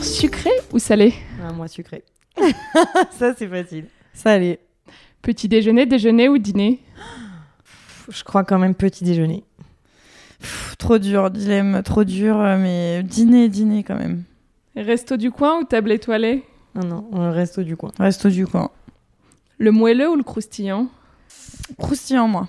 [0.03, 1.15] sucré ou salé?
[1.43, 2.03] Ah, moi, sucré.
[3.13, 3.87] ça, c'est facile.
[4.13, 4.59] Salé.
[5.23, 6.81] Petit déjeuner, déjeuner ou dîner?
[8.09, 9.45] Je crois quand même petit déjeuner.
[10.41, 14.23] Pff, trop dur, dilemme, trop dur, euh, mais dîner, dîner quand même.
[14.77, 16.45] Resto du coin ou table étoilée?
[16.75, 17.91] Non, non, on resto du coin.
[17.99, 18.71] Resto du coin.
[19.59, 20.87] Le moelleux ou le croustillant?
[21.79, 22.49] Croustillant, moi.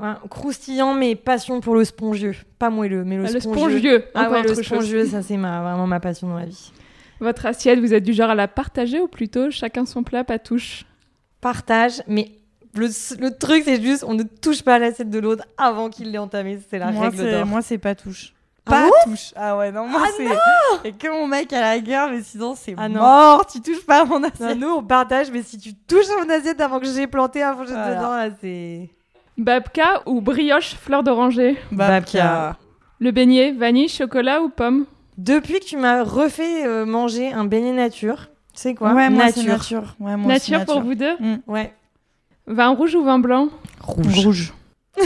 [0.00, 2.34] Ouais, croustillant, mais passion pour le spongieux.
[2.58, 3.68] Pas moelleux, mais le, Ah, Le spongieux.
[3.68, 6.72] spongieux, Ah ouais, le spongieux, ça c'est ma, vraiment ma passion dans la vie.
[7.20, 10.38] Votre assiette, vous êtes du genre à la partager ou plutôt chacun son plat, pas
[10.38, 10.86] touche?
[11.40, 12.32] Partage, mais
[12.74, 12.88] le,
[13.20, 16.18] le truc c'est juste on ne touche pas à l'assiette de l'autre avant qu'il l'ait
[16.18, 16.58] entamé.
[16.70, 17.46] C'est la moi, règle d'or.
[17.46, 18.32] moi, c'est pas touche.
[18.66, 19.32] Ah Pas touche.
[19.34, 20.88] Ah ouais, non, moi, Ah c'est.
[20.88, 23.00] Et que mon mec à la guerre, mais sinon, c'est Ah non.
[23.00, 23.44] mort.
[23.46, 24.58] Tu touches pas à mon Non, assiette.
[24.58, 27.54] nous on partage, mais si tu touches à mon assiette avant que j'ai planté un
[27.54, 27.96] fourchette Voilà.
[27.96, 28.88] dedans, là c'est.
[29.38, 31.58] Babka ou brioche fleur d'oranger?
[31.72, 32.56] Babka.
[33.00, 34.84] Le beignet, vanille, chocolat ou pomme?
[35.18, 38.92] Depuis que tu m'as refait euh, manger un beignet nature, c'est quoi?
[38.92, 39.44] Ouais, moi, nature.
[39.44, 39.96] nature.
[40.00, 41.16] Ouais, moi aussi, nature, pour vous deux?
[41.46, 41.72] Ouais.
[42.46, 43.48] Vin rouge ou vin blanc
[43.80, 44.24] Rouge.
[44.26, 44.52] Rouge.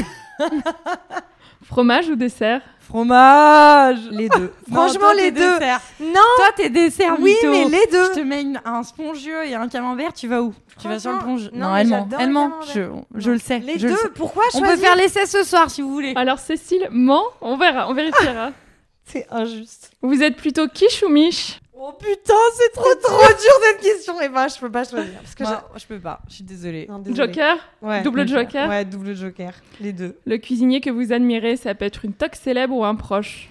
[1.65, 3.99] Fromage ou dessert Fromage.
[4.13, 4.53] Les deux.
[4.69, 5.55] Non, Franchement, toi, les deux.
[5.59, 5.81] dessert.
[6.01, 7.51] Non Toi, t'es dessert, Oui, mytho.
[7.51, 8.05] mais les deux.
[8.15, 10.55] Je te mets une- un spongieux et un camembert, tu vas où?
[10.81, 12.09] Tu vas sur le plonge non, Non, elle ment.
[12.19, 12.53] Elle le ment.
[12.73, 12.83] Je,
[13.17, 13.59] je le sais.
[13.59, 14.09] Les je le deux, sais.
[14.15, 16.13] pourquoi On choisir peut faire l'essai ce soir si vous voulez.
[16.17, 18.51] Alors Cécile ment, on verra, on vérifiera.
[19.05, 19.91] C'est injuste.
[20.03, 21.61] vous êtes plutôt quiche ou miche?
[21.79, 24.21] Oh putain, c'est trop trop dur cette question.
[24.23, 25.13] Et ben, je peux pas choisir.
[25.21, 26.21] Parce que Moi, je peux pas.
[26.29, 26.87] Je suis désolée.
[26.87, 27.27] j'ai- Non, désolée.
[27.35, 28.03] Joker Ouais.
[28.03, 29.53] Double joker Ouais, double joker.
[29.81, 30.17] Les deux.
[30.25, 33.49] Le cuisinier que vous admirez, ça peut être une toque célèbre ou un proche.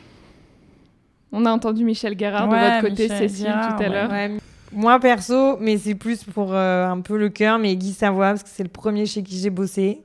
[1.31, 3.89] On a entendu Michel Guérard de Ouais, votre côté, Michel Cécile, tout à ouais.
[3.89, 4.09] l'heure.
[4.09, 4.31] Ouais.
[4.71, 8.43] Moi perso, mais c'est plus pour euh, un peu le cœur, mais Guy Savoie, parce
[8.43, 10.01] que c'est le premier chez qui j'ai bossé.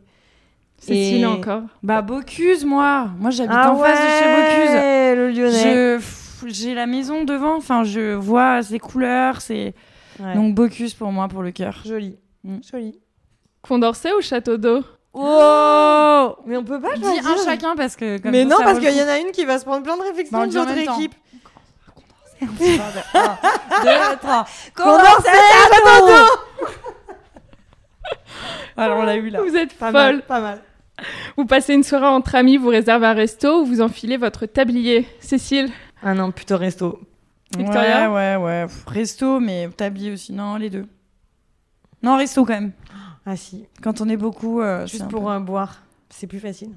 [0.78, 1.62] Cécile Et- encore.
[1.82, 3.09] Bah, Bocuse, moi.
[3.18, 5.16] Moi, j'habite Ah en face de chez Bocuse.
[5.16, 5.98] le lyonnais.
[5.98, 6.01] Je-
[6.46, 7.56] J'ai la maison devant.
[7.56, 9.40] Enfin, je vois ses couleurs.
[9.40, 9.74] C'est
[10.18, 10.34] Ouais.
[10.34, 11.80] Donc, Bocuse pour moi, pour le cœur.
[11.84, 12.18] joli.
[12.44, 12.56] Mm.
[12.70, 13.00] Joli.
[13.62, 14.82] Condorcet ou Château d'eau
[15.14, 17.26] Oh Mais on peut pas Dis choisir.
[17.26, 18.18] un chacun parce que.
[18.18, 19.82] comme Mais ça, non, ça parce qu'il y en a une qui va se prendre
[19.82, 21.14] plein de réflexions Bah, de l'autre équipe.
[22.40, 22.78] Deux,
[24.20, 24.44] trois.
[24.76, 25.30] Condorcet,
[25.72, 26.26] Château d'eau
[28.76, 29.40] Alors, on l'a eu là.
[29.42, 29.92] Vous êtes Pas folle.
[29.92, 30.62] mal, pas mal.
[31.36, 35.06] Vous passez une soirée entre amis, vous réservez un resto ou vous enfilez votre tablier.
[35.20, 35.70] Cécile
[36.02, 37.01] Ah non, plutôt resto.
[37.56, 38.66] Victoria Ouais, ouais, ouais.
[38.66, 40.32] Pff, Resto, mais tablier aussi.
[40.32, 40.86] Non, les deux.
[42.02, 42.72] Non, resto quand même.
[43.27, 44.60] Ah si, Quand on est beaucoup.
[44.60, 45.82] euh, c'est juste un pour peu- euh, boire.
[46.09, 46.70] C'est plus facile.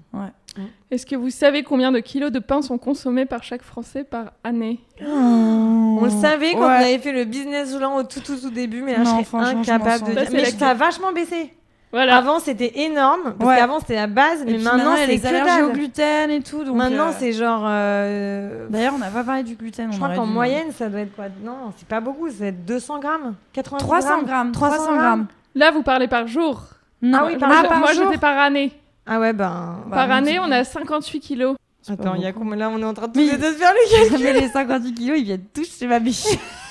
[0.92, 4.34] Est-ce que vous savez combien de kilos de pain sont consommés par chaque Français par
[4.44, 4.80] année?
[5.02, 6.66] On le savait quand Ouais.
[6.66, 9.10] on avait fait le business plan au tout tout tout début, mais là Non, je
[9.12, 10.26] serais franchement, je incapable de Ça, dire.
[10.30, 11.54] c'est Mais la ça a vachement baissé.
[11.94, 12.18] Voilà.
[12.18, 13.56] Avant c'était énorme, parce Ouais.
[13.58, 15.68] qu'avant c'était la base, Et mais maintenant il y a c'est les que allergies au
[15.68, 15.76] dalle.
[15.78, 16.64] gluten et tout.
[16.64, 17.62] Donc, Maintenant euh, c'est genre.
[17.66, 19.92] euh, D'ailleurs, on n'a pas parlé du gluten.
[19.92, 20.34] Je on crois qu'en dû.
[20.34, 21.26] moyenne ça doit être quoi?
[21.44, 24.52] Non, c'est pas beaucoup, ça doit être 200 grammes 90 300 grammes.
[24.52, 25.28] 300 grammes.
[25.56, 26.64] Là, vous parlez par jour.
[27.04, 28.72] Non, Ah oui, par moi, par moi, j'étais par année.
[29.06, 29.78] Ah ouais, ben.
[29.88, 31.56] Bah, par année, on a 58 kilos.
[31.88, 32.56] Attends, il y a combien?
[32.56, 34.24] Là On est en train de tous les deux se faire le calcul.
[34.26, 36.26] mais les 58 kilos, ils viennent tous chez ma biche.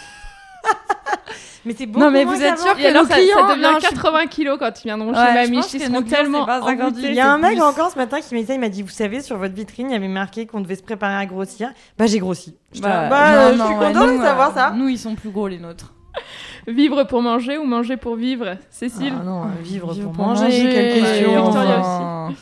[1.64, 2.62] Mais c'est beaucoup Non, mais moins vous êtes qu'avant.
[2.62, 4.80] sûr Et que alors, nos ça, clients, ça devient non, je suis- 80 kilos quand
[4.80, 5.56] ils viendront Ouais, chez je Mamie.
[5.58, 7.08] pense Ils que seront nos clients, tellement c'est pas 58, envoûtés.
[7.08, 7.62] Il y a un mec plus.
[7.62, 9.88] encore ce matin qui m'a dit ça, il m'a dit, vous savez, sur votre vitrine,
[9.90, 11.70] il y avait marqué qu'on devait se préparer à grossir.
[11.98, 12.56] Bah j'ai grossi.
[12.72, 14.70] J'étais là, bah, non, euh, je non, suis ouais, contente nous, de savoir euh, ça.
[14.74, 15.92] Nous, ils sont plus gros, les nôtres.
[16.66, 20.92] Vivre pour manger ou manger pour vivre Cécile Ah non, vivre, Vivre pour, manger, quelle
[20.94, 21.44] Ouais, question.
[21.44, 22.34] Victoria enfin.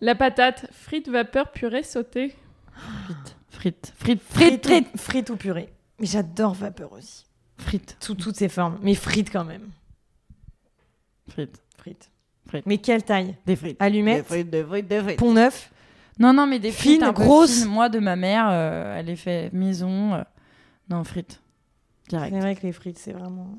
[0.00, 2.34] La patate, frites, vapeur, purée, sautée.
[3.04, 3.36] Frites.
[3.50, 3.92] Frites.
[3.98, 4.22] Frites.
[4.30, 4.66] Frites, Frites.
[4.66, 5.68] frites, frites ou purée.
[5.98, 7.26] Mais j'adore vapeur aussi.
[7.60, 7.96] Frites.
[8.00, 8.78] Sous toutes ses formes.
[8.82, 9.68] Mais frites quand même.
[11.28, 11.60] Frites.
[11.78, 12.10] Frites.
[12.48, 12.66] Frites.
[12.66, 13.36] Mais quelle taille?
[13.46, 13.76] Des frites.
[13.80, 15.18] Allumettes frites, des frites, des frites.
[15.18, 15.70] Pont neuf?
[16.18, 17.60] Non, non, mais des frites Fines, un peu grosses.
[17.62, 17.68] fines.
[17.70, 20.14] Moi, de ma mère, euh, elle les fait maison.
[20.14, 20.22] euh,
[20.88, 21.40] Non, frites.
[22.08, 22.34] Direct.
[22.34, 23.54] C'est vrai que les frites, c'est vraiment.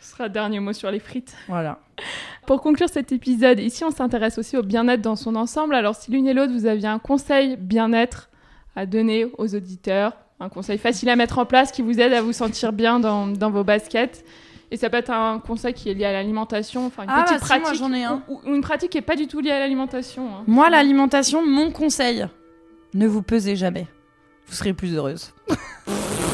[0.00, 1.34] Ce sera le dernier mot sur les frites.
[1.48, 1.80] Voilà.
[2.46, 5.74] Pour conclure cet épisode, ici on s'intéresse aussi au bien-être dans son ensemble.
[5.74, 8.30] Alors si l'une et l'autre vous aviez un conseil bien-être
[8.74, 12.22] à donner aux auditeurs, un conseil facile à mettre en place qui vous aide à
[12.22, 14.24] vous sentir bien dans, dans vos baskets.
[14.70, 17.40] Et ça peut être un conseil qui est lié à l'alimentation, enfin une Ah, petite
[17.40, 18.22] bah si, moi, pratique, j'en ai un.
[18.28, 20.26] Ou, ou une pratique qui est pas du tout liée à l'alimentation.
[20.28, 20.44] hein.
[20.46, 22.26] Moi, l'alimentation, mon conseil,
[22.94, 23.86] ne vous pesez jamais.
[24.46, 25.32] Vous serez plus heureuse.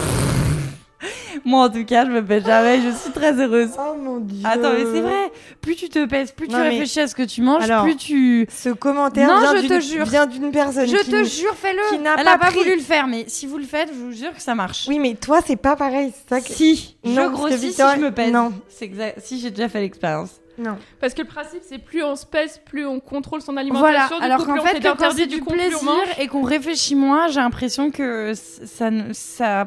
[1.44, 2.80] Moi, en tout cas, je me pèse jamais.
[2.80, 3.70] Je suis très heureuse.
[3.78, 4.40] Oh mon dieu.
[4.44, 5.30] Attends, mais c'est vrai.
[5.60, 7.96] Plus tu te pèses, plus tu mais- réfléchis à ce que tu manges, Alors, plus
[7.96, 8.46] tu.
[8.50, 10.04] Ce commentaire Non, vient je te d'une- jure.
[10.06, 10.88] vient d'une personne.
[10.88, 11.96] Je qui te jure, fais-le.
[11.96, 13.90] qui n'a Elle pas a pas pris- voulu le faire, mais si vous le faites,
[13.92, 14.86] je vous jure que ça marche.
[14.88, 16.12] Oui, mais toi, c'est pas pareil.
[16.28, 16.52] C'est ça que...
[16.52, 18.32] Si, Non, je grossis Victor- si je me pèse.
[18.32, 18.52] Non.
[18.68, 19.18] C'est exact.
[19.22, 20.30] Si j'ai déjà fait l'expérience.
[20.56, 20.76] Non.
[21.00, 23.60] Parce que le principe c'est plus on se pèse, plus on contrôle son Voilà.
[23.62, 24.18] alimentation.
[24.18, 25.80] du Alors coup, qu'en fait, que quand c'est du on plaisir
[26.18, 29.66] et qu'on réfléchit moins, j'ai l'impression que ça, ça,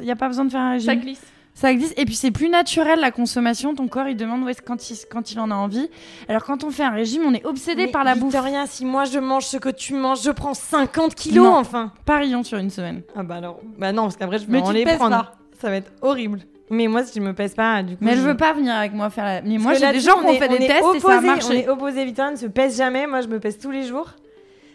[0.00, 0.88] il n'y a pas besoin de faire un régime.
[0.90, 1.22] Ça glisse.
[1.52, 1.98] Ça existe.
[1.98, 3.74] Et puis c'est plus naturel la consommation.
[3.74, 5.90] Ton corps il demande où est quand il, quand il en a envie.
[6.28, 8.32] Alors quand on fait un régime, on est obsédé Mais par la bouffe.
[8.32, 11.56] Victoria, si moi je mange ce que tu manges, je prends 50 kilos Non.
[11.56, 11.92] enfin.
[12.06, 13.02] Parions sur une semaine.
[13.16, 15.10] Ah bah alors, bah non, parce qu'après je vais en les prendre.
[15.16, 15.32] pas.
[15.60, 16.40] Ça va être horrible.
[16.72, 18.04] Mais moi, si je me pèse pas, du coup.
[18.04, 19.42] Mais elle je- veut pas venir avec moi faire la.
[19.42, 21.18] Mais Parce moi j'ai des gens qui on ont fait des est tests et ça
[21.18, 23.08] a On est opposés, Victoria ne se pèse jamais.
[23.08, 24.08] Moi, je me pèse tous les jours.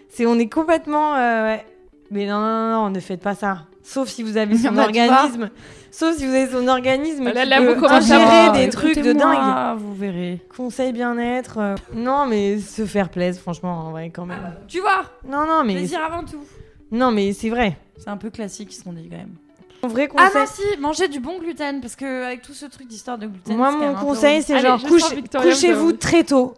[0.09, 1.15] C'est, on est complètement.
[1.15, 1.65] euh, ouais.
[2.11, 3.59] Mais non, non, non, ne faites pas ça.
[3.85, 5.49] Sauf si vous avez son Bah, organisme.
[5.91, 7.23] Sauf si vous avez son organisme.
[7.25, 9.77] Là, qui là, peut vous commencez à des trucs de dingue.
[9.77, 10.41] Vous verrez.
[10.57, 11.57] Conseil bien-être.
[11.59, 14.53] euh, Non, mais se faire plaisir, franchement, en vrai, quand même.
[14.67, 15.75] Tu vois Non, non, mais.
[15.75, 16.43] Plaisir avant tout.
[16.91, 17.77] Non, mais c'est vrai.
[17.97, 19.35] C'est un peu classique ce qu'on dit quand même.
[19.83, 20.41] Mon vrai Ah conseil.
[20.41, 23.55] non si, manger du bon gluten parce que avec tout ce truc d'histoire de gluten.
[23.55, 26.55] Moi, mon conseil, c'est genre couche- couchez-vous vous- très tôt.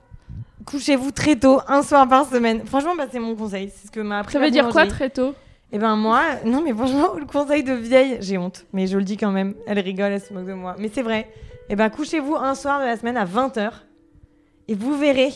[0.66, 2.62] Couchez-vous très tôt, un soir par semaine.
[2.66, 3.72] Franchement, bah, c'est mon conseil.
[3.76, 4.34] C'est ce que m'a appris.
[4.34, 5.34] Ça veut dire quoi très tôt?
[5.72, 9.04] Eh ben moi, non mais franchement, le conseil de vieille, j'ai honte, mais je le
[9.04, 9.54] dis quand même.
[9.68, 10.76] Elle rigole, elle se moque de moi.
[10.80, 11.30] Mais c'est vrai.
[11.70, 13.72] Eh ben couchez-vous un soir de la semaine à 20h
[14.70, 15.34] et vous verrez,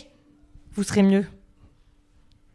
[0.73, 1.25] vous serez mieux.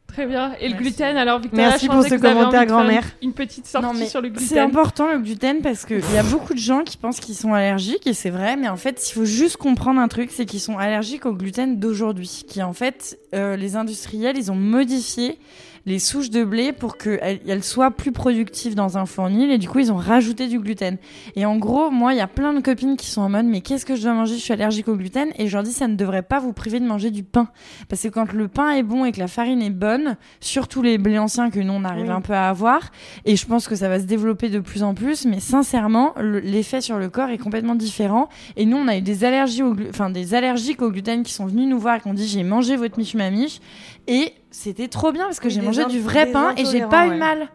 [0.06, 0.54] Très bien.
[0.60, 0.84] Et le Merci.
[0.84, 3.04] gluten, alors Victoria, Merci je pour ce que vous avez commentaire, envie de faire grand-mère.
[3.20, 4.58] Une, petite sortie Non, mais sur le C'est gluten.
[4.60, 8.06] important le gluten parce qu'il y a beaucoup de gens qui pensent qu'ils sont allergiques
[8.06, 10.78] et c'est vrai, mais en fait, il faut juste comprendre un truc, c'est qu'ils sont
[10.78, 12.44] allergiques au gluten d'aujourd'hui.
[12.48, 15.38] Qui en fait, euh, les industriels, ils ont modifié
[15.86, 19.68] les souches de blé pour qu'elles elles soient plus productives dans un fournil et du
[19.68, 20.98] coup, ils ont rajouté du gluten.
[21.36, 23.60] Et en gros, moi, il y a plein de copines qui sont en mode, mais
[23.60, 24.34] qu'est-ce que je dois manger?
[24.34, 26.80] Je suis allergique au gluten et je leur dis, ça ne devrait pas vous priver
[26.80, 27.48] de manger du pain.
[27.88, 30.98] Parce que quand le pain est bon et que la farine est bonne, surtout les
[30.98, 32.10] blés anciens que nous on arrive Oui.
[32.10, 32.90] un peu à avoir,
[33.24, 36.40] et je pense que ça va se développer de plus en plus, mais sincèrement, le-
[36.40, 38.28] l'effet sur le corps est complètement différent.
[38.56, 41.46] Et nous, on a eu des allergies au enfin des allergiques au gluten qui sont
[41.46, 43.60] venus nous voir et qui ont dit j'ai mangé votre michu mamiche
[44.08, 47.06] et c'était trop bien parce que Oui, j'ai mangé du vrai pain et j'ai pas
[47.08, 47.48] eu mal.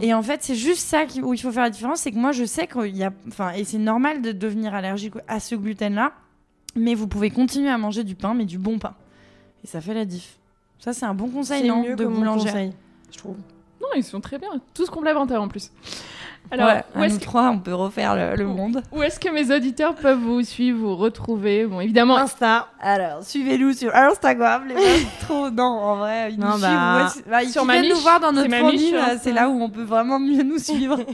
[0.00, 2.18] Et en fait, c'est juste ça qui- où il faut faire la différence, c'est que
[2.18, 5.54] moi, je sais qu'il y a, enfin, et c'est normal de devenir allergique à ce
[5.54, 6.12] gluten-là,
[6.74, 8.94] mais vous pouvez continuer à manger du pain, mais du bon pain,
[9.62, 10.36] et ça fait la diff.
[10.80, 12.52] Ça, c'est un bon conseil, non, mieux de boulangère.
[12.52, 12.72] conseil,
[13.12, 13.36] je trouve.
[13.80, 14.50] Non, ils sont très bien.
[14.74, 15.70] Tous complémentaires en plus.
[16.50, 18.82] Alors, Ouais, où est-ce nous que, trois, on peut refaire le, le monde.
[18.92, 22.68] où est-ce que mes auditeurs peuvent vous suivre, vous retrouver Bon, évidemment, Insta.
[22.80, 25.18] Alors, suivez-nous sur Instagram, les meufs.
[25.26, 26.30] trop, non, en vrai.
[26.32, 28.48] Ils Non, nous bah, suivent, c'est- bah, ils sur nous voir dans notre
[28.94, 29.18] euh, Insta.
[29.22, 30.98] c'est là où on peut vraiment mieux nous suivre.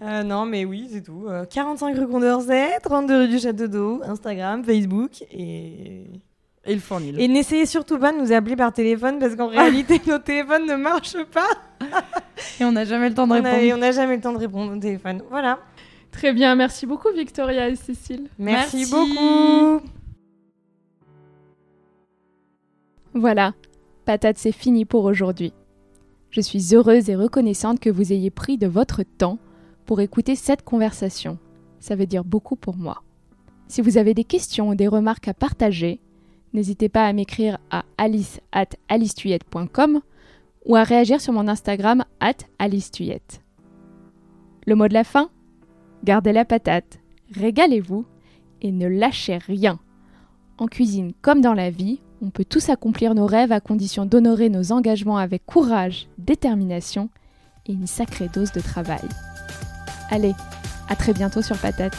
[0.00, 1.24] Euh, non, mais oui, c'est tout.
[1.26, 6.04] Euh, 45 rue Condorcet, 32 rue du Château d'Eau, Instagram, Facebook et.
[6.68, 7.18] Et le fournil.
[7.20, 10.76] Et n'essayez surtout pas de nous appeler par téléphone parce qu'en réalité, nos téléphones ne
[10.76, 11.48] marchent pas.
[12.60, 13.54] Et on n'a jamais le temps de On répondre.
[13.54, 15.22] a- et on n'a jamais le temps de répondre au téléphone.
[15.30, 15.58] Voilà.
[16.12, 16.54] très bien.
[16.54, 18.28] Merci beaucoup, Victoria et Cécile.
[18.38, 18.90] Merci, Merci.
[18.92, 19.80] beaucoup.
[23.14, 23.54] Voilà,
[24.04, 25.52] patate, c'est fini pour aujourd'hui.
[26.30, 29.38] Je suis heureuse et reconnaissante que vous ayez pris de votre temps
[29.86, 31.38] pour écouter cette conversation.
[31.80, 33.02] Ça veut dire beaucoup pour moi.
[33.66, 36.00] Si vous avez des questions ou des remarques à partager,
[36.52, 40.00] n'hésitez pas à m'écrire à alice at alicetuyette.com
[40.66, 43.42] ou à réagir sur mon Instagram at alicetuyette.
[44.66, 45.30] Le mot de la fin?
[46.04, 47.00] Gardez la patate,
[47.34, 48.04] régalez-vous
[48.62, 49.78] et ne lâchez rien.
[50.58, 54.48] En cuisine comme dans la vie, on peut tous accomplir nos rêves à condition d'honorer
[54.48, 57.10] nos engagements avec courage, détermination
[57.66, 59.08] et une sacrée dose de travail.
[60.10, 60.34] Allez,
[60.88, 61.96] à très bientôt sur Patate.